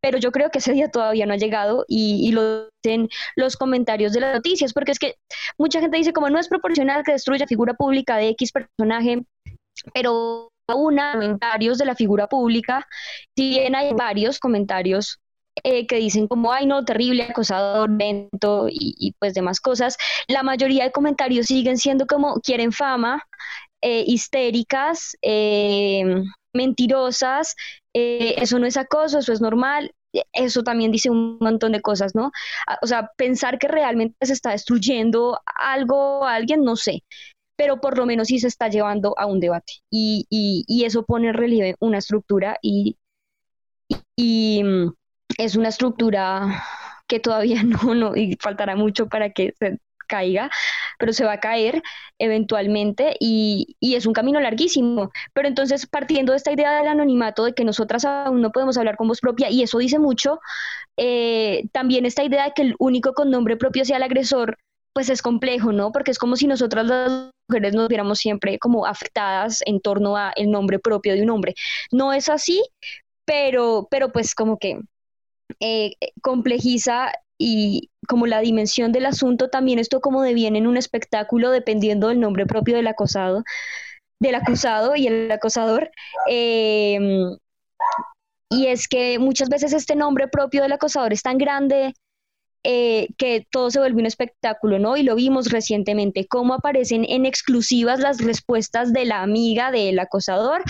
pero 0.00 0.18
yo 0.18 0.30
creo 0.32 0.50
que 0.50 0.58
ese 0.58 0.72
día 0.72 0.88
todavía 0.88 1.26
no 1.26 1.32
ha 1.32 1.38
llegado 1.38 1.84
y, 1.88 2.30
lo 2.32 2.68
dicen 2.82 3.08
los 3.36 3.56
comentarios 3.56 4.12
de 4.12 4.20
las 4.20 4.34
noticias, 4.34 4.72
porque 4.72 4.92
es 4.92 4.98
que 4.98 5.14
mucha 5.58 5.80
gente 5.80 5.96
dice 5.96 6.12
como 6.12 6.28
no 6.30 6.38
es 6.38 6.48
proporcional 6.48 7.02
que 7.04 7.12
destruya 7.12 7.46
figura 7.46 7.74
pública 7.74 8.16
de 8.16 8.28
X 8.30 8.52
personaje, 8.52 9.22
pero 9.92 10.50
aún 10.66 10.98
comentarios 11.12 11.78
de 11.78 11.84
la 11.84 11.94
figura 11.94 12.26
pública, 12.26 12.86
si 13.36 13.50
bien 13.50 13.74
hay 13.74 13.92
varios 13.92 14.38
comentarios 14.38 15.20
eh, 15.62 15.86
que 15.86 15.96
dicen 15.96 16.26
como, 16.26 16.52
ay 16.52 16.66
no, 16.66 16.84
terrible, 16.84 17.24
acosador, 17.24 17.90
lento 17.90 18.66
y, 18.68 19.14
pues 19.18 19.34
demás 19.34 19.60
cosas, 19.60 19.96
la 20.28 20.42
mayoría 20.42 20.84
de 20.84 20.92
comentarios 20.92 21.46
siguen 21.46 21.78
siendo 21.78 22.06
como, 22.06 22.40
quieren 22.40 22.72
fama, 22.72 23.22
eh, 23.82 24.04
histéricas, 24.06 25.16
eh, 25.22 26.04
mentirosas, 26.52 27.54
eh, 27.92 28.34
eso 28.38 28.58
no 28.58 28.66
es 28.66 28.76
acoso, 28.76 29.18
eso 29.18 29.32
es 29.32 29.40
normal, 29.40 29.92
eso 30.32 30.62
también 30.62 30.92
dice 30.92 31.10
un 31.10 31.38
montón 31.40 31.72
de 31.72 31.80
cosas, 31.80 32.14
¿no? 32.14 32.30
O 32.82 32.86
sea, 32.86 33.10
pensar 33.16 33.58
que 33.58 33.68
realmente 33.68 34.14
se 34.26 34.32
está 34.32 34.50
destruyendo 34.50 35.40
algo 35.60 36.24
a 36.24 36.34
alguien, 36.34 36.62
no 36.64 36.76
sé, 36.76 37.02
pero 37.56 37.80
por 37.80 37.98
lo 37.98 38.06
menos 38.06 38.28
sí 38.28 38.38
se 38.38 38.48
está 38.48 38.68
llevando 38.68 39.14
a 39.18 39.26
un 39.26 39.40
debate 39.40 39.74
y, 39.90 40.26
y, 40.30 40.84
eso 40.84 41.04
pone 41.04 41.28
en 41.28 41.34
relieve 41.34 41.76
una 41.80 41.98
estructura 41.98 42.58
y, 42.62 42.96
y, 44.16 44.62
mm, 44.64 44.92
es 45.38 45.56
una 45.56 45.68
estructura 45.68 46.64
que 47.06 47.20
todavía 47.20 47.62
no, 47.64 47.94
no, 47.94 48.16
y 48.16 48.36
faltará 48.40 48.76
mucho 48.76 49.08
para 49.08 49.30
que 49.30 49.54
se 49.58 49.78
caiga, 50.06 50.50
pero 50.98 51.12
se 51.12 51.24
va 51.24 51.32
a 51.32 51.40
caer 51.40 51.82
eventualmente 52.18 53.16
y, 53.18 53.76
es 53.80 54.06
un 54.06 54.12
camino 54.12 54.40
larguísimo. 54.40 55.10
Pero 55.32 55.48
entonces, 55.48 55.86
partiendo 55.86 56.32
de 56.32 56.38
esta 56.38 56.52
idea 56.52 56.76
del 56.76 56.88
anonimato, 56.88 57.44
de 57.44 57.54
que 57.54 57.64
nosotras 57.64 58.04
aún 58.04 58.40
no 58.42 58.50
podemos 58.52 58.76
hablar 58.76 58.96
con 58.96 59.08
voz 59.08 59.20
propia, 59.20 59.50
y 59.50 59.62
eso 59.62 59.78
dice 59.78 59.98
mucho, 59.98 60.40
eh, 60.96 61.64
también 61.72 62.06
esta 62.06 62.24
idea 62.24 62.44
de 62.44 62.52
que 62.54 62.62
el 62.62 62.74
único 62.78 63.14
con 63.14 63.30
nombre 63.30 63.56
propio 63.56 63.84
sea 63.84 63.96
el 63.96 64.02
agresor, 64.02 64.58
pues 64.92 65.10
es 65.10 65.22
complejo, 65.22 65.72
¿no? 65.72 65.90
Porque 65.90 66.10
es 66.12 66.18
como 66.18 66.36
si 66.36 66.46
nosotras 66.46 66.86
las 66.86 67.30
mujeres 67.48 67.74
nos 67.74 67.88
viéramos 67.88 68.18
siempre 68.18 68.58
como 68.58 68.86
afectadas 68.86 69.60
en 69.66 69.80
torno 69.80 70.16
a 70.16 70.32
el 70.36 70.50
nombre 70.50 70.78
propio 70.78 71.14
de 71.14 71.22
un 71.22 71.30
hombre. 71.30 71.54
No 71.90 72.12
es 72.12 72.28
así, 72.28 72.62
pero, 73.24 73.88
pero 73.90 74.12
pues 74.12 74.34
como 74.34 74.58
que 74.58 74.80
eh, 75.60 75.92
complejiza 76.22 77.12
y 77.38 77.90
como 78.08 78.26
la 78.26 78.40
dimensión 78.40 78.92
del 78.92 79.06
asunto, 79.06 79.50
también 79.50 79.78
esto 79.78 80.00
como 80.00 80.22
deviene 80.22 80.58
en 80.58 80.66
un 80.66 80.76
espectáculo 80.76 81.50
dependiendo 81.50 82.08
del 82.08 82.20
nombre 82.20 82.46
propio 82.46 82.76
del 82.76 82.86
acosado, 82.86 83.44
del 84.20 84.34
acusado 84.36 84.96
y 84.96 85.06
el 85.06 85.30
acosador. 85.30 85.90
Em, 86.28 87.36
y 88.50 88.66
es 88.68 88.88
que 88.88 89.18
muchas 89.18 89.48
veces 89.48 89.72
este 89.72 89.96
nombre 89.96 90.28
propio 90.28 90.62
del 90.62 90.72
acosador 90.72 91.12
es 91.12 91.22
tan 91.22 91.38
grande 91.38 91.94
eh, 92.62 93.08
que 93.18 93.46
todo 93.50 93.70
se 93.70 93.78
vuelve 93.78 94.00
un 94.00 94.06
espectáculo, 94.06 94.78
¿no? 94.78 94.96
Y 94.96 95.02
lo 95.02 95.16
vimos 95.16 95.50
recientemente, 95.50 96.26
cómo 96.26 96.54
aparecen 96.54 97.04
en 97.08 97.26
exclusivas 97.26 98.00
las 98.00 98.22
respuestas 98.24 98.92
de 98.92 99.04
la 99.04 99.22
amiga 99.22 99.70
del 99.70 99.98
acosador 99.98 100.62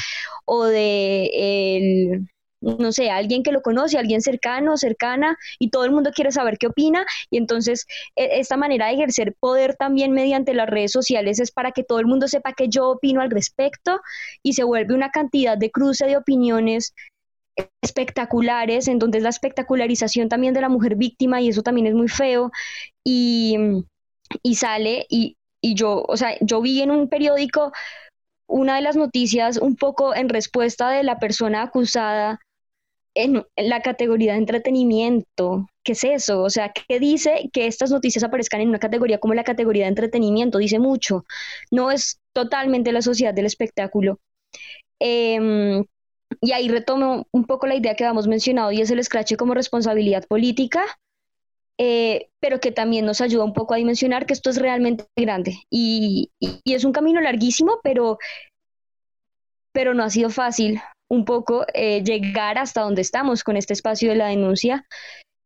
o 0.45 0.65
de 0.65 1.31
el 1.35 2.29
no 2.65 2.93
sé, 2.93 3.11
alguien 3.11 3.43
que 3.43 3.53
lo 3.53 3.63
conoce, 3.63 3.99
alguien 3.99 4.23
cercano, 4.23 4.77
cercana, 4.77 5.37
y 5.59 5.71
todo 5.71 5.85
el 5.85 5.93
mundo 5.93 6.11
quiere 6.15 6.33
saber 6.33 6.57
qué 6.59 6.67
opina, 6.69 7.05
y 7.31 7.37
entonces 7.37 7.87
e, 8.17 8.41
esta 8.41 8.57
manera 8.57 8.87
de 8.87 8.95
ejercer 8.95 9.35
poder 9.39 9.77
también 9.77 10.13
mediante 10.13 10.55
las 10.55 10.69
redes 10.69 10.93
sociales 10.93 11.41
es 11.41 11.51
para 11.53 11.73
que 11.73 11.85
todo 11.85 11.99
el 12.01 12.07
mundo 12.07 12.27
sepa 12.29 12.53
que 12.55 12.69
yo 12.69 12.89
opino 12.89 13.21
al 13.21 13.31
respecto, 13.31 14.01
y 14.43 14.55
se 14.55 14.65
vuelve 14.65 14.95
una 14.95 15.11
cantidad 15.11 15.59
de 15.59 15.71
cruce 15.71 16.07
de 16.07 16.17
opiniones 16.17 16.95
espectaculares, 17.83 18.89
en 18.89 18.99
donde 18.99 19.19
es 19.19 19.25
la 19.25 19.31
espectacularización 19.31 20.29
también 20.29 20.55
de 20.55 20.61
la 20.61 20.69
mujer 20.69 20.97
víctima, 20.97 21.41
y 21.41 21.49
eso 21.51 21.63
también 21.63 21.87
es 21.87 21.95
muy 21.95 22.09
feo, 22.09 22.51
y, 23.05 23.57
y 24.43 24.55
sale, 24.57 25.07
y, 25.09 25.37
y 25.61 25.75
yo, 25.75 26.05
o 26.09 26.17
sea, 26.17 26.37
yo 26.41 26.61
vi 26.61 26.83
en 26.83 26.91
un 26.91 27.09
periódico 27.09 27.73
una 28.47 28.77
de 28.77 28.83
las 28.83 28.97
noticias 28.97 29.57
un 29.57 29.77
poco 29.77 30.15
en 30.15 30.29
respuesta 30.29 30.91
de 30.91 31.03
la 31.03 31.19
persona 31.19 31.63
acusada 31.63 32.41
en 33.15 33.45
la 33.57 33.81
categoría 33.81 34.33
de 34.33 34.39
entretenimiento. 34.39 35.69
¿Qué 35.85 35.93
es 35.93 36.05
eso? 36.05 36.43
O 36.43 36.51
sea, 36.51 36.73
¿qué 36.73 36.99
dice 36.99 37.49
que 37.53 37.67
estas 37.67 37.91
noticias 37.91 38.25
aparezcan 38.25 38.61
en 38.61 38.69
una 38.69 38.79
categoría 38.79 39.19
como 39.19 39.35
la 39.35 39.45
categoría 39.45 39.85
de 39.85 39.91
entretenimiento? 39.91 40.59
Dice 40.59 40.79
mucho. 40.79 41.25
No 41.71 41.91
es 41.91 42.21
totalmente 42.33 42.93
la 42.93 43.03
sociedad 43.03 43.35
del 43.35 43.47
espectáculo. 43.47 44.19
Em, 44.99 45.85
y 46.41 46.53
ahí 46.53 46.69
retomo 46.69 47.27
un 47.33 47.45
poco 47.45 47.67
la 47.67 47.77
idea 47.77 47.95
que 47.95 48.05
habíamos 48.05 48.27
mencionado 48.27 48.73
y 48.73 48.81
es 48.81 48.91
el 48.91 49.03
scratch 49.03 49.37
como 49.37 49.55
responsabilidad 49.55 50.27
política, 50.27 50.85
eh, 51.79 52.29
pero 52.41 52.61
que 52.61 52.73
también 52.73 53.05
nos 53.05 53.21
ayuda 53.21 53.45
un 53.45 53.53
poco 53.53 53.75
a 53.75 53.79
dimensionar 53.79 54.27
que 54.27 54.33
esto 54.33 54.51
es 54.51 54.57
realmente 54.57 55.07
grande. 55.17 55.59
Y, 55.71 56.31
y 56.41 56.75
es 56.75 56.85
un 56.85 56.93
camino 56.93 57.21
larguísimo, 57.21 57.79
pero, 57.83 58.19
pero 59.73 59.95
no 59.95 60.03
ha 60.03 60.11
sido 60.11 60.31
fácil 60.31 60.81
un 61.09 61.25
poco 61.25 61.67
eh, 61.75 62.03
llegar 62.03 62.59
hasta 62.59 62.83
donde 62.83 63.03
estamos 63.03 63.45
con 63.45 63.57
este 63.57 63.73
espacio 63.73 64.11
de 64.11 64.17
la 64.17 64.29
denuncia 64.29 64.87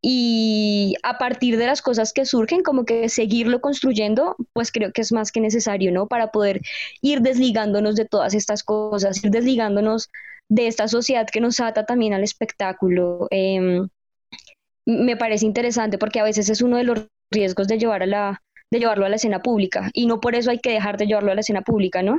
y 0.00 0.94
a 1.02 1.18
partir 1.18 1.58
de 1.58 1.66
las 1.66 1.82
cosas 1.82 2.12
que 2.12 2.24
surgen, 2.24 2.62
como 2.62 2.84
que 2.84 3.08
seguirlo 3.08 3.60
construyendo, 3.60 4.36
pues 4.52 4.70
creo 4.70 4.92
que 4.92 5.00
es 5.00 5.12
más 5.12 5.32
que 5.32 5.40
necesario, 5.40 5.90
¿no? 5.90 6.06
Para 6.06 6.30
poder 6.30 6.60
ir 7.02 7.20
desligándonos 7.20 7.96
de 7.96 8.04
todas 8.04 8.34
estas 8.34 8.62
cosas, 8.62 9.22
ir 9.24 9.30
desligándonos 9.30 10.08
de 10.48 10.68
esta 10.68 10.86
sociedad 10.88 11.26
que 11.26 11.40
nos 11.40 11.60
ata 11.60 11.84
también 11.84 12.14
al 12.14 12.22
espectáculo. 12.22 13.26
Em, 13.30 13.88
me 14.86 15.16
parece 15.16 15.46
interesante 15.46 15.98
porque 15.98 16.20
a 16.20 16.24
veces 16.24 16.48
es 16.48 16.62
uno 16.62 16.76
de 16.76 16.84
los 16.84 17.06
riesgos 17.30 17.66
de, 17.68 17.78
llevar 17.78 18.02
a 18.02 18.06
la, 18.06 18.42
de 18.70 18.78
llevarlo 18.78 19.04
a 19.04 19.08
la 19.08 19.16
escena 19.16 19.42
pública 19.42 19.90
y 19.92 20.06
no 20.06 20.20
por 20.20 20.34
eso 20.34 20.50
hay 20.50 20.60
que 20.60 20.72
dejar 20.72 20.96
de 20.96 21.06
llevarlo 21.06 21.32
a 21.32 21.34
la 21.34 21.40
escena 21.40 21.62
pública, 21.62 22.02
¿no? 22.02 22.18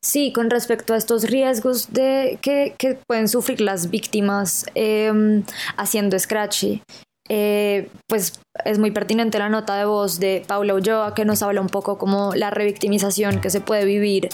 Sí, 0.00 0.32
con 0.32 0.48
respecto 0.48 0.94
a 0.94 0.96
estos 0.96 1.24
riesgos 1.24 1.92
de, 1.92 2.38
que, 2.40 2.98
pueden 3.06 3.28
sufrir 3.28 3.60
las 3.60 3.90
víctimas 3.90 4.64
em, 4.74 5.42
haciendo 5.76 6.16
scratchy, 6.18 6.82
eh, 7.28 7.90
pues 8.06 8.40
es 8.64 8.78
muy 8.78 8.90
pertinente 8.90 9.38
la 9.38 9.48
nota 9.48 9.76
de 9.76 9.84
voz 9.84 10.18
de 10.18 10.44
Paula 10.46 10.74
Ulloa 10.74 11.14
que 11.14 11.24
nos 11.24 11.42
habla 11.42 11.60
un 11.60 11.68
poco 11.68 11.98
como 11.98 12.34
la 12.34 12.50
revictimización 12.50 13.40
que 13.40 13.50
se 13.50 13.60
puede 13.60 13.84
vivir 13.84 14.28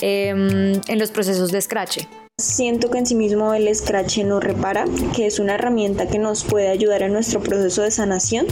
em, 0.00 0.80
en 0.86 0.98
los 0.98 1.10
procesos 1.10 1.50
de 1.50 1.60
scratch. 1.60 2.04
Siento 2.38 2.90
que 2.90 2.98
en 2.98 3.06
sí 3.06 3.14
mismo 3.14 3.54
el 3.54 3.74
scratch 3.74 4.18
no 4.18 4.40
repara, 4.40 4.84
que 5.14 5.24
es 5.24 5.38
una 5.38 5.54
herramienta 5.54 6.06
que 6.06 6.18
nos 6.18 6.44
puede 6.44 6.68
ayudar 6.68 7.00
en 7.00 7.14
nuestro 7.14 7.40
proceso 7.40 7.80
de 7.80 7.90
sanación, 7.90 8.44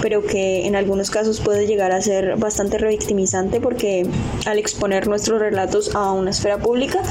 pero 0.00 0.24
que 0.24 0.64
en 0.64 0.76
algunos 0.76 1.10
casos 1.10 1.40
puede 1.40 1.66
llegar 1.66 1.90
a 1.90 2.00
ser 2.00 2.36
bastante 2.36 2.78
revictimizante 2.78 3.60
porque 3.60 4.06
al 4.46 4.60
exponer 4.60 5.08
nuestros 5.08 5.40
relatos 5.40 5.92
a 5.96 6.12
una 6.12 6.30
esfera 6.30 6.58
pública 6.58 7.02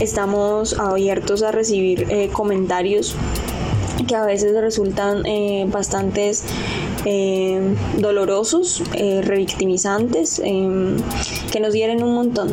estamos 0.00 0.76
abiertos 0.76 1.44
a 1.44 1.52
recibir 1.52 2.08
eh, 2.10 2.30
comentarios 2.32 3.14
que 4.08 4.16
a 4.16 4.24
veces 4.24 4.60
resultan 4.60 5.24
eh, 5.24 5.70
eh, 7.04 7.60
dolorosos, 7.98 8.82
revictimizantes, 8.90 10.40
que 10.40 11.60
nos 11.60 11.74
hieren 11.74 12.02
un 12.02 12.12
montón 12.12 12.52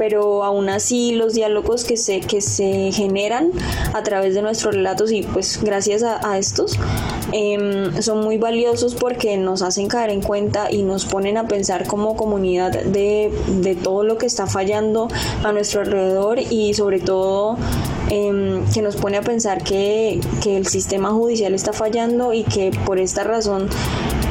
pero 0.00 0.44
aún 0.44 0.70
así 0.70 1.12
los 1.12 1.34
diálogos 1.34 1.84
que 1.84 1.98
se, 1.98 2.20
que 2.20 2.40
se 2.40 2.90
generan 2.90 3.50
a 3.92 4.02
través 4.02 4.34
de 4.34 4.40
nuestros 4.40 4.74
relatos 4.74 5.12
y 5.12 5.20
pues 5.20 5.62
gracias 5.62 6.02
a, 6.02 6.38
estos 6.38 6.78
em, 7.32 8.00
son 8.00 8.22
muy 8.22 8.38
valiosos 8.38 8.94
porque 8.94 9.36
nos 9.36 9.60
hacen 9.60 9.88
caer 9.88 10.08
en 10.08 10.22
cuenta 10.22 10.72
y 10.72 10.84
nos 10.84 11.04
ponen 11.04 11.36
a 11.36 11.46
pensar 11.46 11.86
como 11.86 12.16
comunidad 12.16 12.72
de, 12.72 13.30
de 13.60 13.74
todo 13.74 14.02
lo 14.02 14.16
que 14.16 14.24
está 14.24 14.46
fallando 14.46 15.08
a 15.44 15.52
nuestro 15.52 15.82
alrededor 15.82 16.38
y 16.38 16.72
sobre 16.72 16.98
todo 16.98 17.58
Em, 18.12 18.64
que 18.74 18.82
nos 18.82 18.96
pone 18.96 19.18
a 19.18 19.22
pensar 19.22 19.62
que, 19.62 20.18
que 20.42 20.56
el 20.56 20.66
sistema 20.66 21.10
judicial 21.10 21.54
está 21.54 21.72
fallando 21.72 22.32
y 22.32 22.42
que 22.42 22.72
por 22.84 22.98
esta 22.98 23.22
razón 23.22 23.68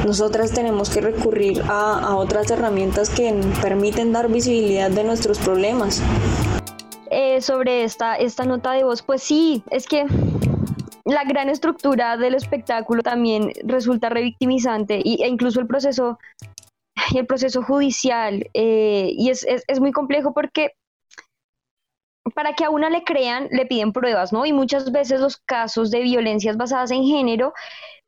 nosotras 0.04 0.50
tenemos 0.50 0.90
que 0.90 1.00
recurrir 1.00 1.62
a, 1.66 1.98
a, 1.98 2.16
otras 2.16 2.50
herramientas 2.50 3.08
que 3.08 3.34
permiten 3.62 4.12
dar 4.12 4.28
visibilidad 4.28 4.90
de 4.90 5.02
nuestros 5.02 5.38
problemas. 5.38 5.59
Eh, 7.10 7.40
sobre 7.42 7.84
esta, 7.84 8.16
esta 8.16 8.44
nota 8.44 8.72
de 8.72 8.84
voz, 8.84 9.02
pues 9.02 9.22
sí, 9.22 9.62
es 9.70 9.86
que 9.86 10.06
la 11.04 11.24
gran 11.24 11.48
estructura 11.48 12.16
del 12.16 12.34
espectáculo 12.34 13.02
también 13.02 13.52
resulta 13.64 14.08
revictimizante 14.08 15.00
y, 15.04 15.22
e 15.22 15.28
incluso 15.28 15.60
el 15.60 15.66
proceso, 15.66 16.18
el 17.14 17.26
proceso 17.26 17.62
judicial 17.62 18.48
eh, 18.54 19.12
y 19.12 19.28
es, 19.28 19.44
es, 19.44 19.64
es 19.66 19.80
muy 19.80 19.92
complejo 19.92 20.32
porque 20.32 20.72
para 22.34 22.54
que 22.54 22.64
a 22.64 22.70
una 22.70 22.88
le 22.88 23.04
crean, 23.04 23.48
le 23.50 23.66
piden 23.66 23.92
pruebas, 23.92 24.32
¿no? 24.32 24.46
Y 24.46 24.52
muchas 24.52 24.92
veces 24.92 25.20
los 25.20 25.36
casos 25.36 25.90
de 25.90 26.00
violencias 26.00 26.56
basadas 26.56 26.90
en 26.90 27.04
género 27.04 27.52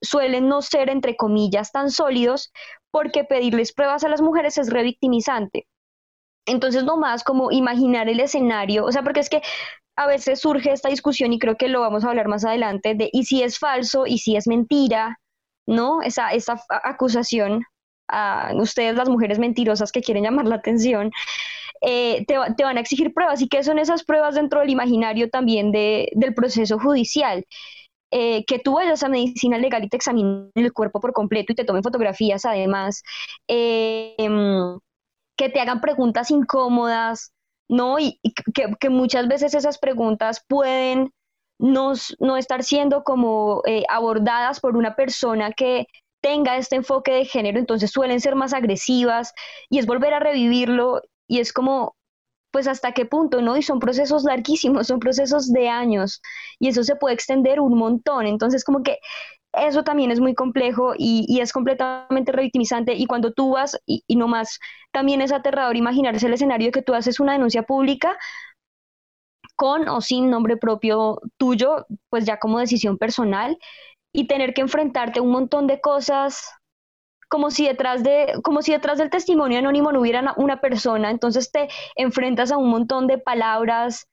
suelen 0.00 0.48
no 0.48 0.62
ser, 0.62 0.90
entre 0.90 1.16
comillas, 1.16 1.72
tan 1.72 1.90
sólidos 1.90 2.52
porque 2.90 3.24
pedirles 3.24 3.72
pruebas 3.72 4.04
a 4.04 4.08
las 4.08 4.22
mujeres 4.22 4.58
es 4.58 4.70
revictimizante. 4.70 5.66
Entonces, 6.46 6.84
no 6.84 6.96
más 6.96 7.24
como 7.24 7.52
imaginar 7.52 8.08
el 8.08 8.20
escenario, 8.20 8.84
o 8.84 8.92
sea, 8.92 9.02
porque 9.02 9.20
es 9.20 9.30
que 9.30 9.42
a 9.96 10.06
veces 10.06 10.40
surge 10.40 10.72
esta 10.72 10.88
discusión 10.88 11.32
y 11.32 11.38
creo 11.38 11.56
que 11.56 11.68
lo 11.68 11.80
vamos 11.80 12.04
a 12.04 12.08
hablar 12.10 12.28
más 12.28 12.44
adelante 12.44 12.94
de 12.94 13.10
y 13.12 13.24
si 13.24 13.42
es 13.42 13.58
falso 13.58 14.06
y 14.06 14.18
si 14.18 14.36
es 14.36 14.46
mentira, 14.48 15.18
¿no? 15.66 16.02
Esa, 16.02 16.30
esa 16.32 16.60
acusación 16.68 17.64
a 18.08 18.52
ustedes, 18.56 18.96
las 18.96 19.08
mujeres 19.08 19.38
mentirosas 19.38 19.92
que 19.92 20.02
quieren 20.02 20.24
llamar 20.24 20.46
la 20.46 20.56
atención, 20.56 21.10
eh, 21.82 22.24
te, 22.26 22.36
van 22.36 22.76
a 22.76 22.80
exigir 22.80 23.12
pruebas. 23.12 23.42
¿Y 23.42 23.48
qué 23.48 23.62
son 23.64 23.78
esas 23.78 24.04
pruebas 24.04 24.34
dentro 24.36 24.60
del 24.60 24.70
imaginario 24.70 25.28
también 25.30 25.72
del 25.72 26.34
proceso 26.34 26.78
judicial? 26.78 27.44
Eh, 28.10 28.44
que 28.46 28.58
tú 28.58 28.74
vayas 28.74 29.02
a 29.02 29.08
medicina 29.08 29.58
legal 29.58 29.84
y 29.84 29.88
te 29.88 29.96
examinen 29.96 30.50
el 30.54 30.72
cuerpo 30.74 31.00
por 31.00 31.12
completo 31.14 31.52
y 31.52 31.56
te 31.56 31.64
tomen 31.64 31.82
fotografías 31.82 32.44
además, 32.44 33.02
eh, 33.48 34.14
em, 34.18 34.78
que 35.42 35.48
te 35.48 35.60
hagan 35.60 35.80
preguntas 35.80 36.30
incómodas, 36.30 37.32
¿no? 37.68 37.98
Y, 37.98 38.20
que, 38.54 38.90
muchas 38.90 39.26
veces 39.26 39.54
esas 39.54 39.78
preguntas 39.78 40.44
pueden 40.48 41.10
no, 41.58 41.94
no 42.20 42.36
estar 42.36 42.62
siendo 42.62 43.02
como 43.02 43.60
abordadas 43.88 44.60
por 44.60 44.76
una 44.76 44.94
persona 44.94 45.50
que 45.50 45.86
tenga 46.20 46.56
este 46.58 46.76
enfoque 46.76 47.12
de 47.12 47.24
género, 47.24 47.58
entonces 47.58 47.90
suelen 47.90 48.20
ser 48.20 48.36
más 48.36 48.52
agresivas 48.52 49.32
y 49.68 49.80
es 49.80 49.86
volver 49.86 50.14
a 50.14 50.20
revivirlo 50.20 51.02
y 51.26 51.40
es 51.40 51.52
como, 51.52 51.96
pues 52.52 52.68
hasta 52.68 52.92
qué 52.92 53.04
punto, 53.04 53.42
¿no? 53.42 53.56
Y 53.56 53.62
son 53.62 53.80
procesos 53.80 54.22
larguísimos, 54.22 54.86
son 54.86 55.00
procesos 55.00 55.52
de 55.52 55.68
años 55.68 56.22
y 56.60 56.68
eso 56.68 56.84
se 56.84 56.94
puede 56.94 57.16
extender 57.16 57.58
un 57.58 57.76
montón. 57.76 58.28
Entonces, 58.28 58.62
como 58.62 58.84
que 58.84 58.98
eso 59.52 59.84
también 59.84 60.10
es 60.10 60.20
muy 60.20 60.34
complejo 60.34 60.94
y, 60.96 61.40
es 61.40 61.52
completamente 61.52 62.32
revictimizante. 62.32 62.94
Y 62.94 63.06
cuando 63.06 63.32
tú 63.32 63.52
vas, 63.52 63.78
y, 63.86 64.04
y 64.06 64.16
no 64.16 64.28
más, 64.28 64.58
también 64.92 65.20
es 65.20 65.32
aterrador 65.32 65.76
imaginarse 65.76 66.26
el 66.26 66.34
escenario 66.34 66.68
de 66.68 66.72
que 66.72 66.82
tú 66.82 66.94
haces 66.94 67.20
una 67.20 67.32
denuncia 67.32 67.62
pública 67.62 68.18
con 69.56 69.88
o 69.88 70.00
sin 70.00 70.30
nombre 70.30 70.56
propio 70.56 71.20
tuyo, 71.36 71.86
pues 72.08 72.24
ya 72.24 72.38
como 72.38 72.58
decisión 72.58 72.98
personal, 72.98 73.58
y 74.12 74.26
tener 74.26 74.54
que 74.54 74.62
enfrentarte 74.62 75.20
a 75.20 75.22
un 75.22 75.30
montón 75.30 75.66
de 75.66 75.80
cosas 75.80 76.50
como 77.28 77.50
si 77.50 77.66
detrás 77.66 78.02
de, 78.02 78.34
como 78.42 78.60
si 78.60 78.72
detrás 78.72 78.98
del 78.98 79.08
testimonio 79.08 79.58
anónimo 79.58 79.90
no 79.90 80.00
hubiera 80.00 80.34
una 80.36 80.60
persona, 80.60 81.10
entonces 81.10 81.50
te 81.50 81.68
enfrentas 81.96 82.52
a 82.52 82.58
un 82.58 82.68
montón 82.68 83.06
de 83.06 83.16
palabras, 83.16 84.06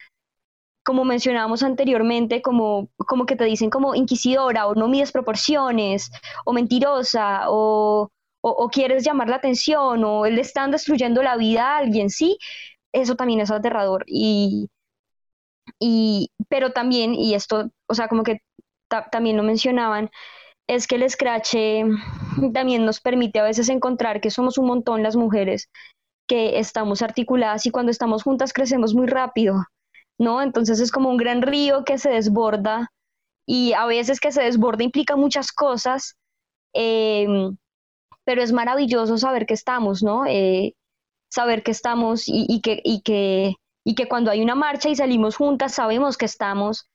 como 0.89 1.05
mencionábamos 1.05 1.61
anteriormente, 1.61 2.41
como, 2.41 2.89
como 2.97 3.27
que 3.27 3.35
te 3.35 3.43
dicen 3.45 3.69
como 3.69 3.93
inquisidora 3.93 4.65
o 4.65 4.73
no 4.73 4.87
mides 4.87 5.11
proporciones, 5.11 6.09
o 6.45 6.51
mentirosa, 6.51 7.43
o, 7.47 8.09
o, 8.41 8.69
quieres 8.69 9.03
llamar 9.05 9.29
la 9.29 9.35
atención, 9.35 10.03
o 10.03 10.25
le 10.25 10.41
están 10.41 10.71
destruyendo 10.71 11.21
la 11.21 11.37
vida 11.37 11.75
a 11.75 11.77
alguien, 11.77 12.09
sí, 12.09 12.39
eso 12.91 13.15
también 13.15 13.39
es 13.39 13.51
aterrador. 13.51 14.03
Y, 14.07 14.67
y, 15.79 16.31
pero 16.49 16.71
también, 16.71 17.13
y 17.13 17.35
esto, 17.35 17.69
o 17.87 17.93
sea, 17.93 18.07
como 18.07 18.23
que 18.23 18.39
también 19.11 19.37
lo 19.37 19.43
mencionaban, 19.43 20.09
es 20.67 20.87
que 20.87 20.95
el 20.95 21.07
scratch 21.07 21.53
eh, 21.53 21.85
también 22.55 22.83
nos 22.83 22.99
permite 22.99 23.37
a 23.39 23.43
veces 23.43 23.69
encontrar 23.69 24.21
que 24.21 24.31
somos 24.31 24.57
un 24.57 24.65
montón 24.65 25.03
las 25.03 25.15
mujeres 25.15 25.69
que 26.27 26.57
estamos 26.57 27.03
articuladas 27.03 27.67
y 27.67 27.71
cuando 27.71 27.91
estamos 27.91 28.23
juntas 28.23 28.53
crecemos 28.53 28.95
muy 28.95 29.05
rápido, 29.05 29.65
¿no? 30.19 30.41
Entonces 30.41 30.79
es 30.79 30.91
como 30.91 31.09
un 31.09 31.17
gran 31.17 31.41
río 31.41 31.83
que 31.83 31.97
se 31.97 32.09
desborda 32.09 32.91
y 33.47 33.73
a 33.73 33.85
veces 33.85 34.19
que 34.19 34.31
se 34.31 34.43
desborda 34.43 34.83
implica 34.83 35.15
muchas 35.15 35.51
cosas, 35.51 36.15
em, 36.73 37.57
pero 38.25 38.43
es 38.43 38.51
maravilloso 38.51 39.17
saber 39.17 39.47
que 39.47 39.55
estamos, 39.55 40.03
¿no? 40.03 40.25
Eh, 40.27 40.75
saber 41.31 41.63
que 41.63 41.71
estamos 41.71 42.23
y, 42.27 42.61
que, 42.61 42.81
y, 42.83 43.01
que, 43.01 43.55
y 43.83 43.95
que 43.95 44.07
cuando 44.07 44.31
hay 44.31 44.41
una 44.41 44.55
marcha 44.55 44.89
y 44.89 44.95
salimos 44.95 45.35
juntas 45.35 45.73
sabemos 45.73 46.17
que 46.17 46.25
estamos 46.25 46.87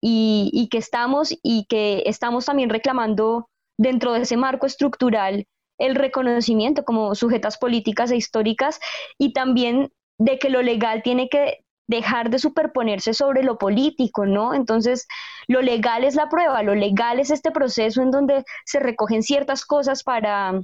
y, 0.00 0.68
que 0.70 0.78
estamos 0.78 1.34
y 1.42 1.66
que 1.66 2.02
estamos 2.06 2.46
también 2.46 2.70
reclamando 2.70 3.48
dentro 3.78 4.12
de 4.12 4.22
ese 4.22 4.36
marco 4.36 4.66
estructural 4.66 5.46
el 5.78 5.94
reconocimiento 5.94 6.84
como 6.84 7.14
sujetas 7.14 7.58
políticas 7.58 8.10
e 8.10 8.16
históricas 8.16 8.80
y 9.18 9.32
también 9.32 9.90
de 10.18 10.38
que 10.38 10.50
lo 10.50 10.62
legal 10.62 11.02
tiene 11.02 11.28
que 11.28 11.64
dejar 11.88 12.30
de 12.30 12.38
superponerse 12.38 13.14
sobre 13.14 13.42
lo 13.42 13.58
político, 13.58 14.26
¿no? 14.26 14.54
Entonces, 14.54 15.06
lo 15.46 15.62
legal 15.62 16.04
es 16.04 16.14
la 16.14 16.28
prueba, 16.28 16.62
lo 16.62 16.74
legal 16.74 17.20
es 17.20 17.30
este 17.30 17.50
proceso 17.50 18.02
en 18.02 18.10
donde 18.10 18.44
se 18.64 18.80
recogen 18.80 19.22
ciertas 19.22 19.64
cosas 19.64 20.02
para, 20.02 20.60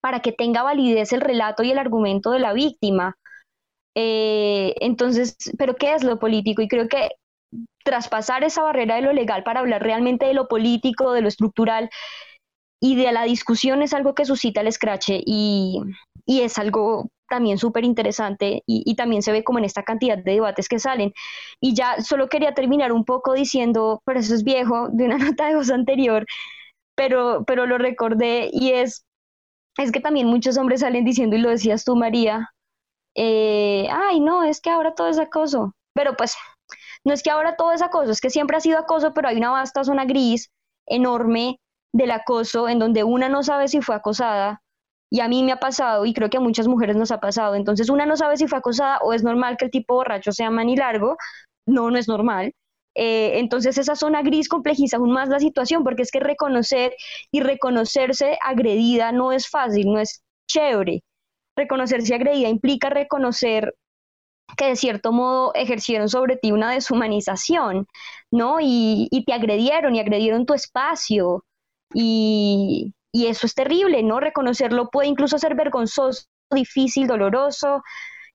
para 0.00 0.20
que 0.20 0.32
tenga 0.32 0.62
validez 0.62 1.12
el 1.12 1.20
relato 1.20 1.62
y 1.62 1.70
el 1.70 1.78
argumento 1.78 2.30
de 2.30 2.40
la 2.40 2.52
víctima. 2.52 3.16
Eh, 3.94 4.74
entonces, 4.80 5.36
¿pero 5.56 5.76
qué 5.76 5.94
es 5.94 6.02
lo 6.02 6.18
político? 6.18 6.62
Y 6.62 6.68
creo 6.68 6.88
que 6.88 7.10
traspasar 7.84 8.42
esa 8.42 8.62
barrera 8.62 8.96
de 8.96 9.02
lo 9.02 9.12
legal 9.12 9.44
para 9.44 9.60
hablar 9.60 9.82
realmente 9.82 10.26
de 10.26 10.34
lo 10.34 10.48
político, 10.48 11.12
de 11.12 11.20
lo 11.20 11.28
estructural 11.28 11.90
y 12.80 12.96
de 12.96 13.12
la 13.12 13.22
discusión 13.22 13.82
es 13.82 13.94
algo 13.94 14.14
que 14.14 14.24
suscita 14.24 14.60
el 14.60 14.72
scratch 14.72 15.10
y, 15.10 15.80
es 16.26 16.58
algo 16.58 17.10
también 17.28 17.58
súper 17.58 17.84
interesante 17.84 18.62
y, 18.66 18.94
también 18.96 19.22
se 19.22 19.32
ve 19.32 19.44
como 19.44 19.58
en 19.58 19.64
esta 19.64 19.82
cantidad 19.82 20.16
de 20.18 20.32
debates 20.32 20.68
que 20.68 20.78
salen. 20.78 21.12
Y 21.60 21.74
ya 21.74 22.00
solo 22.00 22.28
quería 22.28 22.54
terminar 22.54 22.92
un 22.92 23.04
poco 23.04 23.34
diciendo, 23.34 24.02
pero 24.04 24.20
eso 24.20 24.34
es 24.34 24.44
viejo, 24.44 24.88
de 24.90 25.04
una 25.04 25.18
nota 25.36 25.48
de 25.48 25.56
voz 25.56 25.70
anterior, 25.70 26.26
pero, 26.96 27.44
pero 27.46 27.66
lo 27.66 27.78
recordé 27.78 28.50
y 28.52 28.72
es, 28.72 29.04
es 29.78 29.92
que 29.92 30.00
también 30.00 30.28
muchos 30.28 30.56
hombres 30.58 30.80
salen 30.80 31.04
diciendo, 31.04 31.36
y 31.36 31.40
lo 31.40 31.50
decías 31.50 31.84
tú, 31.84 31.96
María, 31.96 32.50
eh, 33.16 33.88
ay, 33.90 34.20
no, 34.20 34.44
es 34.44 34.60
que 34.60 34.70
ahora 34.70 34.94
todo 34.94 35.08
es 35.08 35.18
acoso. 35.18 35.74
Pero 35.94 36.16
pues 36.16 36.36
no 37.04 37.12
es 37.12 37.22
que 37.22 37.30
ahora 37.30 37.56
todo 37.56 37.72
es 37.72 37.82
acoso, 37.82 38.10
es 38.12 38.20
que 38.20 38.30
siempre 38.30 38.56
ha 38.56 38.60
sido 38.60 38.78
acoso, 38.78 39.14
pero 39.14 39.28
hay 39.28 39.36
una 39.36 39.50
vasta 39.50 39.84
zona 39.84 40.04
gris 40.04 40.50
enorme 40.86 41.60
del 41.92 42.10
acoso 42.10 42.68
en 42.68 42.78
donde 42.78 43.04
una 43.04 43.28
no 43.28 43.42
sabe 43.42 43.68
si 43.68 43.80
fue 43.80 43.94
acosada 43.94 44.63
y 45.14 45.20
a 45.20 45.28
mí 45.28 45.44
me 45.44 45.52
ha 45.52 45.60
pasado 45.60 46.06
y 46.06 46.12
creo 46.12 46.28
que 46.28 46.38
a 46.38 46.40
muchas 46.40 46.66
mujeres 46.66 46.96
nos 46.96 47.12
ha 47.12 47.20
pasado. 47.20 47.54
Entonces 47.54 47.88
una 47.88 48.04
no 48.04 48.16
sabe 48.16 48.36
si 48.36 48.48
fue 48.48 48.58
acosada 48.58 48.98
o 48.98 49.12
es 49.12 49.22
normal 49.22 49.56
que 49.56 49.66
el 49.66 49.70
tipo 49.70 49.94
borracho 49.94 50.32
sea 50.32 50.50
largo, 50.50 51.16
No, 51.66 51.90
no 51.90 51.98
es 51.98 52.08
normal. 52.08 52.52
Eh, 52.96 53.38
entonces 53.38 53.78
esa 53.78 53.94
zona 53.96 54.22
gris 54.22 54.48
complejiza 54.48 54.96
aún 54.96 55.12
más 55.12 55.28
la 55.28 55.38
situación 55.40 55.84
porque 55.84 56.02
es 56.02 56.10
que 56.10 56.18
reconocer 56.20 56.94
y 57.30 57.40
reconocerse 57.40 58.38
agredida 58.44 59.12
no 59.12 59.30
es 59.32 59.48
fácil, 59.48 59.92
no 59.92 60.00
es 60.00 60.22
chévere. 60.48 61.02
Reconocerse 61.56 62.14
agredida 62.14 62.48
implica 62.48 62.90
reconocer 62.90 63.74
que 64.56 64.66
de 64.66 64.76
cierto 64.76 65.12
modo 65.12 65.52
ejercieron 65.54 66.08
sobre 66.08 66.36
ti 66.36 66.50
una 66.52 66.72
deshumanización, 66.72 67.86
¿no? 68.32 68.58
Y, 68.60 69.08
te 69.26 69.32
agredieron 69.32 69.94
y 69.94 70.00
agredieron 70.00 70.46
tu 70.46 70.54
espacio. 70.54 71.44
Y, 71.94 72.94
y, 73.14 73.26
eso 73.26 73.46
es 73.46 73.54
terrible, 73.54 74.02
¿no? 74.02 74.20
Reconocerlo 74.20 74.90
puede 74.90 75.08
incluso 75.08 75.38
ser 75.38 75.54
vergonzoso, 75.54 76.24
difícil, 76.50 77.06
doloroso. 77.06 77.82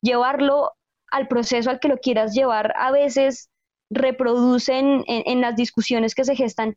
Llevarlo 0.01 0.71
al 1.11 1.27
proceso 1.27 1.69
al 1.69 1.79
que 1.79 1.89
lo 1.89 1.97
quieras 1.97 2.33
llevar 2.33 2.73
a 2.77 2.91
veces 2.91 3.49
reproducen 3.89 5.03
en, 5.07 5.41
las 5.41 5.55
discusiones 5.55 6.13
que 6.15 6.23
se 6.23 6.35
gestan 6.35 6.75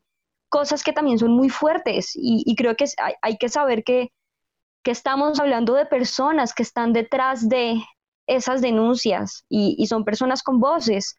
cosas 0.49 0.83
que 0.83 0.93
también 0.93 1.19
son 1.19 1.31
muy 1.31 1.49
fuertes 1.49 2.11
y, 2.15 2.55
creo 2.55 2.75
que 2.75 2.85
hay, 3.21 3.37
que 3.37 3.49
saber 3.49 3.83
que, 3.83 4.09
que 4.83 4.91
estamos 4.91 5.39
hablando 5.39 5.73
de 5.73 5.85
personas 5.85 6.53
que 6.53 6.63
están 6.63 6.91
detrás 6.91 7.47
de, 7.47 7.81
esas 8.27 8.61
denuncias 8.61 9.45
y, 9.49 9.85
son 9.87 10.05
personas 10.05 10.43
con 10.43 10.59
voces, 10.59 11.17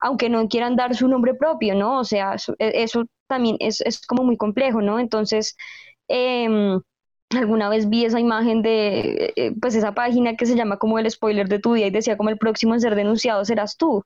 aunque 0.00 0.28
no 0.28 0.48
quieran 0.48 0.76
dar 0.76 0.94
su 0.94 1.08
nombre 1.08 1.34
propio, 1.34 1.74
¿no? 1.74 1.98
O 1.98 2.04
sea, 2.04 2.34
eso, 2.34 2.54
e, 2.58 3.06
también 3.26 3.56
es, 3.60 3.82
como 4.06 4.24
muy 4.24 4.36
complejo, 4.36 4.80
¿no? 4.80 4.98
Entonces, 4.98 5.56
em, 6.08 6.80
alguna 7.30 7.68
vez 7.68 7.88
vi 7.88 8.04
esa 8.04 8.20
imagen 8.20 8.62
de, 8.62 9.32
eh, 9.36 9.52
pues 9.60 9.74
esa 9.74 9.94
página 9.94 10.36
que 10.36 10.46
se 10.46 10.56
llama 10.56 10.78
como 10.78 10.98
el 10.98 11.10
spoiler 11.10 11.48
de 11.48 11.58
tu 11.58 11.74
día 11.74 11.86
y 11.86 11.90
decía 11.90 12.16
como 12.16 12.30
el 12.30 12.38
próximo 12.38 12.74
en 12.74 12.80
ser 12.80 12.94
denunciado 12.94 13.44
serás 13.44 13.76
tú. 13.76 14.04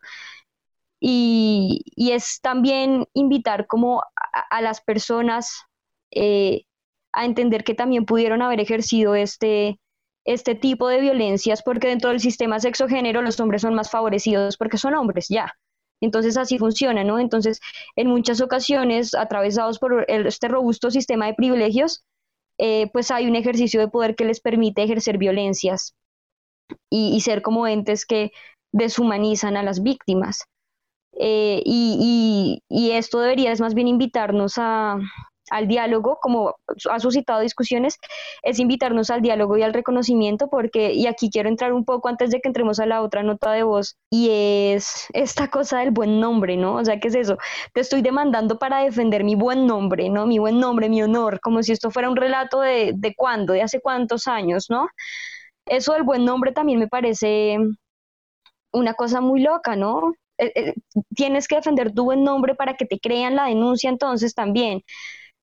Y, 1.00 1.84
es 1.96 2.40
también 2.40 3.06
invitar 3.14 3.66
como 3.66 4.02
a, 4.50 4.62
las 4.62 4.80
personas 4.80 5.64
eh, 6.12 6.64
a 7.12 7.24
entender 7.24 7.64
que 7.64 7.74
también 7.74 8.04
pudieron 8.06 8.42
haber 8.42 8.60
ejercido 8.60 9.14
este, 9.16 9.80
este 10.24 10.54
tipo 10.54 10.88
de 10.88 11.00
violencias 11.00 11.62
porque 11.62 11.88
dentro 11.88 12.10
del 12.10 12.20
sistema 12.20 12.60
sexo-género 12.60 13.22
los 13.22 13.40
hombres 13.40 13.62
son 13.62 13.74
más 13.74 13.90
favorecidos 13.90 14.56
porque 14.56 14.78
son 14.78 14.94
hombres, 14.94 15.26
ya. 15.28 15.52
Entonces 16.02 16.36
así 16.36 16.58
funciona, 16.58 17.04
¿no? 17.04 17.18
Entonces, 17.18 17.60
en 17.96 18.08
muchas 18.08 18.40
ocasiones, 18.42 19.14
atravesados 19.14 19.78
por 19.78 20.04
este 20.08 20.48
robusto 20.48 20.90
sistema 20.90 21.26
de 21.26 21.34
privilegios, 21.34 22.04
eh, 22.58 22.90
pues 22.92 23.10
hay 23.10 23.26
un 23.26 23.36
ejercicio 23.36 23.80
de 23.80 23.88
poder 23.88 24.14
que 24.16 24.24
les 24.24 24.40
permite 24.40 24.82
ejercer 24.82 25.16
violencias 25.16 25.94
y, 26.90 27.20
ser 27.20 27.40
como 27.40 27.66
entes 27.66 28.04
que 28.04 28.32
deshumanizan 28.72 29.56
a 29.56 29.62
las 29.62 29.82
víctimas. 29.82 30.44
Eh, 31.18 31.62
y, 31.64 32.60
esto 32.70 33.20
debería 33.20 33.52
es 33.52 33.60
más 33.60 33.74
bien 33.74 33.88
invitarnos 33.88 34.54
a, 34.58 34.98
al 35.50 35.68
diálogo, 35.68 36.18
como 36.20 36.54
ha 36.90 36.98
suscitado 37.00 37.40
discusiones, 37.40 37.98
es 38.42 38.58
invitarnos 38.58 39.10
al 39.10 39.22
diálogo 39.22 39.56
y 39.56 39.62
al 39.62 39.74
reconocimiento, 39.74 40.48
porque, 40.48 40.92
y 40.92 41.06
aquí 41.06 41.30
quiero 41.30 41.48
entrar 41.48 41.72
un 41.72 41.84
poco 41.84 42.08
antes 42.08 42.30
de 42.30 42.40
que 42.40 42.48
entremos 42.48 42.80
a 42.80 42.86
la 42.86 43.02
otra 43.02 43.22
nota 43.22 43.52
de 43.52 43.62
voz, 43.64 43.96
y 44.10 44.30
es 44.30 45.06
esta 45.12 45.48
cosa 45.48 45.80
del 45.80 45.90
buen 45.90 46.20
nombre, 46.20 46.56
¿no? 46.56 46.76
O 46.76 46.84
sea, 46.84 46.98
¿qué 47.00 47.08
es 47.08 47.14
eso? 47.14 47.36
Te 47.74 47.80
estoy 47.80 48.02
demandando 48.02 48.58
para 48.58 48.80
defender 48.80 49.24
mi 49.24 49.34
buen 49.34 49.66
nombre, 49.66 50.08
¿no? 50.10 50.26
Mi 50.26 50.38
buen 50.38 50.58
nombre, 50.60 50.88
mi 50.88 51.02
honor, 51.02 51.40
como 51.40 51.62
si 51.62 51.72
esto 51.72 51.90
fuera 51.90 52.08
un 52.08 52.16
relato 52.16 52.60
de, 52.60 52.92
de 52.96 53.14
cuándo, 53.14 53.52
de 53.52 53.62
hace 53.62 53.80
cuántos 53.80 54.28
años, 54.28 54.66
¿no? 54.70 54.88
Eso 55.66 55.92
del 55.94 56.02
buen 56.04 56.24
nombre 56.24 56.52
también 56.52 56.78
me 56.78 56.88
parece 56.88 57.58
una 58.72 58.94
cosa 58.94 59.20
muy 59.20 59.40
loca, 59.42 59.76
¿no? 59.76 60.12
Eh, 60.38 60.52
eh, 60.54 60.74
tienes 61.14 61.46
que 61.46 61.56
defender 61.56 61.92
tu 61.92 62.04
buen 62.04 62.24
nombre 62.24 62.54
para 62.54 62.74
que 62.74 62.86
te 62.86 62.98
crean 62.98 63.36
la 63.36 63.46
denuncia 63.46 63.90
entonces 63.90 64.34
también 64.34 64.82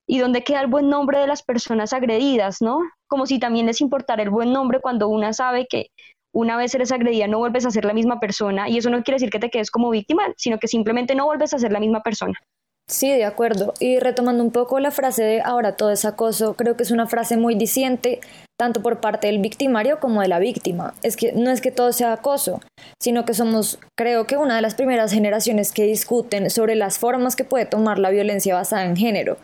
y 0.10 0.18
dónde 0.18 0.44
queda 0.44 0.62
el 0.62 0.68
buen 0.68 0.90
nombre 0.90 1.20
de 1.20 1.28
las 1.28 1.44
personas 1.44 1.94
agredidas, 1.94 2.64
¿no? 2.64 2.80
Como 3.08 3.28
si 3.28 3.38
también 3.38 3.68
les 3.68 3.80
importara 3.80 4.24
el 4.24 4.32
buen 4.32 4.52
nombre 4.52 4.80
cuando 4.82 5.08
una 5.08 5.34
sabe 5.34 5.68
que 5.70 5.92
una 6.34 6.58
vez 6.58 6.74
eres 6.74 6.92
agredida 6.92 7.28
no 7.28 7.38
vuelves 7.38 7.68
a 7.68 7.72
ser 7.72 7.86
la 7.86 7.94
misma 7.94 8.20
persona 8.20 8.68
y 8.68 8.80
eso 8.80 8.90
no 8.90 9.04
quiere 9.04 9.18
decir 9.18 9.30
que 9.30 9.38
te 9.38 9.52
quedes 9.52 9.70
como 9.70 9.92
víctima, 9.92 10.24
sino 10.36 10.58
que 10.58 10.68
simplemente 10.68 11.14
no 11.14 11.26
vuelves 11.26 11.54
a 11.54 11.60
ser 11.60 11.72
la 11.72 11.80
misma 11.80 12.02
persona. 12.02 12.34
Sí, 12.88 13.12
de 13.12 13.24
acuerdo. 13.24 13.76
Y 13.80 14.00
retomando 14.00 14.44
un 14.44 14.50
poco 14.50 14.80
la 14.80 14.90
frase 14.90 15.22
de 15.22 15.42
ahora 15.42 15.78
todo 15.78 15.92
es 15.92 16.06
acoso, 16.06 16.56
creo 16.56 16.76
que 16.76 16.82
es 16.82 16.90
una 16.90 17.06
frase 17.06 17.38
muy 17.38 17.54
diciente 17.54 18.20
tanto 18.58 18.82
por 18.82 19.00
parte 19.00 19.28
del 19.28 19.38
victimario 19.38 20.00
como 20.00 20.22
de 20.22 20.28
la 20.28 20.40
víctima. 20.40 20.96
Es 21.04 21.16
que 21.16 21.34
no 21.34 21.52
es 21.52 21.62
que 21.62 21.70
todo 21.70 21.94
sea 21.94 22.14
acoso, 22.14 22.62
sino 23.00 23.26
que 23.26 23.36
somos, 23.36 23.80
creo 23.96 24.26
que 24.26 24.38
una 24.38 24.56
de 24.56 24.64
las 24.64 24.74
primeras 24.74 25.14
generaciones 25.14 25.72
que 25.72 25.84
discuten 25.84 26.50
sobre 26.50 26.76
las 26.76 26.98
formas 26.98 27.36
que 27.36 27.46
puede 27.46 27.68
tomar 27.68 28.00
la 28.00 28.10
violencia 28.10 28.56
basada 28.56 28.86
en 28.86 28.98
género. 28.98 29.38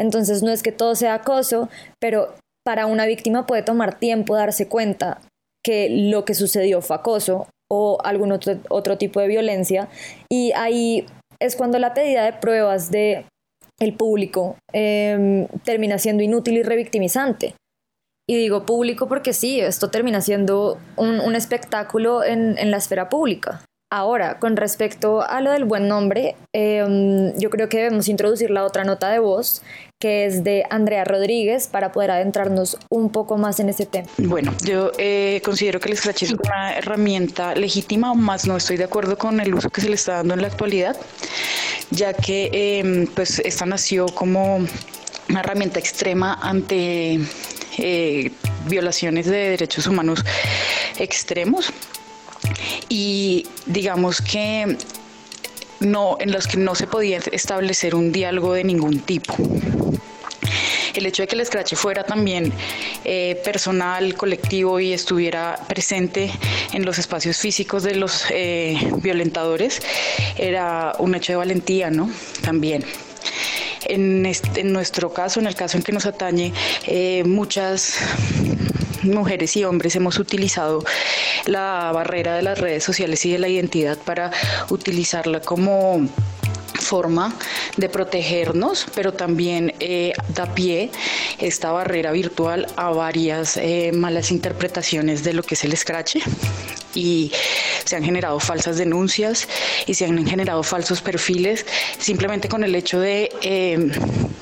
Entonces 0.00 0.42
no 0.42 0.50
es 0.50 0.62
que 0.62 0.72
todo 0.72 0.94
sea 0.94 1.14
acoso, 1.14 1.68
pero 2.00 2.34
para 2.64 2.86
una 2.86 3.06
víctima 3.06 3.46
puede 3.46 3.62
tomar 3.62 3.98
tiempo 3.98 4.34
darse 4.34 4.66
cuenta 4.66 5.20
que 5.62 5.88
lo 5.90 6.24
que 6.24 6.34
sucedió 6.34 6.80
fue 6.80 6.96
acoso 6.96 7.48
o 7.70 7.98
algún 8.02 8.32
otro, 8.32 8.58
otro 8.68 8.98
tipo 8.98 9.20
de 9.20 9.28
violencia 9.28 9.88
y 10.30 10.52
ahí 10.52 11.06
es 11.38 11.54
cuando 11.54 11.78
la 11.78 11.94
pedida 11.94 12.24
de 12.24 12.32
pruebas 12.32 12.90
de 12.90 13.26
el 13.78 13.94
público 13.94 14.56
em, 14.72 15.46
termina 15.64 15.98
siendo 15.98 16.22
inútil 16.22 16.58
y 16.58 16.62
revictimizante. 16.62 17.54
Y 18.28 18.36
digo 18.36 18.64
público 18.64 19.08
porque 19.08 19.32
sí, 19.32 19.60
esto 19.60 19.90
termina 19.90 20.20
siendo 20.20 20.78
un, 20.96 21.34
espectáculo 21.34 22.22
en, 22.22 22.70
la 22.70 22.76
esfera 22.76 23.08
pública. 23.08 23.62
Ahora, 23.90 24.38
con 24.38 24.56
respecto 24.56 25.22
a 25.22 25.40
lo 25.40 25.50
del 25.50 25.64
buen 25.64 25.88
nombre, 25.88 26.36
em, 26.54 27.36
yo 27.38 27.50
creo 27.50 27.68
que 27.68 27.78
debemos 27.78 28.08
introducir 28.08 28.50
la 28.50 28.64
otra 28.64 28.84
nota 28.84 29.08
de 29.08 29.18
voz, 29.18 29.62
que 30.00 30.24
es 30.24 30.42
de 30.42 30.64
Andrea 30.70 31.04
Rodríguez, 31.04 31.68
para 31.68 31.92
poder 31.92 32.10
adentrarnos 32.10 32.78
un 32.88 33.12
poco 33.12 33.36
más 33.36 33.60
en 33.60 33.68
este 33.68 33.84
tema. 33.84 34.08
Bueno, 34.16 34.52
yo 34.64 34.92
eh, 34.96 35.42
considero 35.44 35.78
que 35.78 35.90
el 35.90 35.96
Scratch 35.98 36.22
es 36.22 36.32
una 36.32 36.74
herramienta 36.74 37.54
legítima, 37.54 38.14
más 38.14 38.46
no 38.46 38.56
estoy 38.56 38.78
de 38.78 38.84
acuerdo 38.84 39.18
con 39.18 39.40
el 39.40 39.54
uso 39.54 39.68
que 39.68 39.82
se 39.82 39.90
le 39.90 39.96
está 39.96 40.14
dando 40.14 40.32
en 40.32 40.40
la 40.40 40.48
actualidad, 40.48 40.96
ya 41.90 42.14
que 42.14 42.48
em, 42.52 43.06
pues 43.08 43.40
esta 43.40 43.66
nació 43.66 44.06
como 44.06 44.56
una 45.28 45.40
herramienta 45.40 45.78
extrema 45.78 46.38
ante 46.40 47.20
eh, 47.76 48.32
violaciones 48.66 49.26
de 49.26 49.50
derechos 49.50 49.86
humanos 49.86 50.24
extremos 50.98 51.70
y 52.88 53.46
digamos 53.66 54.22
que 54.22 54.78
no, 55.80 56.16
en 56.20 56.32
los 56.32 56.46
que 56.46 56.56
no 56.56 56.74
se 56.74 56.86
podía 56.86 57.18
establecer 57.32 57.94
un 57.94 58.12
diálogo 58.12 58.52
de 58.52 58.64
ningún 58.64 59.00
tipo. 59.00 59.36
El 60.94 61.06
hecho 61.06 61.22
de 61.22 61.28
que 61.28 61.36
el 61.36 61.46
Scratch 61.46 61.74
fuera 61.74 62.04
también 62.04 62.52
eh, 63.04 63.40
personal, 63.44 64.14
colectivo 64.14 64.80
y 64.80 64.92
estuviera 64.92 65.58
presente 65.68 66.30
en 66.72 66.84
los 66.84 66.98
espacios 66.98 67.36
físicos 67.36 67.84
de 67.84 67.94
los 67.94 68.24
eh, 68.30 68.76
violentadores 68.96 69.80
era 70.36 70.92
un 70.98 71.14
hecho 71.14 71.32
de 71.32 71.36
valentía, 71.36 71.90
¿no? 71.90 72.10
También. 72.42 72.84
En, 73.86 74.26
en, 74.26 74.72
nuestro 74.72 75.12
caso, 75.12 75.40
en 75.40 75.46
el 75.46 75.54
caso 75.54 75.76
en 75.76 75.82
que 75.82 75.92
nos 75.92 76.06
atañe, 76.06 76.52
eh, 76.86 77.22
muchas 77.24 77.98
mujeres 79.02 79.56
y 79.56 79.64
hombres 79.64 79.96
hemos 79.96 80.18
utilizado 80.18 80.84
la 81.46 81.90
barrera 81.92 82.36
de 82.36 82.42
las 82.42 82.58
redes 82.58 82.84
sociales 82.84 83.24
y 83.26 83.32
de 83.32 83.38
la 83.38 83.48
identidad 83.48 83.98
para 83.98 84.30
utilizarla 84.70 85.40
como 85.40 86.08
forma 86.80 87.32
de 87.76 87.88
protegernos, 87.88 88.86
pero 88.94 89.12
también 89.12 89.74
eh, 89.80 90.12
da 90.34 90.46
pie 90.54 90.90
esta 91.38 91.70
barrera 91.70 92.10
virtual 92.10 92.66
a 92.76 92.90
varias 92.90 93.56
eh, 93.56 93.92
malas 93.92 94.30
interpretaciones 94.30 95.22
de 95.22 95.32
lo 95.34 95.42
que 95.42 95.54
es 95.54 95.64
el 95.64 95.76
scratch 95.76 96.16
y 96.94 97.30
se 97.84 97.96
han 97.96 98.02
generado 98.02 98.40
falsas 98.40 98.76
denuncias 98.76 99.48
y 99.86 99.94
se 99.94 100.06
han 100.06 100.26
generado 100.26 100.62
falsos 100.62 101.00
perfiles 101.00 101.64
simplemente 101.98 102.48
con 102.48 102.64
el 102.64 102.74
hecho 102.74 102.98
de 102.98 103.30
eh, 103.42 103.78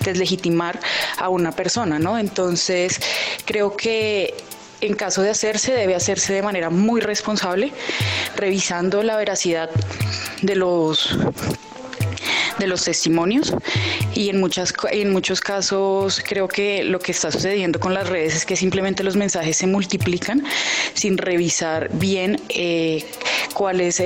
deslegitimar 0.04 0.80
a 1.18 1.28
una 1.28 1.52
persona, 1.52 1.98
¿no? 1.98 2.18
Entonces 2.18 3.00
creo 3.44 3.76
que 3.76 4.34
en 4.80 4.94
caso 4.94 5.22
de 5.22 5.30
hacerse, 5.30 5.72
debe 5.72 5.94
hacerse 5.94 6.32
de 6.32 6.42
manera 6.42 6.70
muy 6.70 7.00
responsable, 7.00 7.72
revisando 8.36 9.02
la 9.02 9.16
veracidad 9.16 9.70
de 10.42 10.56
los 10.56 11.18
de 12.58 12.66
los 12.66 12.84
testimonios. 12.84 13.54
Y 14.14 14.30
en, 14.30 14.40
muchas, 14.40 14.74
en 14.90 15.10
muchos 15.10 15.40
casos 15.40 16.22
creo 16.26 16.48
que 16.48 16.82
lo 16.82 16.98
que 16.98 17.12
está 17.12 17.30
sucediendo 17.30 17.78
con 17.78 17.94
las 17.94 18.08
redes 18.08 18.34
es 18.34 18.46
que 18.46 18.56
simplemente 18.56 19.04
los 19.04 19.16
mensajes 19.16 19.56
se 19.56 19.66
multiplican 19.66 20.44
sin 20.94 21.18
revisar 21.18 21.88
bien 21.92 22.40
eh, 22.48 23.06
cuál 23.58 23.80
es 23.80 24.00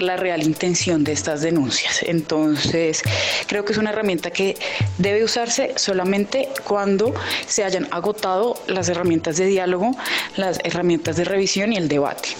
la 0.00 0.16
real 0.16 0.42
intención 0.42 1.04
de 1.04 1.12
estas 1.12 1.42
denuncias. 1.42 2.02
Entonces, 2.02 3.02
creo 3.46 3.66
que 3.66 3.72
es 3.72 3.78
una 3.78 3.90
herramienta 3.90 4.30
que 4.30 4.56
debe 4.96 5.22
usarse 5.22 5.74
solamente 5.76 6.48
cuando 6.66 7.12
se 7.46 7.62
hayan 7.62 7.86
agotado 7.90 8.58
las 8.66 8.88
herramientas 8.88 9.36
de 9.36 9.44
diálogo, 9.44 9.94
las 10.38 10.60
herramientas 10.64 11.16
de 11.16 11.24
revisión 11.24 11.74
y 11.74 11.76
el 11.76 11.88
debate. 11.88 12.30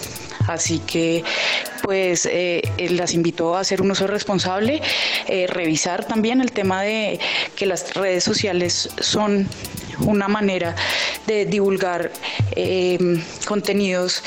Así 0.47 0.79
que 0.79 1.23
pues 1.83 2.25
eh, 2.25 2.63
eh, 2.79 2.89
las 2.91 3.13
invito 3.13 3.55
a 3.55 3.61
hacer 3.61 3.83
un 3.83 3.91
uso 3.91 4.07
responsable, 4.07 4.81
eh, 5.29 5.47
revisar 5.47 6.07
también 6.07 6.41
el 6.41 6.53
tema 6.53 6.81
de 6.83 7.21
que 7.55 7.67
las 7.67 7.93
redes 7.93 8.25
sociales 8.25 8.89
son 8.99 9.47
una 10.01 10.27
manera 10.27 10.75
de 11.27 11.45
divulgar 11.45 12.11
contenidos 13.47 14.23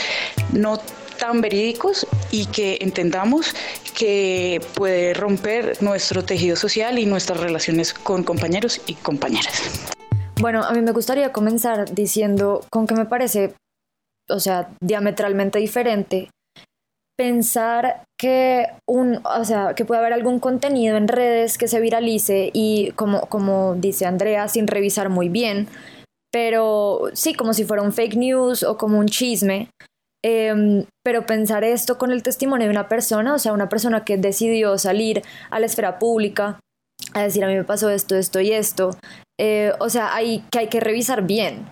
no 0.53 0.79
tan 1.17 1.41
verídicos 1.41 2.07
y 2.31 2.45
que 2.45 2.77
entendamos 2.81 3.53
que 3.97 4.61
puede 4.75 5.13
romper 5.13 5.81
nuestro 5.81 6.23
tejido 6.23 6.55
social 6.55 6.99
y 6.99 7.05
nuestras 7.05 7.39
relaciones 7.39 7.93
con 7.93 8.23
compañeros 8.23 8.81
y 8.85 8.93
compañeras. 8.95 9.61
Bueno, 10.39 10.63
a 10.63 10.71
mí 10.71 10.81
me 10.81 10.91
gustaría 10.91 11.33
comenzar 11.33 11.93
diciendo 11.93 12.63
con 12.69 12.85
que 12.85 12.93
me 12.93 13.05
parece, 13.05 13.53
o 14.29 14.39
sea, 14.39 14.69
diametralmente 14.79 15.59
diferente 15.59 16.29
pensar 17.17 18.03
que 18.17 18.67
un, 18.87 19.21
o 19.25 19.43
sea, 19.43 19.73
que 19.73 19.85
puede 19.85 19.99
haber 19.99 20.13
algún 20.13 20.39
contenido 20.39 20.95
en 20.97 21.07
redes 21.07 21.57
que 21.57 21.67
se 21.67 21.81
viralice 21.81 22.51
y 22.53 22.91
como, 22.91 23.21
como 23.21 23.75
dice 23.75 24.05
Andrea, 24.05 24.47
sin 24.47 24.67
revisar 24.67 25.09
muy 25.09 25.27
bien, 25.27 25.67
pero 26.31 27.09
sí, 27.13 27.33
como 27.33 27.53
si 27.53 27.65
fuera 27.65 27.81
un 27.81 27.91
fake 27.91 28.15
news 28.15 28.61
o 28.61 28.77
como 28.77 28.99
un 28.99 29.07
chisme, 29.07 29.69
Em, 30.29 30.83
pero 31.05 31.25
pensar 31.25 31.63
esto 31.63 31.97
con 31.97 32.11
el 32.11 32.21
testimonio 32.21 32.67
de 32.67 32.71
una 32.71 32.89
persona, 32.89 33.33
o 33.33 33.39
sea, 33.39 33.53
una 33.53 33.69
persona 33.69 34.03
que 34.03 34.17
decidió 34.17 34.77
salir 34.77 35.21
a 35.49 35.61
la 35.61 35.67
esfera 35.67 35.99
pública 35.99 36.59
a 37.13 37.23
decir 37.23 37.45
a 37.45 37.47
mí 37.47 37.55
me 37.55 37.63
pasó 37.63 37.89
esto, 37.89 38.17
esto 38.17 38.41
y 38.41 38.51
esto, 38.51 38.89
eh, 39.39 39.71
o 39.79 39.87
sea, 39.87 40.13
hay, 40.13 40.43
que 40.51 40.59
hay 40.59 40.67
que 40.67 40.81
revisar 40.81 41.25
bien. 41.25 41.65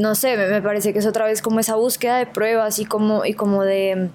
No 0.00 0.16
sé, 0.16 0.36
me, 0.36 0.60
parece 0.60 0.92
que 0.92 0.98
es 0.98 1.06
otra 1.06 1.26
vez 1.26 1.42
como 1.42 1.60
esa 1.60 1.76
búsqueda 1.76 2.18
de 2.18 2.26
pruebas 2.26 2.80
y 2.80 2.86
como, 2.86 3.24
y 3.24 3.34
como 3.34 3.62
de, 3.62 4.10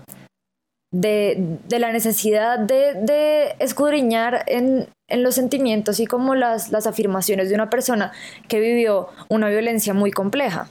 de, 0.91 1.79
la 1.79 1.93
necesidad 1.93 2.59
de, 2.59 3.55
escudriñar 3.59 4.43
en, 4.47 4.89
los 5.09 5.35
sentimientos 5.35 6.01
y 6.01 6.07
como 6.07 6.35
las, 6.35 6.73
las 6.73 6.87
afirmaciones 6.87 7.47
de 7.47 7.55
una 7.55 7.69
persona 7.69 8.11
que 8.49 8.59
vivió 8.59 9.07
una 9.29 9.47
violencia 9.47 9.93
muy 9.93 10.11
compleja. 10.11 10.69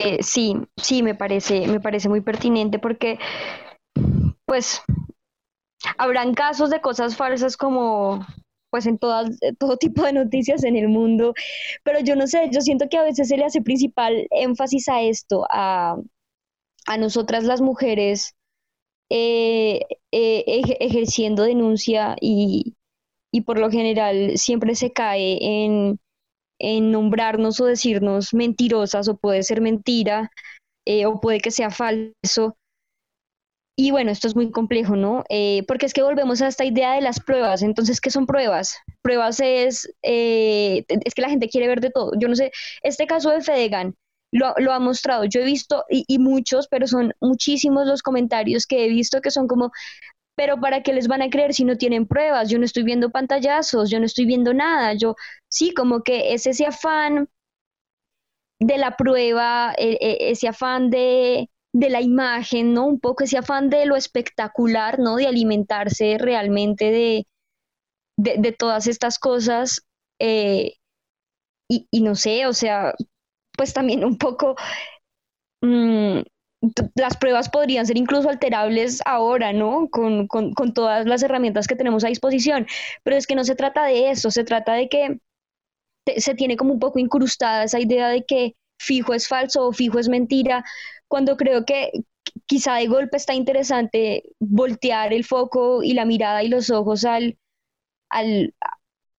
Eh, 0.00 0.22
sí, 0.22 0.54
sí, 0.76 1.02
me 1.02 1.14
parece, 1.14 1.66
me 1.66 1.80
parece 1.80 2.08
muy 2.08 2.20
pertinente 2.20 2.78
porque, 2.78 3.18
pues, 4.46 4.82
habrán 5.98 6.34
casos 6.34 6.70
de 6.70 6.80
cosas 6.80 7.16
falsas 7.16 7.56
como, 7.56 8.26
pues, 8.70 8.86
en 8.86 8.98
todas, 8.98 9.30
todo 9.58 9.76
tipo 9.76 10.02
de 10.04 10.12
noticias 10.12 10.64
en 10.64 10.76
el 10.76 10.88
mundo, 10.88 11.34
pero 11.84 12.00
yo 12.00 12.16
no 12.16 12.26
sé, 12.26 12.48
yo 12.52 12.60
siento 12.60 12.88
que 12.88 12.98
a 12.98 13.02
veces 13.02 13.28
se 13.28 13.36
le 13.36 13.44
hace 13.44 13.62
principal 13.62 14.26
énfasis 14.30 14.88
a 14.88 15.02
esto, 15.02 15.46
a, 15.50 15.96
a 16.86 16.98
nosotras 16.98 17.44
las 17.44 17.60
mujeres 17.60 18.34
eh, 19.10 19.80
eh, 20.12 20.44
ejerciendo 20.80 21.44
denuncia 21.44 22.16
y, 22.20 22.76
y 23.32 23.42
por 23.42 23.58
lo 23.60 23.70
general 23.70 24.38
siempre 24.38 24.74
se 24.74 24.92
cae 24.92 25.38
en 25.64 26.00
en 26.58 26.90
nombrarnos 26.90 27.60
o 27.60 27.66
decirnos 27.66 28.34
mentirosas 28.34 29.08
o 29.08 29.16
puede 29.16 29.42
ser 29.42 29.60
mentira 29.60 30.30
eh, 30.86 31.06
o 31.06 31.20
puede 31.20 31.40
que 31.40 31.50
sea 31.50 31.70
falso. 31.70 32.56
Y 33.76 33.92
bueno, 33.92 34.10
esto 34.10 34.26
es 34.26 34.34
muy 34.34 34.50
complejo, 34.50 34.96
¿no? 34.96 35.22
Eh, 35.28 35.62
porque 35.68 35.86
es 35.86 35.92
que 35.92 36.02
volvemos 36.02 36.42
a 36.42 36.48
esta 36.48 36.64
idea 36.64 36.94
de 36.94 37.00
las 37.00 37.20
pruebas. 37.20 37.62
Entonces, 37.62 38.00
¿qué 38.00 38.10
son 38.10 38.26
pruebas? 38.26 38.76
Pruebas 39.02 39.38
es, 39.38 39.88
eh, 40.02 40.84
es 40.88 41.14
que 41.14 41.22
la 41.22 41.28
gente 41.30 41.48
quiere 41.48 41.68
ver 41.68 41.80
de 41.80 41.90
todo. 41.90 42.10
Yo 42.18 42.26
no 42.26 42.34
sé, 42.34 42.50
este 42.82 43.06
caso 43.06 43.30
de 43.30 43.40
Fedegan 43.40 43.94
lo, 44.32 44.54
lo 44.58 44.72
ha 44.72 44.80
mostrado. 44.80 45.24
Yo 45.26 45.40
he 45.40 45.44
visto, 45.44 45.84
y, 45.88 46.04
y, 46.08 46.18
muchos, 46.18 46.66
pero 46.68 46.88
son 46.88 47.12
muchísimos 47.20 47.86
los 47.86 48.02
comentarios 48.02 48.66
que 48.66 48.84
he 48.84 48.88
visto 48.88 49.20
que 49.20 49.30
son 49.30 49.46
como, 49.46 49.70
pero 50.38 50.60
¿para 50.60 50.84
qué 50.84 50.92
les 50.92 51.08
van 51.08 51.20
a 51.20 51.30
creer 51.30 51.52
si 51.52 51.64
no 51.64 51.76
tienen 51.76 52.06
pruebas? 52.06 52.48
Yo 52.48 52.60
no 52.60 52.64
estoy 52.64 52.84
viendo 52.84 53.10
pantallazos, 53.10 53.90
yo 53.90 53.98
no 53.98 54.06
estoy 54.06 54.24
viendo 54.24 54.54
nada, 54.54 54.94
yo 54.94 55.16
sí, 55.48 55.74
como 55.74 56.02
que 56.04 56.32
es 56.32 56.46
ese 56.46 56.64
afán 56.64 57.28
de 58.60 58.78
la 58.78 58.96
prueba, 58.96 59.74
e, 59.76 59.98
e, 60.00 60.30
ese 60.30 60.46
afán 60.46 60.90
de, 60.90 61.50
la 61.72 62.00
imagen, 62.00 62.72
¿no? 62.72 62.86
Un 62.86 63.00
poco 63.00 63.24
ese 63.24 63.36
afán 63.36 63.68
de 63.68 63.84
lo 63.86 63.96
espectacular, 63.96 65.00
¿no? 65.00 65.16
De 65.16 65.26
alimentarse 65.26 66.18
realmente 66.18 67.26
de, 68.16 68.52
todas 68.52 68.86
estas 68.86 69.18
cosas. 69.18 69.84
Eh, 70.20 70.74
y, 71.68 71.88
y, 71.90 72.00
no 72.00 72.14
sé, 72.14 72.46
o 72.46 72.52
sea, 72.52 72.94
pues 73.56 73.74
también 73.74 74.04
un 74.04 74.16
poco 74.18 74.54
mm, 75.62 76.20
las 76.94 77.16
pruebas 77.16 77.48
podrían 77.48 77.86
ser 77.86 77.96
incluso 77.96 78.28
alterables 78.28 79.00
ahora, 79.04 79.52
¿no? 79.52 79.88
Con, 79.90 80.26
con, 80.26 80.52
con, 80.54 80.74
todas 80.74 81.06
las 81.06 81.22
herramientas 81.22 81.68
que 81.68 81.76
tenemos 81.76 82.04
a 82.04 82.08
disposición. 82.08 82.66
Pero 83.04 83.16
es 83.16 83.26
que 83.26 83.36
no 83.36 83.44
se 83.44 83.54
trata 83.54 83.84
de 83.84 84.10
eso, 84.10 84.30
se 84.30 84.44
trata 84.44 84.74
de 84.74 84.88
que 84.88 85.18
se 86.16 86.34
tiene 86.34 86.56
como 86.56 86.72
un 86.72 86.78
poco 86.80 86.98
incrustada 86.98 87.64
esa 87.64 87.80
idea 87.80 88.08
de 88.08 88.24
que 88.24 88.54
fijo 88.78 89.14
es 89.14 89.28
falso 89.28 89.66
o 89.66 89.72
fijo 89.72 89.98
es 89.98 90.08
mentira, 90.08 90.64
cuando 91.08 91.36
creo 91.36 91.64
que 91.64 91.90
quizá 92.46 92.76
de 92.76 92.86
golpe 92.86 93.16
está 93.16 93.34
interesante 93.34 94.24
voltear 94.38 95.12
el 95.12 95.24
foco 95.24 95.82
y 95.82 95.94
la 95.94 96.04
mirada 96.04 96.42
y 96.42 96.48
los 96.48 96.70
ojos 96.70 97.04
al, 97.04 97.38
al, 98.10 98.54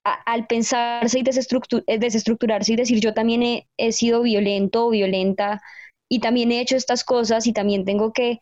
al 0.04 0.48
pensarse 0.48 1.20
y 1.20 1.24
desestructurarse 1.24 2.74
y 2.74 2.76
decir 2.76 3.00
yo 3.00 3.14
también 3.14 3.44
he, 3.44 3.68
he 3.78 3.92
sido 3.92 4.22
violento 4.22 4.88
o 4.88 4.90
violenta 4.92 5.62
y 6.10 6.20
también 6.20 6.52
he 6.52 6.60
hecho 6.60 6.76
estas 6.76 7.04
cosas 7.04 7.48
y 7.48 7.54
también 7.54 7.86
tengo 7.86 8.12
que 8.12 8.40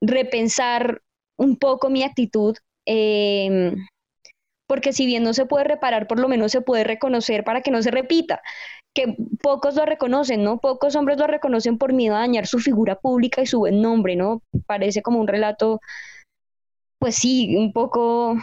repensar 0.00 1.02
un 1.36 1.56
poco 1.56 1.90
mi 1.90 2.02
actitud, 2.02 2.56
em, 2.86 3.86
porque 4.66 4.92
si 4.92 5.06
bien 5.06 5.22
no 5.22 5.34
se 5.34 5.46
puede 5.46 5.64
reparar, 5.64 6.06
por 6.08 6.18
lo 6.18 6.28
menos 6.28 6.52
se 6.52 6.62
puede 6.62 6.84
reconocer 6.84 7.44
para 7.44 7.60
que 7.60 7.70
no 7.70 7.82
se 7.82 7.90
repita, 7.90 8.42
que 8.94 9.14
pocos 9.42 9.74
lo 9.74 9.84
reconocen, 9.84 10.42
¿no? 10.42 10.58
Pocos 10.58 10.96
hombres 10.96 11.18
lo 11.18 11.26
reconocen 11.26 11.78
por 11.78 11.92
miedo 11.92 12.16
a 12.16 12.20
dañar 12.20 12.46
su 12.46 12.58
figura 12.58 12.96
pública 12.98 13.42
y 13.42 13.46
su 13.46 13.58
buen 13.58 13.82
nombre, 13.82 14.16
¿no? 14.16 14.42
Parece 14.66 15.02
como 15.02 15.20
un 15.20 15.28
relato, 15.28 15.80
pues 16.98 17.16
sí, 17.16 17.56
un 17.56 17.72
poco... 17.72 18.36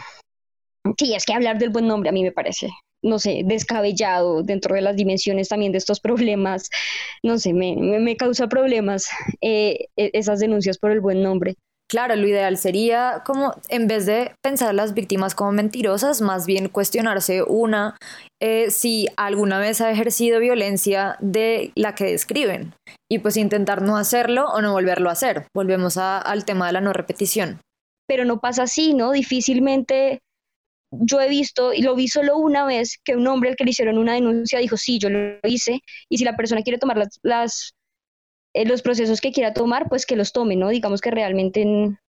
Sí, 0.98 1.14
es 1.14 1.24
que 1.26 1.34
hablar 1.34 1.58
del 1.58 1.70
buen 1.70 1.88
nombre 1.88 2.10
a 2.10 2.12
mí 2.12 2.22
me 2.22 2.32
parece 2.32 2.70
no 3.04 3.18
sé, 3.18 3.42
descabellado 3.44 4.42
dentro 4.42 4.74
de 4.74 4.80
las 4.80 4.96
dimensiones 4.96 5.48
también 5.48 5.72
de 5.72 5.78
estos 5.78 6.00
problemas. 6.00 6.70
No 7.22 7.38
sé, 7.38 7.52
me, 7.52 7.76
me 7.76 8.16
causa 8.16 8.48
problemas 8.48 9.08
eh, 9.40 9.86
e, 9.96 10.10
esas 10.14 10.40
denuncias 10.40 10.78
por 10.78 10.90
el 10.90 11.00
buen 11.00 11.22
nombre. 11.22 11.54
Claro, 11.86 12.16
lo 12.16 12.26
ideal 12.26 12.56
sería 12.56 13.22
como, 13.26 13.54
en 13.68 13.86
vez 13.86 14.06
de 14.06 14.32
pensar 14.42 14.70
a 14.70 14.72
las 14.72 14.94
víctimas 14.94 15.34
como 15.34 15.52
mentirosas, 15.52 16.22
más 16.22 16.46
bien 16.46 16.68
cuestionarse 16.68 17.42
una 17.42 17.96
eh, 18.42 18.70
si 18.70 19.06
alguna 19.16 19.58
vez 19.58 19.80
ha 19.82 19.90
ejercido 19.90 20.40
violencia 20.40 21.16
de 21.20 21.72
la 21.76 21.94
que 21.94 22.06
describen 22.06 22.74
y 23.10 23.18
pues 23.18 23.36
intentar 23.36 23.82
no 23.82 23.98
hacerlo 23.98 24.46
o 24.46 24.62
no 24.62 24.72
volverlo 24.72 25.10
a 25.10 25.12
hacer. 25.12 25.46
Volvemos 25.54 25.98
al 25.98 26.44
tema 26.46 26.66
de 26.66 26.72
la 26.72 26.80
no 26.80 26.94
repetición. 26.94 27.60
Pero 28.08 28.24
no 28.24 28.40
pasa 28.40 28.64
así, 28.64 28.94
¿no? 28.94 29.12
Difícilmente 29.12 30.20
yo 31.00 31.20
he 31.20 31.28
visto, 31.28 31.72
y 31.72 31.82
lo 31.82 31.94
vi 31.94 32.08
solo 32.08 32.36
una 32.36 32.64
vez, 32.64 32.98
que 33.04 33.16
un 33.16 33.26
hombre 33.26 33.50
al 33.50 33.56
que 33.56 33.64
le 33.64 33.70
hicieron 33.70 33.98
una 33.98 34.14
denuncia 34.14 34.58
dijo, 34.58 34.76
sí, 34.76 34.98
yo 34.98 35.10
lo 35.10 35.38
hice, 35.44 35.80
y 36.08 36.18
si 36.18 36.24
la 36.24 36.36
persona 36.36 36.62
quiere 36.62 36.78
tomar 36.78 37.02
las, 37.22 37.74
eh, 38.54 38.66
los 38.66 38.82
procesos 38.82 39.20
que 39.20 39.32
quiera 39.32 39.54
tomar, 39.54 39.88
pues 39.88 40.06
que 40.06 40.16
los 40.16 40.32
tome, 40.32 40.56
¿no? 40.56 40.68
Digamos 40.68 41.00
que 41.00 41.10
realmente 41.10 41.62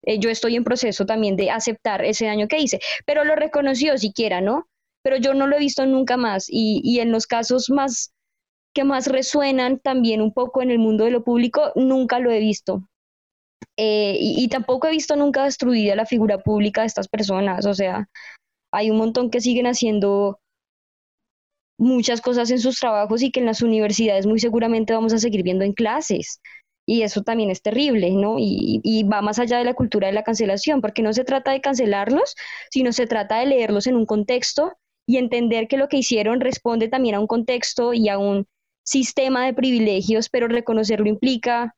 eh, 0.03 0.19
yo 0.19 0.30
estoy 0.30 0.55
en 0.55 0.63
proceso 0.63 1.05
también 1.05 1.36
de 1.36 1.51
aceptar 1.51 2.03
ese 2.03 2.26
daño 2.26 2.47
que 2.47 2.59
hice, 2.59 2.80
pero 3.05 3.23
lo 3.23 3.36
reconoció 3.36 3.97
siquiera, 3.97 4.41
¿no? 4.41 4.67
Pero 5.03 5.17
yo 5.17 5.34
no 5.34 5.47
lo 5.47 5.55
he 5.55 5.59
visto 5.59 5.86
nunca 5.86 6.17
más, 6.17 6.47
y, 6.49 6.82
y 6.84 6.99
en 6.99 7.11
los 7.11 7.28
casos 7.28 7.69
más 7.69 8.11
que 8.73 8.84
más 8.84 9.07
resuenan 9.07 9.80
también 9.80 10.21
un 10.21 10.34
poco 10.34 10.61
en 10.61 10.69
el 10.69 10.80
mundo 10.80 11.05
de 11.05 11.11
lo 11.11 11.23
público, 11.23 11.71
nunca 11.76 12.19
lo 12.19 12.30
he 12.30 12.39
visto. 12.39 12.84
Eh, 13.78 14.17
y, 14.19 14.43
y, 14.43 14.47
tampoco 14.47 14.88
he 14.88 14.91
visto 14.91 15.15
nunca 15.15 15.43
destruida 15.43 15.95
la 15.95 16.05
figura 16.05 16.38
pública 16.38 16.82
de 16.82 16.88
estas 16.88 17.07
personas, 17.07 17.65
o 17.65 17.73
sea, 17.73 18.07
hay 18.76 18.91
un 18.91 18.97
montón 18.97 19.30
que 19.30 19.41
siguen 19.41 19.67
haciendo 19.67 20.39
muchas 21.78 22.21
cosas 22.21 22.51
en 22.51 22.59
sus 22.59 22.80
trabajos 22.80 23.21
y 23.21 23.32
que 23.32 23.39
en 23.39 23.45
las 23.45 23.61
universidades 23.61 24.26
muy 24.26 24.39
seguramente 24.39 24.93
vamos 24.93 25.13
a 25.13 25.17
seguir 25.17 25.43
viendo 25.43 25.63
en 25.63 25.73
clases. 25.73 26.41
Y 26.88 27.01
eso 27.01 27.23
también 27.23 27.49
es 27.49 27.61
terrible, 27.61 28.11
¿no? 28.11 28.36
Y, 28.38 29.03
va 29.11 29.21
más 29.21 29.39
allá 29.39 29.57
de 29.57 29.63
la 29.63 29.73
cultura 29.73 30.07
de 30.07 30.13
la 30.13 30.23
cancelación, 30.23 30.82
porque 30.82 31.01
no 31.01 31.13
se 31.13 31.23
trata 31.23 31.51
de 31.51 31.61
cancelarlos, 31.61 32.36
sino 32.69 32.91
se 32.93 33.07
trata 33.07 33.39
de 33.39 33.47
leerlos 33.47 33.88
en 33.88 33.95
un 33.95 34.05
contexto 34.05 34.73
y 35.07 35.17
entender 35.17 35.67
que 35.67 35.78
lo 35.78 35.88
que 35.88 35.97
hicieron 35.97 36.41
responde 36.41 36.88
también 36.88 37.15
a 37.15 37.19
un 37.19 37.28
contexto 37.28 37.93
y 37.93 38.09
a 38.09 38.19
un 38.19 38.45
sistema 38.84 39.45
de 39.45 39.53
privilegios, 39.53 40.30
pero 40.30 40.47
reconocerlo 40.47 41.07
implica 41.07 41.76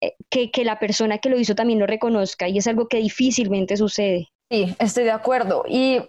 eh, 0.00 0.14
que, 0.30 0.50
que 0.50 0.64
la 0.64 0.78
persona 0.78 1.18
que 1.18 1.28
lo 1.28 1.38
hizo 1.38 1.54
también 1.54 1.78
lo 1.78 1.86
reconozca 1.86 2.48
y 2.48 2.58
es 2.58 2.66
algo 2.66 2.88
que 2.88 2.98
difícilmente 2.98 3.76
sucede. 3.76 4.31
Sí, 4.52 4.76
estoy 4.78 5.04
de 5.04 5.12
acuerdo. 5.12 5.64
Y 5.66 6.02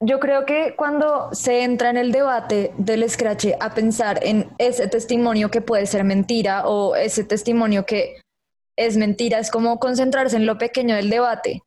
yo 0.00 0.18
creo 0.18 0.44
que 0.44 0.74
cuando 0.74 1.32
se 1.32 1.62
entra 1.62 1.90
en 1.90 1.96
el 1.96 2.10
debate 2.10 2.72
del 2.76 3.08
scratch 3.08 3.50
a 3.60 3.72
pensar 3.72 4.18
en 4.24 4.50
ese 4.58 4.88
testimonio 4.88 5.48
que 5.48 5.60
puede 5.60 5.86
ser 5.86 6.02
mentira 6.02 6.66
o 6.66 6.96
ese 6.96 7.22
testimonio 7.22 7.86
que 7.86 8.16
es 8.76 8.96
mentira, 8.96 9.38
es 9.38 9.48
como 9.48 9.78
concentrarse 9.78 10.34
en 10.34 10.44
lo 10.44 10.58
pequeño 10.58 10.96
del 10.96 11.08
debate. 11.08 11.62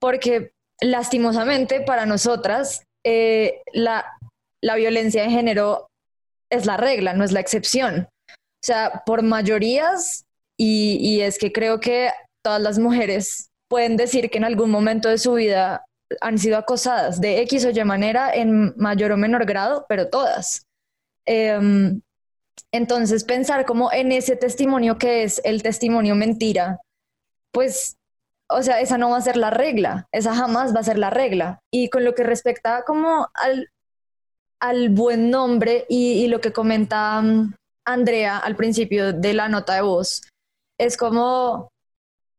Porque 0.00 0.52
lastimosamente 0.80 1.82
para 1.82 2.06
nosotras 2.06 2.84
eh, 3.04 3.60
la, 3.74 4.06
violencia 4.62 5.24
de 5.24 5.30
género 5.30 5.88
es 6.48 6.64
la 6.64 6.78
regla, 6.78 7.12
no 7.12 7.24
es 7.24 7.32
la 7.32 7.40
excepción. 7.40 8.08
O 8.30 8.64
sea, 8.64 9.02
por 9.04 9.22
mayorías, 9.22 10.24
y 10.56 11.20
es 11.20 11.36
que 11.36 11.52
creo 11.52 11.78
que 11.78 12.10
todas 12.42 12.62
las 12.62 12.78
mujeres 12.78 13.47
pueden 13.68 13.96
decir 13.96 14.30
que 14.30 14.38
en 14.38 14.44
algún 14.44 14.70
momento 14.70 15.08
de 15.08 15.18
su 15.18 15.34
vida 15.34 15.84
han 16.20 16.38
sido 16.38 16.56
acosadas 16.56 17.20
de 17.20 17.40
X 17.42 17.66
o 17.66 17.70
Y 17.70 17.84
manera 17.84 18.32
en 18.34 18.74
mayor 18.76 19.12
o 19.12 19.16
menor 19.16 19.44
grado, 19.44 19.84
pero 19.88 20.08
todas. 20.08 20.66
Em, 21.26 22.00
entonces, 22.72 23.24
pensar 23.24 23.66
como 23.66 23.92
en 23.92 24.12
ese 24.12 24.36
testimonio 24.36 24.98
que 24.98 25.22
es 25.22 25.40
el 25.44 25.62
testimonio 25.62 26.14
mentira, 26.14 26.80
pues, 27.52 27.96
o 28.48 28.62
sea, 28.62 28.80
esa 28.80 28.98
no 28.98 29.10
va 29.10 29.18
a 29.18 29.22
ser 29.22 29.36
la 29.36 29.50
regla, 29.50 30.06
esa 30.12 30.34
jamás 30.34 30.74
va 30.74 30.80
a 30.80 30.84
ser 30.84 30.98
la 30.98 31.10
regla. 31.10 31.60
Y 31.70 31.90
con 31.90 32.04
lo 32.04 32.14
que 32.14 32.24
respecta 32.24 32.84
como 32.86 33.28
al, 33.34 33.70
al 34.60 34.88
buen 34.90 35.30
nombre 35.30 35.84
y, 35.88 36.24
y 36.24 36.28
lo 36.28 36.40
que 36.40 36.52
comenta 36.52 37.20
mm, 37.20 37.54
Andrea 37.84 38.38
al 38.38 38.56
principio 38.56 39.12
de 39.12 39.34
la 39.34 39.48
nota 39.48 39.74
de 39.74 39.82
voz, 39.82 40.22
es 40.78 40.96
como 40.96 41.70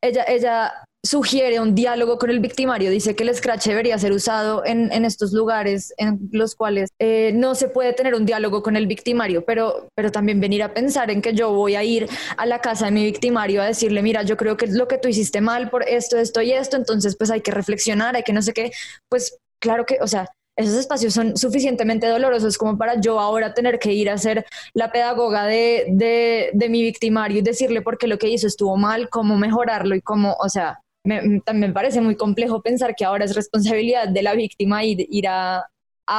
ella, 0.02 0.24
ella 0.28 0.86
sugiere 1.04 1.60
un 1.60 1.76
diálogo 1.76 2.18
con 2.18 2.30
el 2.30 2.40
victimario, 2.40 2.92
dice 2.92 3.16
que 3.16 3.24
el 3.24 3.34
scratch 3.34 3.68
debería 3.68 3.98
ser 3.98 4.12
usado 4.12 4.64
en, 4.66 4.92
estos 5.06 5.32
lugares 5.32 5.94
en 5.98 6.20
los 6.32 6.56
cuales 6.56 6.90
eh, 7.00 7.32
no 7.34 7.56
se 7.56 7.70
puede 7.70 7.94
tener 7.94 8.16
un 8.16 8.26
diálogo 8.26 8.62
con 8.62 8.76
el 8.76 8.86
victimario, 8.86 9.46
pero, 9.46 9.88
pero 9.96 10.12
también 10.12 10.42
venir 10.42 10.62
a 10.62 10.74
pensar 10.74 11.10
en 11.10 11.22
que 11.22 11.34
yo 11.34 11.54
voy 11.54 11.76
a 11.76 11.84
ir 11.84 12.10
a 12.36 12.46
la 12.46 12.60
casa 12.60 12.86
de 12.86 12.92
mi 12.92 13.06
victimario 13.06 13.62
a 13.62 13.66
decirle, 13.66 14.02
mira, 14.02 14.24
yo 14.24 14.36
creo 14.36 14.58
que 14.58 14.68
lo 14.68 14.88
que 14.88 14.98
tú 14.98 15.08
hiciste 15.08 15.40
mal 15.40 15.70
por 15.70 15.88
esto, 15.88 16.18
esto 16.18 16.42
y 16.42 16.52
esto, 16.52 16.76
entonces 16.76 17.16
pues 17.18 17.32
hay 17.32 17.42
que 17.42 17.52
reflexionar, 17.52 18.16
hay 18.16 18.24
que 18.24 18.34
no 18.34 18.42
sé 18.42 18.54
qué, 18.54 18.72
pues 19.08 19.38
claro 19.60 19.86
que, 19.86 20.00
o 20.02 20.08
sea, 20.08 20.28
esos 20.58 20.76
espacios 20.76 21.14
son 21.14 21.38
suficientemente 21.38 22.08
dolorosos 22.08 22.58
como 22.58 22.78
para 22.78 23.00
yo 23.00 23.22
ahora 23.22 23.54
tener 23.54 23.80
que 23.80 23.94
ir 23.94 24.10
a 24.10 24.18
ser 24.18 24.46
la 24.74 24.92
pedagoga 24.92 25.46
de, 25.46 25.86
de, 25.88 26.50
de 26.52 26.70
mi 26.70 26.82
victimario 26.82 27.38
y 27.38 27.42
decirle 27.42 27.82
por 27.82 27.98
qué 27.98 28.08
lo 28.08 28.18
que 28.18 28.28
hizo 28.28 28.48
estuvo 28.48 28.76
mal, 28.76 29.08
cómo 29.10 29.38
mejorarlo 29.38 29.96
y 29.96 30.02
cómo, 30.02 30.36
o 30.38 30.50
sea, 30.50 30.82
me, 31.06 31.42
también 31.42 31.74
parece 31.74 32.02
muy 32.02 32.16
complejo 32.16 32.62
pensar 32.62 32.96
que 32.96 33.06
ahora 33.06 33.26
es 33.26 33.36
responsabilidad 33.36 34.08
de 34.08 34.24
la 34.24 34.34
víctima 34.34 34.84
ir, 34.84 35.28
a, 35.28 35.66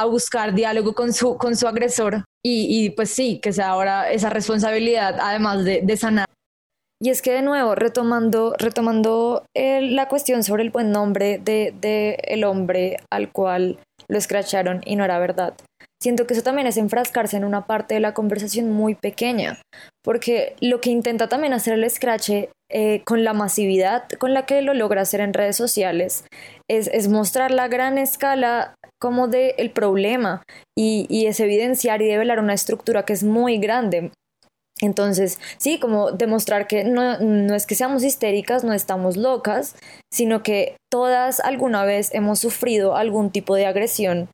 buscar 0.09 0.53
diálogo 0.53 0.93
con 0.93 1.11
su, 1.11 1.37
con 1.37 1.55
su 1.55 1.67
agresor 1.67 2.23
y, 2.43 2.91
pues 2.91 3.09
sí, 3.09 3.39
que 3.41 3.51
sea 3.51 3.69
ahora 3.69 4.09
esa 4.09 4.29
responsabilidad 4.29 5.17
además 5.19 5.65
de, 5.65 5.81
de 5.83 5.97
sanar. 5.97 6.25
Y 7.01 7.09
es 7.09 7.21
que 7.23 7.33
de 7.33 7.41
nuevo, 7.41 7.73
retomando, 7.73 8.53
retomando 8.59 9.43
la 9.55 10.07
cuestión 10.07 10.43
sobre 10.43 10.63
el 10.63 10.69
buen 10.69 10.91
nombre 10.91 11.39
de, 11.39 11.73
de 11.81 12.19
el 12.23 12.43
hombre 12.43 12.97
al 13.09 13.31
cual 13.31 13.79
lo 14.07 14.17
escracharon 14.17 14.81
y 14.85 14.95
no 14.95 15.03
era 15.03 15.17
verdad. 15.17 15.55
Siento 15.99 16.27
que 16.27 16.33
eso 16.33 16.43
también 16.43 16.67
es 16.67 16.77
enfrascarse 16.77 17.37
en 17.37 17.43
una 17.43 17.65
parte 17.65 17.95
de 17.95 17.99
la 17.99 18.13
conversación 18.13 18.71
muy 18.71 18.95
pequeña, 18.95 19.61
porque 20.03 20.55
lo 20.61 20.79
que 20.79 20.89
intenta 20.91 21.27
también 21.27 21.53
hacer 21.53 21.73
el 21.73 21.89
Scratch 21.89 22.31
eh, 22.73 23.01
con 23.05 23.23
la 23.23 23.33
masividad 23.33 24.07
con 24.19 24.33
la 24.33 24.45
que 24.45 24.61
lo 24.61 24.73
logra 24.73 25.01
hacer 25.01 25.21
en 25.21 25.33
redes 25.33 25.55
sociales 25.55 26.25
es, 26.69 27.07
mostrar 27.07 27.51
la 27.51 27.67
gran 27.67 27.97
escala 27.97 28.75
como 28.99 29.27
del 29.27 29.53
el 29.57 29.71
problema 29.71 30.43
y, 30.77 31.05
y 31.09 31.25
es 31.25 31.39
evidenciar 31.39 32.01
y 32.01 32.07
develar 32.07 32.39
una 32.39 32.53
estructura 32.53 33.03
que 33.03 33.13
es 33.13 33.23
muy 33.23 33.57
grande, 33.57 34.11
entonces, 34.81 35.39
sí, 35.57 35.79
como 35.79 36.11
demostrar 36.11 36.65
que 36.65 36.83
no, 36.83 37.19
no, 37.19 37.55
es 37.55 37.67
que 37.67 37.75
seamos 37.75 38.03
histéricas, 38.03 38.63
no 38.63 38.73
estamos 38.73 39.15
locas, 39.15 39.75
sino 40.11 40.41
que 40.41 40.75
todas 40.91 41.39
alguna 41.39 41.85
vez 41.85 42.11
hemos 42.13 42.39
sufrido 42.39 42.95
algún 42.95 43.29
tipo 43.29 43.55
de 43.55 43.67
agresión 43.67 44.29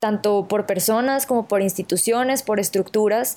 tanto 0.00 0.46
por 0.46 0.66
personas 0.66 1.26
como 1.26 1.48
por 1.48 1.62
instituciones, 1.62 2.42
por 2.42 2.60
estructuras. 2.60 3.36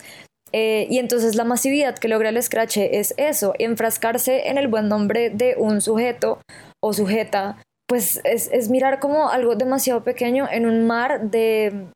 Eh, 0.53 0.87
y 0.89 0.97
entonces 0.97 1.35
la 1.35 1.43
masividad 1.43 1.97
que 1.97 2.07
logra 2.07 2.29
el 2.29 2.41
Scratch 2.41 2.77
es 2.77 3.13
eso, 3.17 3.53
enfrascarse 3.59 4.49
en 4.49 4.57
el 4.57 4.67
buen 4.67 4.89
nombre 4.89 5.29
de 5.29 5.55
un 5.57 5.81
sujeto 5.81 6.41
o 6.83 6.93
sujeta, 6.93 7.61
pues 7.87 8.21
es, 8.23 8.69
mirar 8.69 8.99
como 8.99 9.29
algo 9.29 9.55
demasiado 9.55 10.03
pequeño 10.03 10.47
en 10.49 10.65
un 10.65 10.87
mar 10.87 11.29
de, 11.29 11.89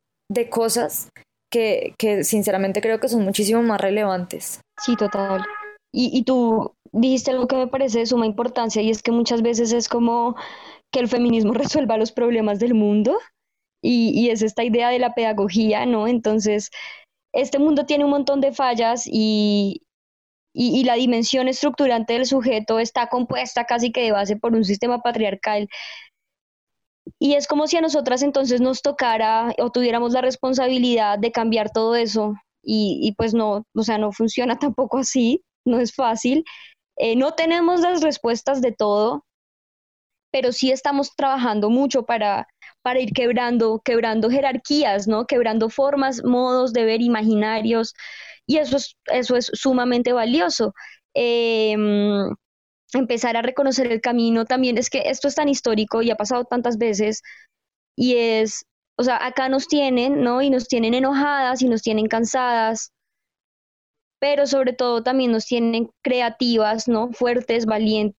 cosas 0.50 1.10
que, 1.52 1.94
sinceramente 2.24 2.82
creo 2.82 3.00
que 3.00 3.10
son 3.10 3.24
muchísimo 3.24 3.62
más 3.62 3.82
relevantes. 3.82 4.62
Sí, 4.82 4.96
total. 4.96 5.44
Y, 5.94 6.18
y 6.18 6.24
tú 6.24 6.74
dijiste 6.92 7.32
algo 7.32 7.48
que 7.48 7.58
me 7.58 7.68
parece 7.68 8.00
de 8.00 8.06
suma 8.06 8.26
importancia 8.26 8.82
y 8.82 8.90
es 8.90 9.02
que 9.02 9.12
muchas 9.12 9.42
veces 9.42 9.74
es 9.74 9.90
como 9.90 10.36
que 10.92 11.00
el 11.00 11.08
feminismo 11.08 11.54
resuelva 11.54 11.98
los 11.98 12.12
problemas 12.12 12.60
del 12.60 12.74
mundo 12.74 13.18
y, 13.86 14.30
es 14.30 14.42
esta 14.42 14.64
idea 14.64 14.90
de 14.90 15.00
la 15.00 15.14
pedagogía, 15.14 15.86
¿no? 15.86 16.08
Entonces, 16.08 16.72
este 17.36 17.60
mundo 17.60 17.86
tiene 17.86 18.06
un 18.06 18.12
montón 18.12 18.42
de 18.42 18.54
fallas 18.54 19.04
y, 19.06 19.84
y, 20.54 20.84
la 20.86 20.96
dimensión 20.96 21.48
estructurante 21.50 22.14
del 22.14 22.26
sujeto 22.26 22.80
está 22.80 23.08
compuesta 23.08 23.66
casi 23.66 23.92
que 23.92 24.04
de 24.04 24.14
base 24.14 24.38
por 24.38 24.54
un 24.56 24.64
sistema 24.64 25.00
patriarcal. 25.02 25.68
Y 27.20 27.34
es 27.36 27.48
como 27.48 27.68
si 27.68 27.78
a 27.78 27.82
nosotras 27.82 28.24
entonces 28.24 28.62
nos 28.62 28.82
tocara 28.82 29.54
o 29.60 29.70
tuviéramos 29.70 30.14
la 30.14 30.22
responsabilidad 30.22 31.20
de 31.20 31.32
cambiar 31.32 31.72
todo 31.72 31.96
eso. 31.96 32.36
Y, 32.64 33.00
y 33.04 33.14
pues 33.16 33.34
no, 33.34 33.66
o 33.76 33.84
sea, 33.84 33.98
no 33.98 34.12
funciona 34.12 34.58
tampoco 34.60 35.00
así, 35.00 35.44
no 35.66 35.80
es 35.80 35.94
fácil. 35.94 36.46
Eh, 36.98 37.18
no 37.18 37.34
tenemos 37.34 37.82
las 37.82 38.02
respuestas 38.02 38.62
de 38.62 38.72
todo, 38.72 39.26
pero 40.32 40.54
sí 40.54 40.72
estamos 40.72 41.16
trabajando 41.16 41.70
mucho 41.70 42.06
para, 42.06 42.48
para 42.86 43.00
ir 43.00 43.14
quebrando, 43.14 43.82
quebrando 43.84 44.30
jerarquías, 44.30 45.08
¿no? 45.08 45.26
Quebrando 45.26 45.70
formas, 45.72 46.24
modos 46.24 46.72
de 46.72 46.86
ver 46.86 47.02
imaginarios, 47.02 47.96
y 48.46 48.58
eso 48.58 48.78
es, 48.78 48.96
eso 49.08 49.36
es 49.36 49.50
sumamente 49.56 50.14
valioso. 50.14 50.76
Em, 51.16 52.30
empezar 52.94 53.38
a 53.38 53.42
reconocer 53.42 53.92
el 53.92 54.02
camino 54.02 54.46
también, 54.46 54.78
es 54.78 54.92
que 54.92 55.04
esto 55.10 55.28
es 55.28 55.36
tan 55.36 55.50
histórico 55.50 56.04
y 56.04 56.12
ha 56.12 56.16
pasado 56.18 56.46
tantas 56.46 56.78
veces, 56.78 57.24
y 57.96 58.18
es, 58.18 58.66
o 58.98 59.04
sea, 59.04 59.26
acá 59.26 59.50
nos 59.50 59.68
tienen, 59.68 60.22
¿no? 60.24 60.44
Y 60.44 60.52
nos 60.52 60.68
tienen 60.68 60.94
enojadas 60.94 61.64
y 61.64 61.70
nos 61.70 61.82
tienen 61.82 62.08
cansadas, 62.08 62.92
pero 64.20 64.48
sobre 64.48 64.74
todo 64.74 65.04
también 65.04 65.32
nos 65.32 65.46
tienen 65.46 65.90
creativas, 66.04 66.88
¿no? 66.88 67.12
Fuertes, 67.14 67.66
valientes 67.66 68.16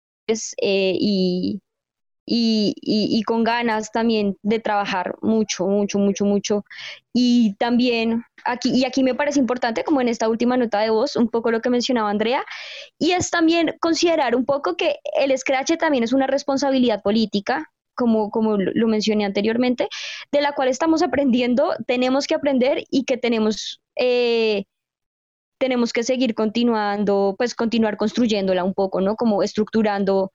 eh, 0.61 0.97
y, 1.01 1.61
y, 2.27 2.75
y, 2.83 3.23
con 3.23 3.45
ganas 3.45 3.93
también 3.93 4.37
de 4.43 4.59
trabajar 4.59 5.15
mucho, 5.23 5.67
mucho, 5.67 6.01
mucho, 6.01 6.25
mucho. 6.25 6.65
Y 7.13 7.55
también 7.55 8.25
aquí, 8.45 8.71
y 8.75 8.85
aquí 8.85 9.05
me 9.05 9.15
parece 9.15 9.39
importante, 9.39 9.85
como 9.85 10.01
en 10.01 10.09
esta 10.09 10.29
última 10.29 10.57
nota 10.57 10.81
de 10.81 10.91
voz, 10.91 11.15
un 11.15 11.29
poco 11.29 11.53
lo 11.53 11.61
que 11.61 11.71
mencionaba 11.71 12.11
Andrea, 12.11 12.45
y 12.99 13.13
es 13.13 13.31
también 13.31 13.77
considerar 13.81 14.35
un 14.35 14.45
poco 14.45 14.77
que 14.77 14.97
el 15.21 15.37
scratch 15.39 15.77
también 15.79 16.03
es 16.03 16.13
una 16.13 16.27
responsabilidad 16.27 17.01
política, 17.03 17.71
como, 17.95 18.31
como 18.31 18.57
lo 18.59 18.89
mencioné 18.89 19.25
anteriormente, 19.25 19.89
de 20.33 20.41
la 20.41 20.53
cual 20.53 20.69
estamos 20.69 21.03
aprendiendo, 21.03 21.75
tenemos 21.87 22.27
que 22.27 22.35
aprender 22.35 22.85
y 22.91 23.05
que 23.05 23.17
tenemos... 23.17 23.81
Eh, 23.97 24.65
tenemos 25.59 25.95
que 25.95 26.03
seguir 26.03 26.35
continuando, 26.35 27.35
pues 27.39 27.55
continuar 27.55 27.97
construyéndola 27.97 28.63
un 28.63 28.75
poco, 28.75 29.01
¿no? 29.01 29.17
Como 29.17 29.43
estructurando 29.43 30.33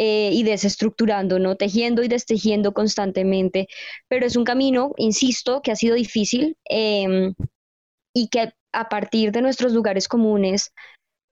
eh, 0.00 0.30
y 0.32 0.44
desestructurando, 0.44 1.40
¿no? 1.40 1.56
Tejiendo 1.56 2.04
y 2.04 2.08
destejiendo 2.08 2.72
constantemente. 2.72 3.66
Pero 4.06 4.26
es 4.26 4.36
un 4.36 4.44
camino, 4.44 4.92
insisto, 4.96 5.60
que 5.60 5.72
ha 5.72 5.76
sido 5.76 5.96
difícil 5.96 6.56
em, 6.66 7.34
y 8.14 8.28
que 8.28 8.52
a 8.72 8.88
partir 8.88 9.32
de 9.32 9.42
nuestros 9.42 9.72
lugares 9.72 10.06
comunes 10.06 10.72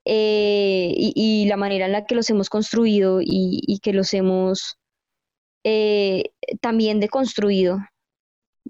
eh, 0.03 0.91
y, 0.97 1.45
la 1.47 1.55
manera 1.55 1.85
en 1.85 1.93
la 1.93 2.05
que 2.05 2.15
los 2.15 2.29
hemos 2.29 2.49
construido 2.49 3.19
y, 3.21 3.79
que 3.81 3.93
los 3.93 4.13
hemos 4.13 4.77
eh, 5.63 6.31
también 6.59 6.99
deconstruido, 6.99 7.79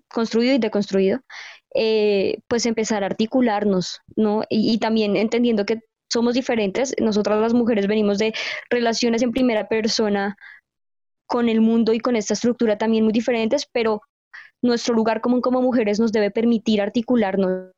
construido 0.09 0.53
y 0.53 0.59
deconstruido, 0.59 1.21
pues 2.47 2.67
empezar 2.67 3.03
a 3.03 3.07
articularnos, 3.07 4.01
¿no? 4.15 4.43
y, 4.47 4.77
también 4.77 5.15
entendiendo 5.17 5.65
que 5.65 5.79
somos 6.09 6.33
diferentes. 6.33 6.93
Nosotras 6.99 7.39
las 7.39 7.53
mujeres 7.53 7.87
venimos 7.87 8.17
de 8.17 8.33
relaciones 8.69 9.21
en 9.21 9.31
primera 9.31 9.67
persona 9.67 10.37
con 11.25 11.49
el 11.49 11.61
mundo 11.61 11.93
y 11.93 11.99
con 11.99 12.15
esta 12.15 12.33
estructura 12.33 12.77
también 12.77 13.03
muy 13.03 13.13
diferentes, 13.13 13.67
pero 13.71 14.01
nuestro 14.61 14.95
lugar 14.95 15.21
común 15.21 15.41
como 15.41 15.61
mujeres 15.61 15.99
nos 15.99 16.11
debe 16.11 16.31
permitir 16.31 16.81
articularnos 16.81 17.73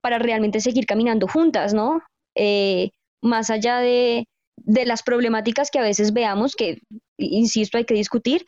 para 0.00 0.18
realmente 0.18 0.60
seguir 0.60 0.86
caminando 0.86 1.28
juntas, 1.28 1.74
¿no? 1.74 2.00
Eh, 2.34 2.90
más 3.20 3.50
allá 3.50 3.78
de, 3.78 4.26
de, 4.56 4.86
las 4.86 5.02
problemáticas 5.02 5.70
que 5.70 5.78
a 5.78 5.82
veces 5.82 6.12
veamos, 6.12 6.56
que, 6.56 6.78
insisto, 7.18 7.76
hay 7.76 7.84
que 7.84 7.94
discutir, 7.94 8.44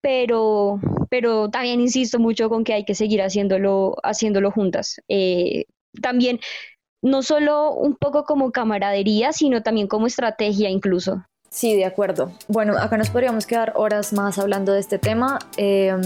pero, 0.00 0.78
pero 1.10 1.48
también 1.48 1.80
insisto 1.80 2.18
mucho 2.18 2.48
con 2.48 2.64
que 2.64 2.74
hay 2.74 2.84
que 2.84 2.94
seguir 2.94 3.22
haciéndolo, 3.22 3.96
haciéndolo 4.02 4.50
juntas. 4.50 5.00
Eh, 5.08 5.64
también 6.02 6.38
no 7.06 7.22
solo 7.22 7.72
un 7.72 7.94
poco 7.94 8.24
como 8.24 8.50
camaradería, 8.50 9.32
sino 9.32 9.62
también 9.62 9.86
como 9.86 10.08
estrategia 10.08 10.70
incluso. 10.70 11.24
Sí, 11.48 11.76
de 11.76 11.84
acuerdo. 11.84 12.32
Bueno, 12.48 12.76
acá 12.76 12.96
nos 12.96 13.10
podríamos 13.10 13.46
quedar 13.46 13.72
horas 13.76 14.12
más 14.12 14.38
hablando 14.38 14.72
de 14.72 14.80
este 14.80 14.98
tema, 14.98 15.38
em, 15.56 16.02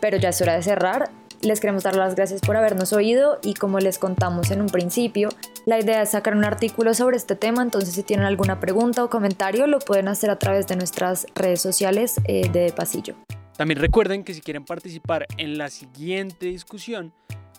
pero 0.00 0.16
ya 0.18 0.28
es 0.28 0.40
hora 0.40 0.54
de 0.54 0.62
cerrar. 0.62 1.10
Les 1.42 1.58
queremos 1.60 1.82
dar 1.82 1.96
las 1.96 2.14
gracias 2.14 2.40
por 2.40 2.56
habernos 2.56 2.92
oído 2.92 3.40
y 3.42 3.54
como 3.54 3.80
les 3.80 3.98
contamos 3.98 4.52
en 4.52 4.62
un 4.62 4.68
principio, 4.68 5.30
la 5.66 5.80
idea 5.80 6.00
es 6.00 6.10
sacar 6.10 6.36
un 6.36 6.44
artículo 6.44 6.94
sobre 6.94 7.16
este 7.16 7.34
tema, 7.34 7.62
entonces 7.62 7.94
si 7.94 8.04
tienen 8.04 8.24
alguna 8.24 8.60
pregunta 8.60 9.04
o 9.04 9.10
comentario 9.10 9.66
lo 9.66 9.80
pueden 9.80 10.06
hacer 10.06 10.30
a 10.30 10.38
través 10.38 10.68
de 10.68 10.76
nuestras 10.76 11.26
redes 11.34 11.60
sociales 11.60 12.20
eh, 12.24 12.48
de 12.50 12.72
Pasillo. 12.72 13.16
También 13.56 13.80
recuerden 13.80 14.22
que 14.22 14.32
si 14.32 14.40
quieren 14.40 14.64
participar 14.64 15.26
en 15.36 15.58
la 15.58 15.68
siguiente 15.70 16.46
discusión, 16.46 17.12